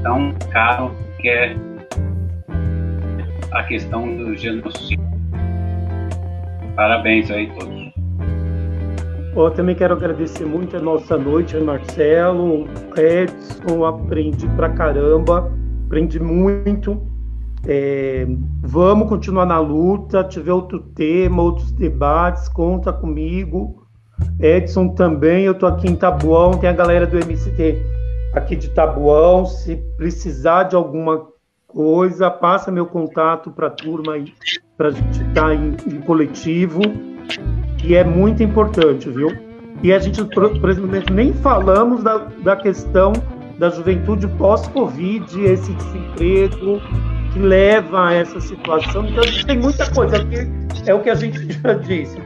[0.04, 1.56] tão caro que é
[3.52, 5.00] a questão do genocídio.
[6.76, 7.82] Parabéns aí todos.
[9.36, 12.68] Eu também quero agradecer muito a nossa noite, Marcelo,
[12.98, 15.52] Edson, aprendi pra caramba,
[15.86, 17.11] aprendi muito.
[17.68, 18.26] É,
[18.62, 23.88] vamos continuar na luta, tiver outro tema, outros debates, conta comigo.
[24.40, 27.84] Edson também, eu tô aqui em Tabuão, tem a galera do MCT
[28.34, 31.28] aqui de Tabuão, se precisar de alguma
[31.68, 34.34] coisa, passa meu contato para a turma aí,
[34.78, 36.82] para a gente estar tá em, em coletivo
[37.78, 39.30] que é muito importante, viu?
[39.82, 43.12] E a gente, por exemplo, nem falamos da, da questão
[43.62, 46.82] da juventude pós-Covid, esse desemprego
[47.32, 49.06] que leva a essa situação.
[49.06, 50.50] Então, tem muita coisa aqui,
[50.88, 52.18] é o que a gente já disse.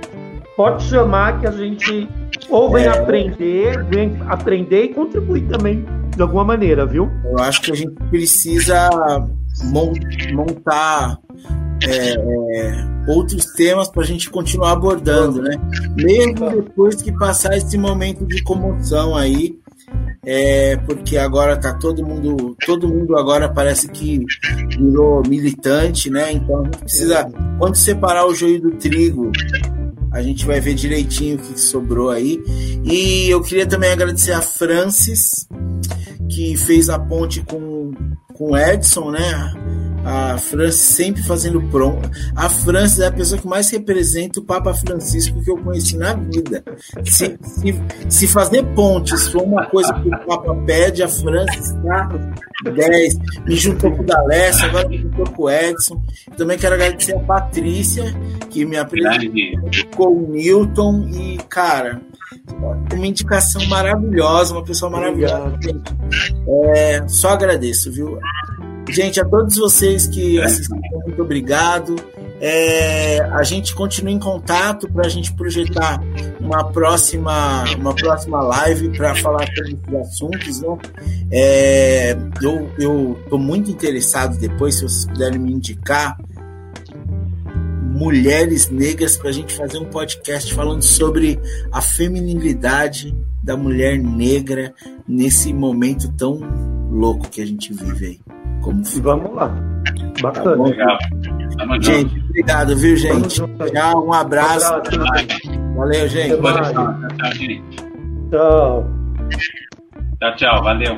[0.55, 2.07] Pode chamar que a gente
[2.49, 2.87] ou vem é.
[2.87, 5.83] aprender, vem aprender e contribuir também
[6.15, 7.11] de alguma maneira, viu?
[7.25, 8.89] Eu acho que a gente precisa
[10.31, 11.17] montar
[11.83, 15.57] é, é, outros temas para a gente continuar abordando, né?
[15.97, 19.59] Mesmo depois que passar esse momento de comoção aí,
[20.25, 24.19] é, porque agora tá todo mundo, todo mundo agora parece que
[24.77, 26.31] virou militante, né?
[26.31, 29.31] Então a gente precisa, quando separar o joio do trigo,
[30.11, 32.41] a gente vai ver direitinho o que sobrou aí.
[32.83, 35.47] E eu queria também agradecer a Francis,
[36.29, 37.91] que fez a ponte com,
[38.33, 39.53] com o Edson, né?
[40.05, 42.09] A Francis sempre fazendo pronto.
[42.35, 46.13] A Francis é a pessoa que mais representa o Papa Francisco que eu conheci na
[46.13, 46.63] vida.
[47.03, 52.09] Se, se, se fazer pontes for uma coisa que o Papa pede, a Francis está
[52.63, 53.15] 10.
[53.45, 56.03] Me juntou com o D'Alessio, agora me juntou com o Edson.
[56.37, 58.03] Também quero agradecer a Patrícia,
[58.49, 61.07] que me apresentou o Newton.
[61.11, 62.01] E, cara,
[62.93, 65.57] uma indicação maravilhosa, uma pessoa maravilhosa.
[66.75, 68.19] É, só agradeço, viu?
[68.89, 71.95] Gente, a todos vocês que assistiram, muito obrigado.
[72.39, 75.99] É, a gente continua em contato para a gente projetar
[76.39, 80.61] uma próxima, uma próxima live para falar sobre esses assuntos.
[80.61, 80.77] Né?
[81.31, 82.17] É,
[82.77, 86.17] eu estou muito interessado depois, se vocês puderem me indicar,
[87.95, 91.39] mulheres negras para a gente fazer um podcast falando sobre
[91.71, 94.73] a feminilidade da mulher negra
[95.07, 96.41] nesse momento tão
[96.91, 98.44] louco que a gente vive aí.
[98.65, 99.47] Como Vamos lá.
[100.23, 100.57] Bacana.
[100.57, 100.97] Tá Legal.
[101.81, 103.35] Gente, obrigado, viu, gente?
[103.71, 104.73] Tchau, um abraço.
[105.75, 106.35] Valeu, gente.
[106.35, 107.63] Tchau, gente.
[108.31, 108.89] Tchau.
[110.19, 110.63] Tchau, tchau.
[110.63, 110.97] Valeu.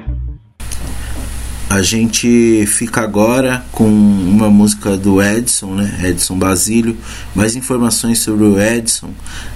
[1.70, 6.00] A gente fica agora com uma música do Edson, né?
[6.06, 6.96] Edson Basílio.
[7.36, 9.10] Mais informações sobre o Edson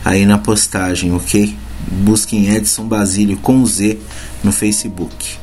[0.03, 1.55] aí na postagem, ok?
[1.88, 3.97] Busquem Edson Basílio com Z
[4.43, 5.39] no Facebook.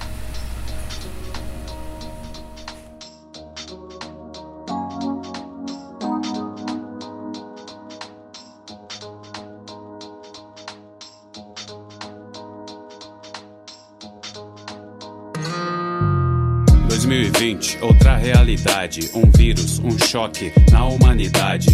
[19.14, 21.68] Um vírus, um choque na humanidade.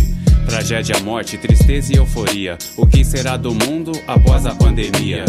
[0.47, 2.59] Tragédia, morte, tristeza e euforia.
[2.77, 5.25] O que será do mundo após a pandemia?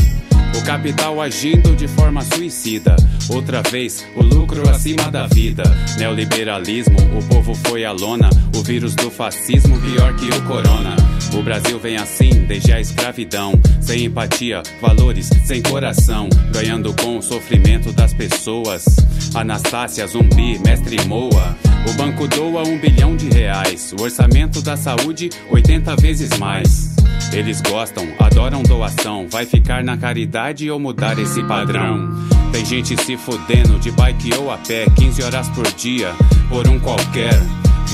[0.58, 2.96] O capital agindo de forma suicida.
[3.30, 5.64] Outra vez, o lucro acima da vida.
[5.98, 8.30] Neoliberalismo, o povo foi à lona.
[8.56, 11.05] O vírus do fascismo, pior que o corona.
[11.34, 13.54] O Brasil vem assim desde a escravidão.
[13.82, 16.30] Sem empatia, valores, sem coração.
[16.52, 18.86] Ganhando com o sofrimento das pessoas.
[19.34, 21.56] Anastácia, zumbi, mestre Moa.
[21.90, 23.94] O banco doa um bilhão de reais.
[23.98, 26.96] O orçamento da saúde, 80 vezes mais.
[27.32, 29.28] Eles gostam, adoram doação.
[29.30, 32.10] Vai ficar na caridade ou mudar esse padrão?
[32.52, 36.14] Tem gente se fudendo de bike ou a pé, 15 horas por dia,
[36.50, 37.34] por um qualquer.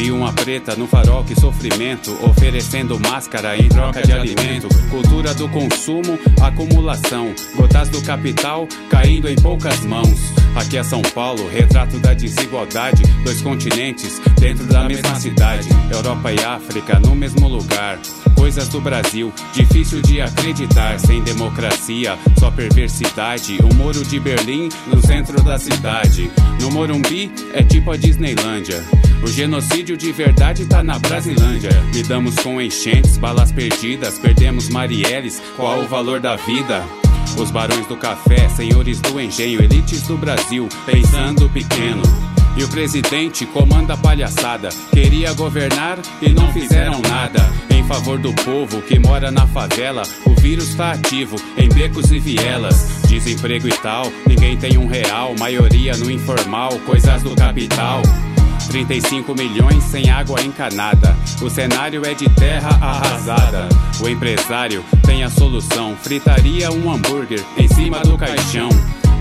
[0.01, 4.67] Vi uma preta no farol, que sofrimento, oferecendo máscara em troca de alimento.
[4.89, 10.33] Cultura do consumo, acumulação, gotas do capital caindo em poucas mãos.
[10.55, 13.03] Aqui é São Paulo, retrato da desigualdade.
[13.23, 15.69] Dois continentes dentro da mesma cidade.
[15.91, 17.99] Europa e África no mesmo lugar.
[18.41, 20.99] Coisas do Brasil, difícil de acreditar.
[20.99, 23.59] Sem democracia, só perversidade.
[23.61, 26.29] O muro de Berlim no centro da cidade.
[26.59, 28.83] No Morumbi é tipo a Disneylândia.
[29.21, 31.69] O genocídio de verdade tá na Brasilândia.
[31.93, 35.39] Lidamos com enchentes, balas perdidas, perdemos Marielles.
[35.55, 36.83] Qual o valor da vida?
[37.37, 42.01] Os barões do café, senhores do engenho, elites do Brasil, pensando pequeno.
[42.55, 44.69] E o presidente comanda a palhaçada.
[44.91, 47.39] Queria governar e não fizeram nada.
[47.69, 52.19] Em favor do povo que mora na favela, o vírus tá ativo em becos e
[52.19, 53.01] vielas.
[53.07, 55.33] Desemprego e tal, ninguém tem um real.
[55.39, 58.01] Maioria no informal, coisas do capital.
[58.71, 61.15] 35 milhões sem água encanada.
[61.41, 63.67] O cenário é de terra arrasada.
[63.99, 68.69] O empresário tem a solução: fritaria um hambúrguer em cima do caixão.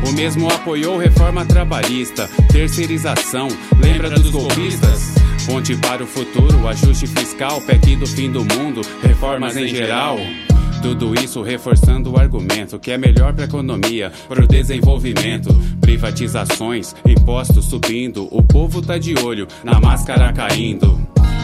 [0.09, 3.49] O mesmo apoiou reforma trabalhista, terceirização.
[3.79, 5.15] Lembra dos golpistas?
[5.47, 10.19] Ponte para o futuro, ajuste fiscal, PEC do fim do mundo, reformas em geral.
[10.83, 15.55] Tudo isso reforçando o argumento que é melhor para a economia, para o desenvolvimento.
[15.81, 20.99] Privatizações, impostos subindo, o povo tá de olho na máscara caindo.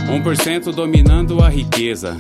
[0.08, 2.16] 1% dominando a riqueza.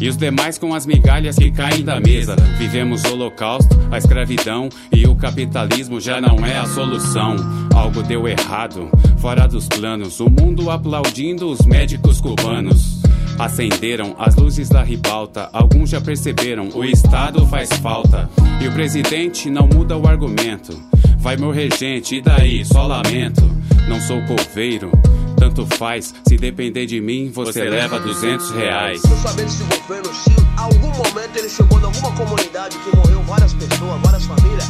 [0.00, 2.36] E os demais com as migalhas que caem da mesa.
[2.56, 7.36] Vivemos o holocausto, a escravidão e o capitalismo já não é a solução.
[7.74, 8.88] Algo deu errado,
[9.18, 10.20] fora dos planos.
[10.20, 13.02] O mundo aplaudindo os médicos cubanos.
[13.38, 15.48] Acenderam as luzes da ribalta.
[15.52, 18.28] Alguns já perceberam, o Estado faz falta.
[18.60, 20.76] E o presidente não muda o argumento.
[21.18, 22.64] Vai morrer gente, e daí?
[22.64, 23.42] Só lamento.
[23.88, 24.90] Não sou coveiro,
[25.38, 29.00] Tanto faz, se depender de mim, você leva 200 reais.
[29.02, 33.54] Quero saber se governo, se algum momento ele chegou em alguma comunidade que morreu várias
[33.54, 34.68] pessoas, várias famílias,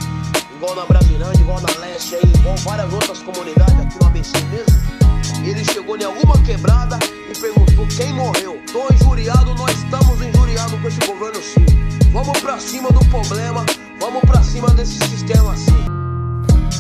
[0.56, 5.48] igual na Brasilândia, igual na Leste, aí, igual várias outras comunidades aqui no ABC mesmo.
[5.48, 6.98] Ele chegou em alguma quebrada
[7.30, 8.60] e perguntou quem morreu.
[8.70, 11.64] Tô injuriado, nós estamos injuriados com esse governo sim.
[12.12, 13.64] Vamos pra cima do problema,
[13.98, 15.88] vamos pra cima desse sistema assim.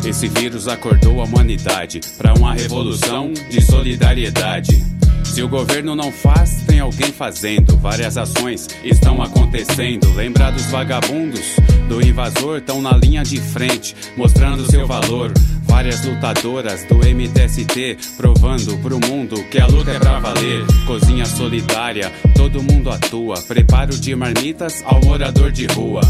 [0.08, 4.82] Esse vírus acordou a humanidade para uma revolução de solidariedade.
[5.22, 7.76] Se o governo não faz, tem alguém fazendo.
[7.76, 10.10] Várias ações estão acontecendo.
[10.14, 11.56] Lembra dos vagabundos?
[11.90, 15.30] Do invasor estão na linha de frente, mostrando seu valor.
[15.64, 20.64] Várias lutadoras do MTST provando pro mundo que a luta é pra valer.
[20.86, 23.42] Cozinha solidária, todo mundo atua.
[23.42, 26.00] Preparo de marmitas ao morador de rua.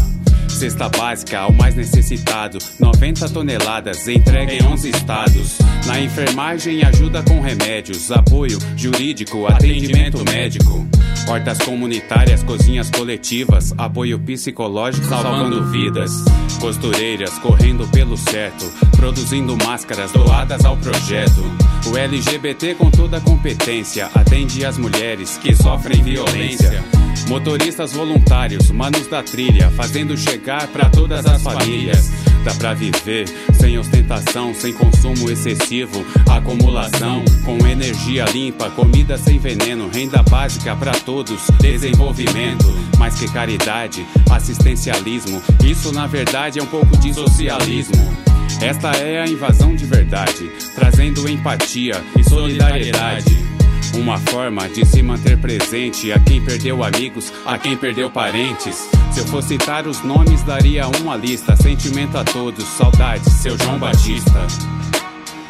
[0.59, 5.57] Cesta básica ao mais necessitado, 90 toneladas entregue em 11 estados.
[5.87, 10.85] Na enfermagem, ajuda com remédios, apoio jurídico, atendimento médico.
[11.29, 16.11] Hortas comunitárias, cozinhas coletivas, apoio psicológico salvando vidas.
[16.59, 18.65] Costureiras correndo pelo certo,
[18.97, 21.43] produzindo máscaras doadas ao projeto.
[21.85, 26.83] O LGBT com toda competência atende as mulheres que sofrem violência.
[27.27, 32.09] Motoristas voluntários, manos da trilha, fazendo chegar para todas as famílias.
[32.43, 39.89] Dá pra viver sem ostentação, sem consumo excessivo, acumulação com energia limpa, comida sem veneno,
[39.89, 42.65] renda básica para todos, desenvolvimento.
[42.97, 48.29] Mais que caridade, assistencialismo, isso na verdade é um pouco de socialismo.
[48.61, 53.58] Esta é a invasão de verdade, trazendo empatia e solidariedade.
[53.95, 58.87] Uma forma de se manter presente a quem perdeu amigos, a quem perdeu parentes.
[59.11, 61.55] Se eu for citar os nomes, daria uma lista.
[61.55, 64.47] Sentimento a todos, saudades, seu João Batista.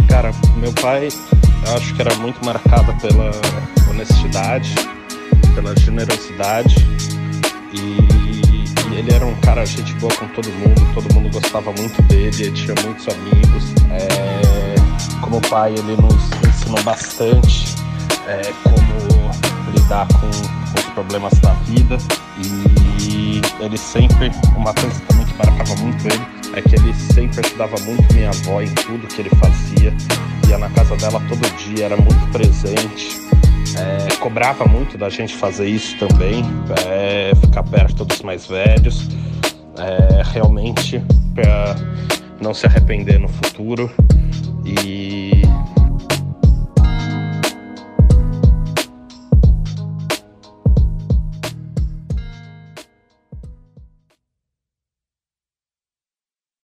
[0.07, 1.09] Cara, meu pai,
[1.67, 3.31] eu acho que era muito marcado pela
[3.89, 4.73] honestidade,
[5.53, 6.75] pela generosidade
[7.73, 12.01] e, e ele era um cara gente boa com todo mundo, todo mundo gostava muito
[12.03, 13.73] dele, ele tinha muitos amigos.
[13.91, 17.75] É, como pai, ele nos ensinou bastante
[18.29, 21.97] é, como lidar com os problemas da vida.
[23.01, 26.21] E ele sempre, uma coisa também que marcava muito ele,
[26.55, 29.93] é que ele sempre ajudava muito minha avó em tudo que ele fazia,
[30.47, 33.19] ia na casa dela todo dia, era muito presente,
[33.77, 36.43] é, cobrava muito da gente fazer isso também,
[36.87, 39.07] é, ficar perto dos mais velhos,
[39.77, 41.01] é, realmente
[41.33, 41.75] para
[42.41, 43.89] não se arrepender no futuro.
[44.65, 45.18] E